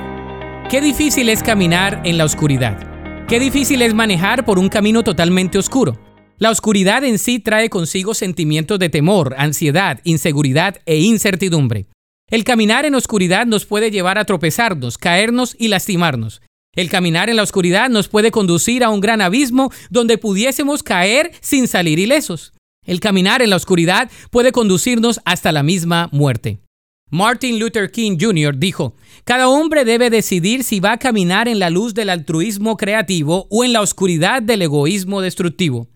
[0.71, 3.27] Qué difícil es caminar en la oscuridad.
[3.29, 5.99] Qué difícil es manejar por un camino totalmente oscuro.
[6.39, 11.85] La oscuridad en sí trae consigo sentimientos de temor, ansiedad, inseguridad e incertidumbre.
[12.31, 16.41] El caminar en oscuridad nos puede llevar a tropezarnos, caernos y lastimarnos.
[16.75, 21.33] El caminar en la oscuridad nos puede conducir a un gran abismo donde pudiésemos caer
[21.43, 22.55] sin salir ilesos.
[22.87, 26.61] El caminar en la oscuridad puede conducirnos hasta la misma muerte.
[27.11, 28.57] Martin Luther King Jr.
[28.57, 33.47] dijo, cada hombre debe decidir si va a caminar en la luz del altruismo creativo
[33.51, 35.89] o en la oscuridad del egoísmo destructivo.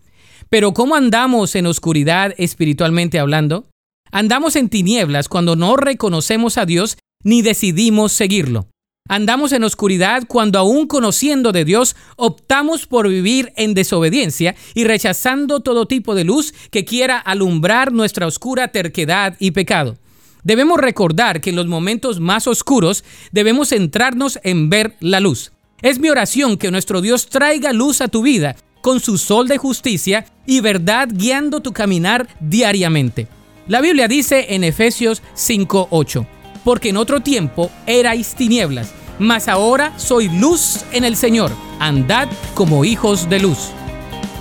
[0.47, 3.67] Pero ¿cómo andamos en oscuridad espiritualmente hablando?
[4.11, 8.67] Andamos en tinieblas cuando no reconocemos a Dios ni decidimos seguirlo.
[9.07, 15.61] Andamos en oscuridad cuando aún conociendo de Dios optamos por vivir en desobediencia y rechazando
[15.61, 19.97] todo tipo de luz que quiera alumbrar nuestra oscura terquedad y pecado.
[20.43, 25.51] Debemos recordar que en los momentos más oscuros debemos centrarnos en ver la luz.
[25.81, 29.57] Es mi oración que nuestro Dios traiga luz a tu vida con su sol de
[29.57, 33.27] justicia y verdad guiando tu caminar diariamente.
[33.67, 36.25] La Biblia dice en Efesios 5:8,
[36.67, 38.89] porque en otro tiempo erais tinieblas,
[39.19, 43.69] mas ahora soy luz en el Señor, andad como hijos de luz.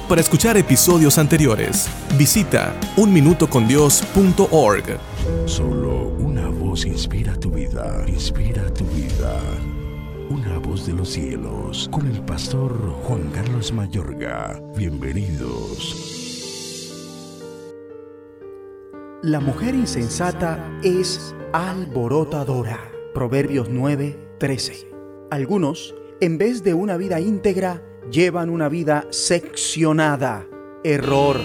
[0.09, 1.86] Para escuchar episodios anteriores,
[2.19, 4.98] visita unminutocondios.org.
[5.47, 9.40] Solo una voz inspira tu vida, inspira tu vida.
[10.28, 12.73] Una voz de los cielos, con el pastor
[13.05, 14.61] Juan Carlos Mayorga.
[14.77, 16.26] Bienvenidos.
[19.22, 22.93] La mujer insensata es alborotadora.
[23.14, 24.90] Proverbios 9:13.
[25.30, 30.47] Algunos, en vez de una vida íntegra, llevan una vida seccionada.
[30.84, 31.40] Error.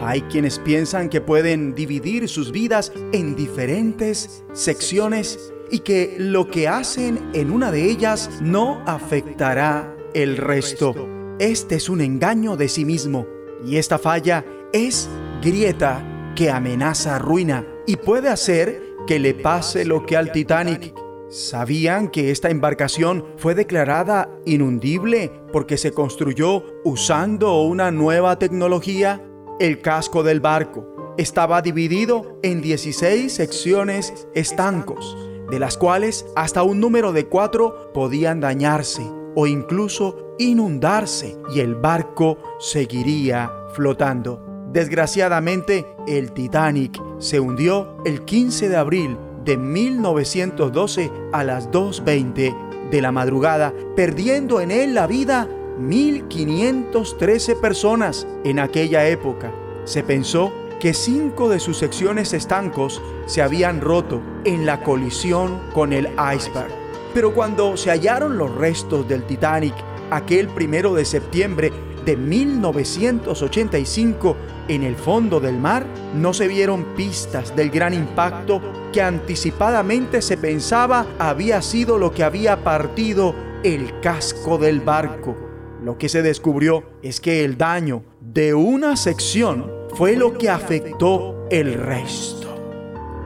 [0.00, 6.66] Hay quienes piensan que pueden dividir sus vidas en diferentes secciones y que lo que
[6.66, 10.94] hacen en una de ellas no afectará el resto.
[11.38, 13.26] Este es un engaño de sí mismo
[13.66, 15.10] y esta falla es
[15.42, 20.94] grieta que amenaza ruina y puede hacer que le pase lo que al Titanic.
[21.28, 29.24] ¿Sabían que esta embarcación fue declarada inundible porque se construyó usando una nueva tecnología?
[29.58, 35.16] El casco del barco estaba dividido en 16 secciones estancos,
[35.50, 39.02] de las cuales hasta un número de cuatro podían dañarse
[39.34, 44.51] o incluso inundarse y el barco seguiría flotando.
[44.72, 53.02] Desgraciadamente, el Titanic se hundió el 15 de abril de 1912 a las 2.20 de
[53.02, 55.46] la madrugada, perdiendo en él la vida
[55.78, 59.52] 1.513 personas en aquella época.
[59.84, 65.92] Se pensó que cinco de sus secciones estancos se habían roto en la colisión con
[65.92, 66.72] el iceberg.
[67.12, 69.74] Pero cuando se hallaron los restos del Titanic
[70.10, 71.72] aquel primero de septiembre
[72.04, 74.36] de 1985
[74.68, 78.60] en el fondo del mar, no se vieron pistas del gran impacto
[78.92, 83.34] que anticipadamente se pensaba había sido lo que había partido
[83.64, 85.34] el casco del barco.
[85.82, 91.46] Lo que se descubrió es que el daño de una sección fue lo que afectó
[91.50, 92.48] el resto.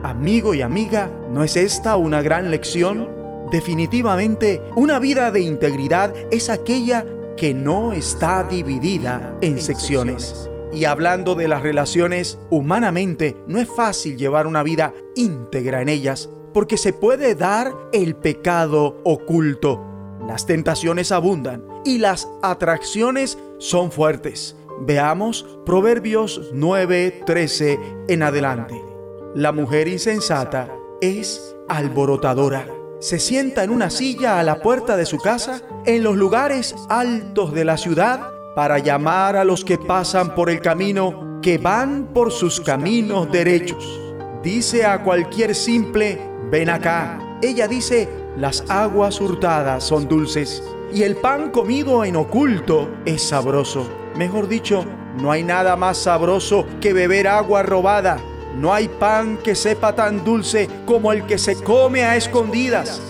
[0.03, 3.07] Amigo y amiga, ¿no es esta una gran lección?
[3.51, 7.05] Definitivamente, una vida de integridad es aquella
[7.37, 10.49] que no está dividida en secciones.
[10.73, 16.29] Y hablando de las relaciones, humanamente no es fácil llevar una vida íntegra en ellas,
[16.53, 19.81] porque se puede dar el pecado oculto.
[20.27, 24.57] Las tentaciones abundan y las atracciones son fuertes.
[24.81, 28.81] Veamos Proverbios 9:13 en adelante.
[29.35, 30.69] La mujer insensata
[30.99, 36.15] es alborotadora se sienta en una silla a la puerta de su casa, en los
[36.15, 41.57] lugares altos de la ciudad, para llamar a los que pasan por el camino, que
[41.57, 44.01] van por sus caminos derechos.
[44.41, 46.19] Dice a cualquier simple,
[46.49, 47.19] ven acá.
[47.41, 53.87] Ella dice, las aguas hurtadas son dulces y el pan comido en oculto es sabroso.
[54.15, 54.85] Mejor dicho,
[55.21, 58.19] no hay nada más sabroso que beber agua robada
[58.57, 63.01] no hay pan que sepa tan dulce como el que se come a escondidas.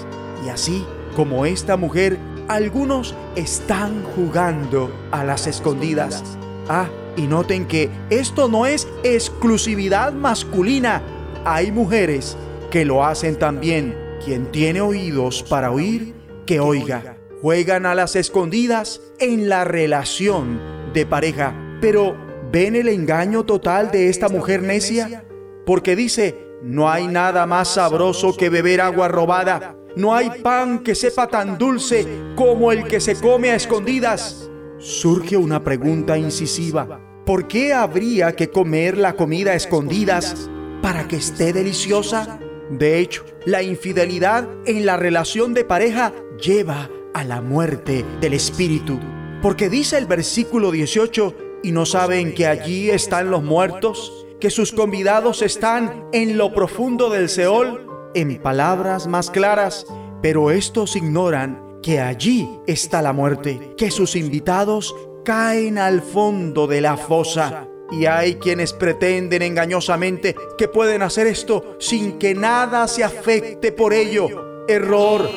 [0.45, 2.17] Y así como esta mujer,
[2.47, 6.23] algunos están jugando a las escondidas.
[6.67, 11.01] Ah, y noten que esto no es exclusividad masculina.
[11.45, 12.37] Hay mujeres
[12.69, 13.97] que lo hacen también.
[14.23, 16.13] Quien tiene oídos para oír,
[16.45, 17.17] que oiga.
[17.41, 20.59] Juegan a las escondidas en la relación
[20.93, 21.53] de pareja.
[21.79, 22.17] Pero,
[22.51, 25.23] ¿ven el engaño total de esta mujer necia?
[25.68, 29.77] Porque dice, No hay nada más sabroso que beber agua robada.
[29.98, 34.49] No hay pan que sepa tan dulce como el que se come a escondidas.
[34.80, 37.02] Surge una pregunta incisiva.
[37.26, 40.49] ¿Por qué habría que comer la comida a escondidas
[40.81, 42.39] para que esté deliciosa?
[42.72, 48.99] De hecho, la infidelidad en la relación de pareja lleva a la muerte del espíritu.
[49.41, 54.72] Porque dice el versículo 18, y no saben que allí están los muertos, que sus
[54.72, 59.85] convidados están en lo profundo del Seol, en palabras más claras,
[60.22, 66.81] pero estos ignoran que allí está la muerte, que sus invitados caen al fondo de
[66.81, 67.68] la fosa.
[67.89, 73.93] Y hay quienes pretenden engañosamente que pueden hacer esto sin que nada se afecte por
[73.93, 74.65] ello.
[74.68, 75.30] Error.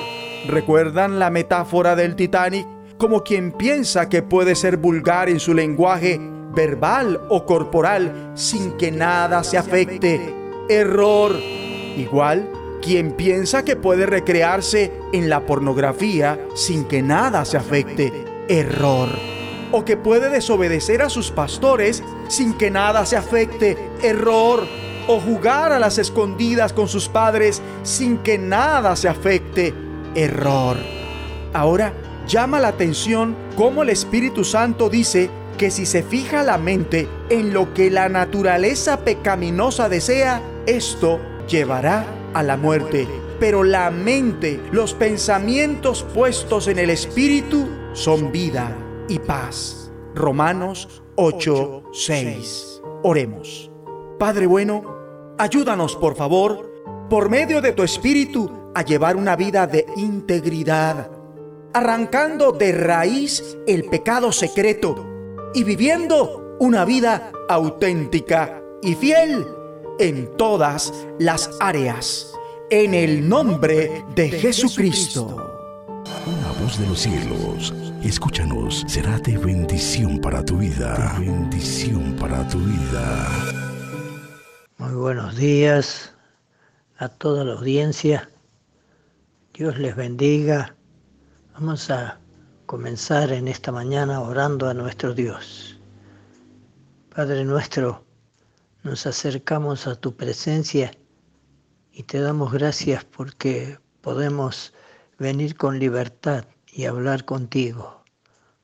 [0.48, 2.66] ¿Recuerdan la metáfora del Titanic?
[2.98, 6.20] Como quien piensa que puede ser vulgar en su lenguaje
[6.55, 10.35] verbal o corporal sin que nada se afecte.
[10.68, 11.36] Error.
[11.97, 12.51] Igual,
[12.81, 18.24] quien piensa que puede recrearse en la pornografía sin que nada se afecte.
[18.48, 19.09] Error.
[19.72, 23.77] O que puede desobedecer a sus pastores sin que nada se afecte.
[24.02, 24.66] Error.
[25.06, 29.74] O jugar a las escondidas con sus padres sin que nada se afecte.
[30.14, 30.77] Error.
[31.52, 31.93] Ahora
[32.27, 37.52] llama la atención cómo el Espíritu Santo dice que si se fija la mente en
[37.52, 43.06] lo que la naturaleza pecaminosa desea, esto llevará a la muerte.
[43.38, 48.74] Pero la mente, los pensamientos puestos en el Espíritu son vida
[49.06, 49.92] y paz.
[50.14, 52.80] Romanos 8, 6.
[53.02, 53.70] Oremos.
[54.18, 56.72] Padre bueno, ayúdanos por favor,
[57.10, 61.10] por medio de tu Espíritu, a llevar una vida de integridad,
[61.74, 65.09] arrancando de raíz el pecado secreto
[65.55, 69.47] y viviendo una vida auténtica y fiel
[69.98, 72.32] en todas las áreas.
[72.70, 75.27] En el nombre de Jesucristo.
[76.27, 81.18] Una voz de los cielos, escúchanos, será de bendición para tu vida.
[81.18, 83.28] De bendición para tu vida.
[84.78, 86.14] Muy buenos días
[86.98, 88.31] a toda la audiencia.
[89.52, 90.77] Dios les bendiga.
[91.55, 92.19] Vamos a
[92.70, 95.76] comenzar en esta mañana orando a nuestro Dios.
[97.12, 98.05] Padre nuestro,
[98.84, 100.92] nos acercamos a tu presencia
[101.90, 104.72] y te damos gracias porque podemos
[105.18, 108.05] venir con libertad y hablar contigo,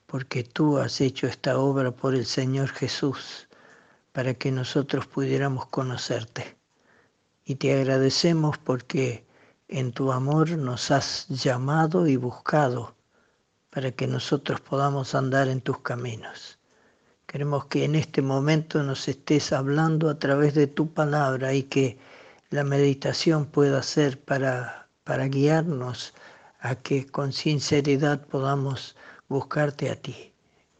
[0.06, 3.48] porque tú has hecho esta obra por el Señor Jesús
[4.12, 6.56] para que nosotros pudiéramos conocerte.
[7.44, 9.26] Y te agradecemos porque
[9.66, 12.95] en tu amor nos has llamado y buscado
[13.76, 16.58] para que nosotros podamos andar en tus caminos.
[17.26, 21.98] Queremos que en este momento nos estés hablando a través de tu palabra y que
[22.48, 26.14] la meditación pueda ser para, para guiarnos
[26.60, 28.96] a que con sinceridad podamos
[29.28, 30.32] buscarte a ti.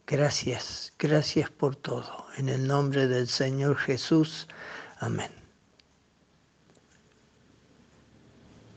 [0.07, 2.25] Gracias, gracias por todo.
[2.35, 4.47] En el nombre del Señor Jesús.
[4.97, 5.29] Amén.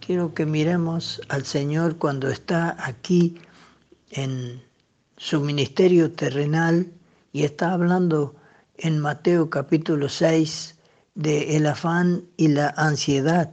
[0.00, 3.40] Quiero que miremos al Señor cuando está aquí
[4.10, 4.62] en
[5.16, 6.92] su ministerio terrenal
[7.32, 8.34] y está hablando
[8.76, 10.76] en Mateo capítulo 6
[11.14, 13.50] de el afán y la ansiedad.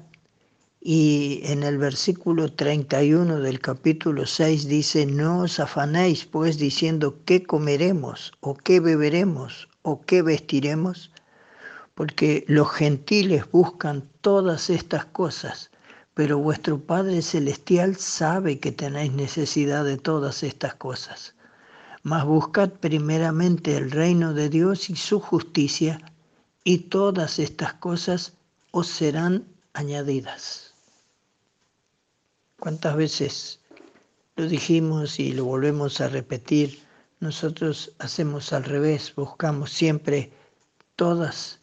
[0.81, 7.43] Y en el versículo 31 del capítulo 6 dice, no os afanéis pues diciendo qué
[7.43, 11.11] comeremos o qué beberemos o qué vestiremos,
[11.93, 15.71] porque los gentiles buscan todas estas cosas,
[16.17, 21.35] pero vuestro Padre Celestial sabe que tenéis necesidad de todas estas cosas.
[22.01, 26.01] Mas buscad primeramente el reino de Dios y su justicia,
[26.63, 28.33] y todas estas cosas
[28.71, 30.73] os serán añadidas.
[32.59, 33.59] ¿Cuántas veces
[34.37, 36.79] lo dijimos y lo volvemos a repetir?
[37.19, 40.31] Nosotros hacemos al revés, buscamos siempre
[40.95, 41.59] todas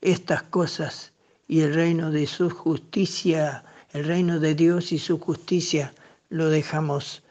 [0.00, 1.12] estas cosas
[1.46, 3.62] y el reino de su justicia,
[3.92, 5.94] el reino de Dios y su justicia
[6.28, 7.22] lo dejamos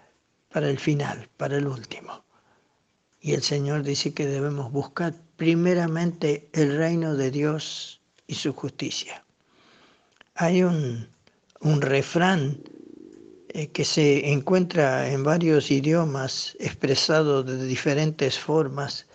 [0.52, 2.24] para el final, para el último.
[3.22, 9.24] Y el Señor dice que debemos buscar primeramente el reino de Dios y su justicia.
[10.36, 11.10] Hay un,
[11.82, 12.62] refrán
[13.50, 19.06] eh, que se encuentra en varios idiomas expresado de diferentes formas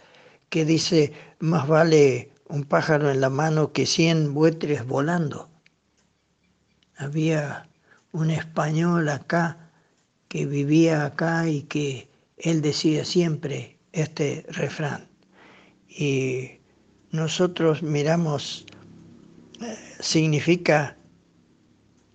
[0.50, 5.48] que dice, más vale un pájaro en la mano que cien buitres volando.
[6.96, 7.68] Había
[8.12, 9.70] un español acá
[10.28, 15.08] que vivía acá y que él decía siempre, este refrán.
[15.88, 16.58] Y
[17.10, 18.66] nosotros miramos
[20.00, 20.96] significa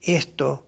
[0.02, 0.68] esto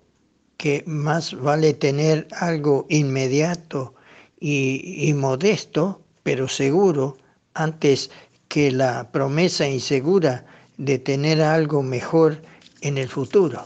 [0.58, 3.96] que más vale tener algo inmediato
[4.40, 7.18] y, y, modesto, pero seguro,
[7.54, 8.12] antes
[8.48, 10.46] que la promesa insegura
[10.78, 12.42] de tener algo mejor
[12.82, 13.64] en el futuro.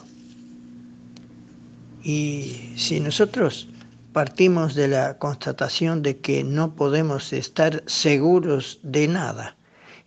[2.06, 3.68] Y si nosotros
[4.14, 9.58] partimos de la constatación de que no podemos estar seguros de nada,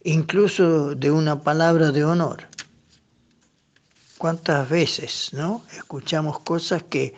[0.04, 2.46] incluso de una palabra de honor,
[4.16, 7.16] ¿cuántas veces no escuchamos cosas que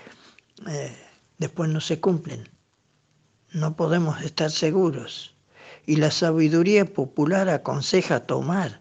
[0.66, 0.96] eh,
[1.36, 2.48] después no se cumplen?
[3.52, 5.34] No podemos estar seguros.
[5.84, 8.80] Y la sabiduría popular aconseja tomar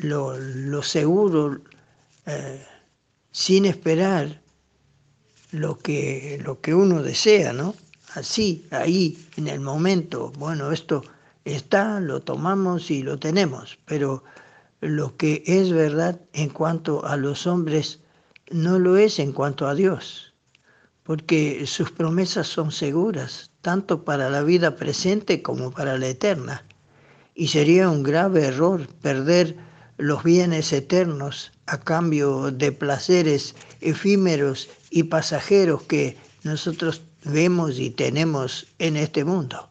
[0.00, 1.60] lo, seguro
[2.24, 2.66] eh,
[3.32, 4.43] sin esperar
[5.54, 7.76] lo que, lo que uno desea, ¿no?
[8.14, 11.04] Así, ahí, en el momento, bueno, esto
[11.44, 14.24] está, lo tomamos y lo tenemos, pero
[14.80, 18.00] lo que es verdad en cuanto a los hombres
[18.50, 20.34] no lo es en cuanto a Dios,
[21.04, 26.64] porque sus promesas son seguras, tanto para la vida presente como para la eterna,
[27.36, 29.56] y sería un grave error perder
[29.98, 38.66] los bienes eternos a cambio de placeres efímeros y pasajeros que nosotros vemos y tenemos
[38.78, 39.68] en este mundo.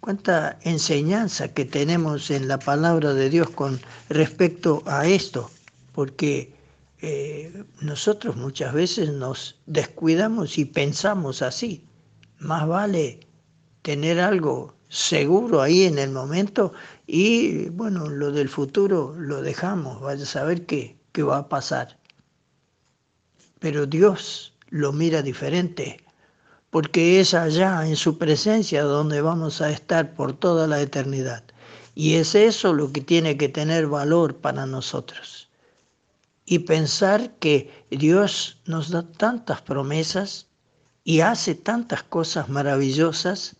[0.00, 5.48] Cuánta enseñanza que tenemos en la palabra de Dios con respecto a esto,
[5.92, 6.52] porque
[7.00, 11.84] eh, nosotros muchas veces nos descuidamos y pensamos así.
[12.38, 13.20] Más vale
[13.82, 16.72] tener algo seguro ahí en el momento
[17.06, 21.98] y bueno, lo del futuro lo dejamos, vaya a saber qué, qué va a pasar.
[23.58, 26.04] Pero Dios lo mira diferente,
[26.70, 31.44] porque es allá en su presencia donde vamos a estar por toda la eternidad.
[31.94, 35.50] Y es eso lo que tiene que tener valor para nosotros.
[36.46, 40.46] Y pensar que Dios nos da tantas promesas
[41.04, 43.56] y hace tantas cosas maravillosas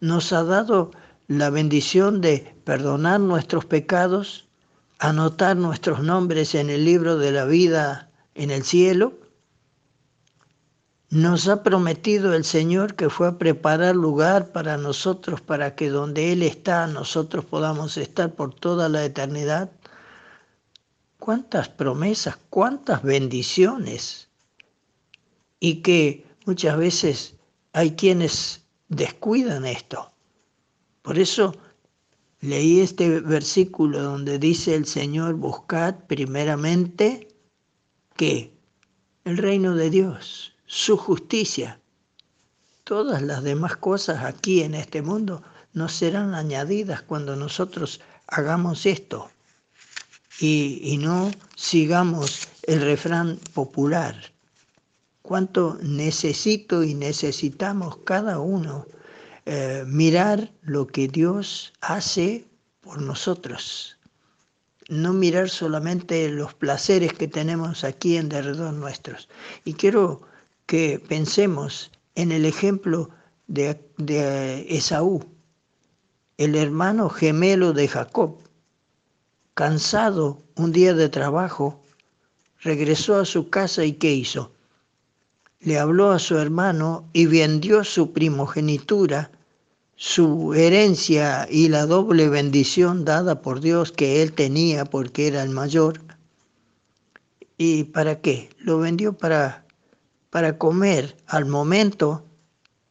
[0.00, 0.90] nos ha dado
[1.28, 4.46] la bendición de perdonar nuestros pecados,
[4.98, 9.14] anotar nuestros nombres en el libro de la vida en el cielo.
[11.08, 16.32] Nos ha prometido el Señor que fue a preparar lugar para nosotros, para que donde
[16.32, 19.70] Él está, nosotros podamos estar por toda la eternidad.
[21.18, 24.28] Cuántas promesas, cuántas bendiciones.
[25.58, 27.34] Y que muchas veces
[27.72, 30.12] hay quienes descuidan esto.
[31.06, 31.54] Por eso
[32.40, 37.28] leí este versículo donde dice el Señor, buscad primeramente
[38.16, 38.52] que
[39.24, 41.80] el reino de Dios, su justicia,
[42.82, 49.30] todas las demás cosas aquí en este mundo nos serán añadidas cuando nosotros hagamos esto
[50.40, 54.32] y, y no sigamos el refrán popular.
[55.22, 58.86] Cuánto necesito y necesitamos cada uno
[59.46, 62.46] eh, mirar lo que Dios hace
[62.80, 63.96] por nosotros.
[64.88, 69.28] No mirar solamente los placeres que tenemos aquí en derredor nuestros.
[69.64, 70.22] Y quiero
[70.66, 73.10] que pensemos en el ejemplo
[73.46, 75.24] de, de Esaú,
[76.36, 78.38] el hermano gemelo de Jacob.
[79.54, 81.82] Cansado un día de trabajo,
[82.60, 84.52] regresó a su casa y ¿qué hizo?
[85.60, 89.32] le habló a su hermano y vendió su primogenitura,
[89.96, 95.50] su herencia y la doble bendición dada por Dios que él tenía porque era el
[95.50, 96.00] mayor.
[97.56, 98.50] ¿Y para qué?
[98.58, 99.64] Lo vendió para,
[100.28, 102.26] para comer al momento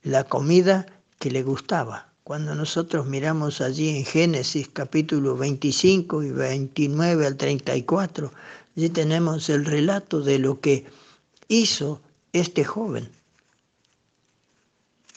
[0.02, 0.88] la comida
[1.19, 2.11] que le gustaba.
[2.23, 8.32] Cuando nosotros miramos allí en Génesis capítulo 25 y 29 al 34,
[8.76, 10.86] allí tenemos el relato de lo que
[11.49, 12.02] hizo
[12.34, 13.11] este joven.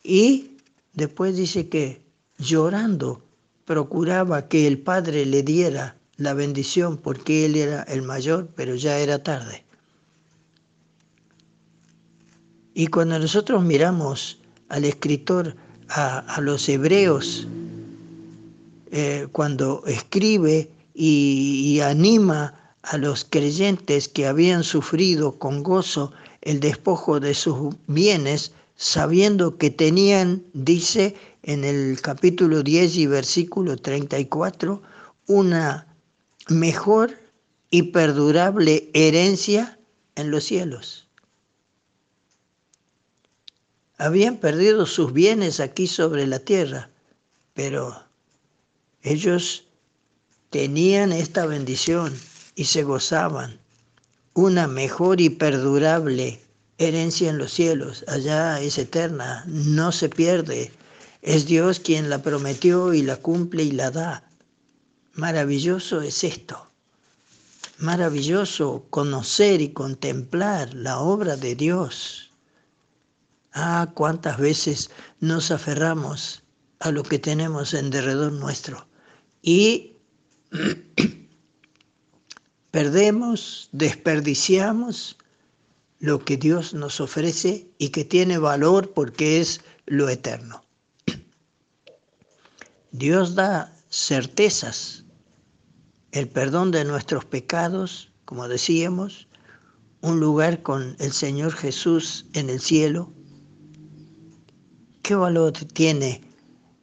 [0.02, 0.57] Y
[0.98, 2.02] después dice que
[2.38, 3.22] llorando
[3.64, 8.98] procuraba que el padre le diera la bendición porque él era el mayor, pero ya
[8.98, 9.64] era tarde.
[12.74, 15.56] Y cuando nosotros miramos al escritor,
[15.88, 17.48] a, los hebreos,
[18.90, 26.12] eh, cuando escribe y anima a los creyentes que habían sufrido con gozo
[26.42, 33.76] el despojo de sus bienes, sabiendo que tenían, dice en el capítulo 10 y versículo
[33.76, 34.80] 34,
[35.26, 35.96] una
[36.48, 37.18] mejor
[37.70, 39.80] y perdurable herencia
[40.14, 41.08] en los cielos.
[43.98, 46.88] Habían perdido sus bienes aquí sobre la tierra,
[47.54, 48.00] pero
[49.02, 49.64] ellos
[50.50, 52.16] tenían esta bendición
[52.54, 53.58] y se gozaban.
[54.34, 56.40] Una mejor y perdurable
[56.78, 60.72] herencia en los cielos, allá es eterna, no se pierde.
[61.20, 64.22] Es Dios quien la prometió y la cumple y la da.
[65.14, 66.70] Maravilloso es esto.
[67.78, 72.30] Maravilloso conocer y contemplar la obra de Dios.
[73.52, 74.90] Ah, cuántas veces
[75.20, 76.42] nos aferramos
[76.80, 78.86] a lo que tenemos en derredor nuestro
[79.42, 79.96] y
[82.70, 85.17] perdemos, desperdiciamos
[86.00, 90.62] lo que Dios nos ofrece y que tiene valor porque es lo eterno.
[92.92, 95.04] Dios da certezas,
[96.12, 99.28] el perdón de nuestros pecados, como decíamos,
[100.00, 103.12] un lugar con el Señor Jesús en el cielo.
[105.02, 106.22] ¿Qué valor tiene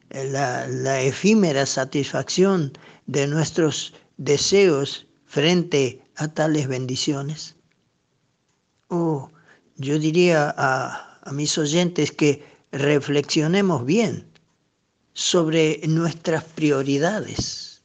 [0.10, 2.74] la, la efímera satisfacción
[3.08, 7.55] de nuestros deseos frente a tales bendiciones?
[9.78, 14.28] Yo diría a, a mis oyentes que reflexionemos bien
[15.14, 17.82] sobre nuestras prioridades.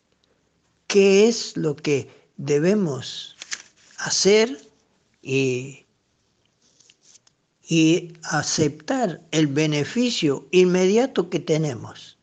[0.87, 3.37] ¿Qué es lo que debemos
[3.99, 4.61] hacer
[5.23, 5.87] y,
[7.69, 12.19] y aceptar el beneficio inmediato que tenemos,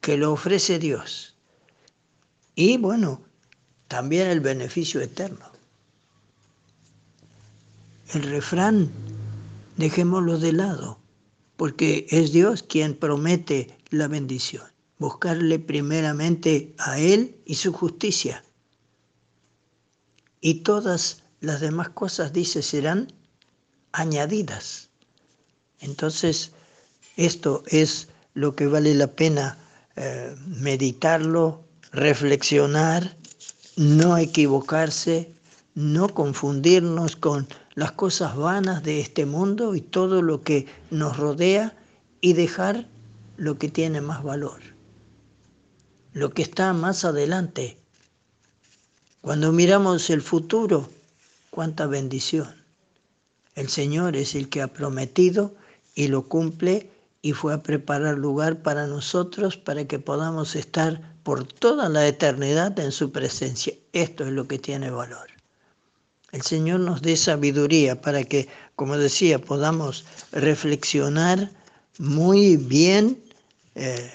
[0.00, 1.36] que lo ofrece Dios?
[2.56, 3.22] Y bueno,
[3.86, 5.49] también el beneficio eterno.
[8.12, 8.90] El refrán,
[9.76, 10.98] dejémoslo de lado,
[11.56, 14.64] porque es Dios quien promete la bendición.
[14.98, 18.44] Buscarle primeramente a Él y su justicia.
[20.40, 23.12] Y todas las demás cosas, dice, serán
[23.92, 24.88] añadidas.
[25.78, 26.50] Entonces,
[27.16, 29.56] esto es lo que vale la pena
[29.94, 31.62] eh, meditarlo,
[31.92, 33.16] reflexionar,
[33.76, 35.32] no equivocarse,
[35.74, 37.46] no confundirnos con
[37.80, 41.74] las cosas vanas de este mundo y todo lo que nos rodea
[42.20, 42.86] y dejar
[43.38, 44.60] lo que tiene más valor,
[46.12, 47.78] lo que está más adelante.
[49.22, 50.90] Cuando miramos el futuro,
[51.48, 52.54] cuánta bendición.
[53.54, 55.54] El Señor es el que ha prometido
[55.94, 56.90] y lo cumple
[57.22, 62.78] y fue a preparar lugar para nosotros para que podamos estar por toda la eternidad
[62.78, 63.72] en su presencia.
[63.94, 65.29] Esto es lo que tiene valor.
[66.32, 71.50] El Señor nos dé sabiduría para que, como decía, podamos reflexionar
[71.98, 73.22] muy bien
[73.74, 74.12] eh,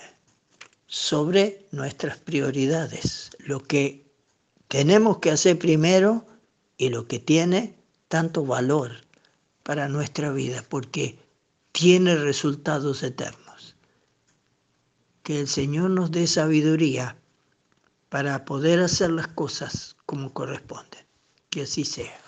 [0.87, 4.05] sobre nuestras prioridades, lo que
[4.69, 6.25] tenemos que hacer primero
[6.77, 7.75] y lo que tiene
[8.07, 8.91] tanto valor
[9.63, 11.19] para nuestra vida, porque
[11.73, 13.75] tiene resultados eternos.
[15.23, 17.17] Que el Señor nos dé sabiduría
[18.09, 21.04] para poder hacer las cosas como corresponden.
[21.55, 22.24] Que así sea.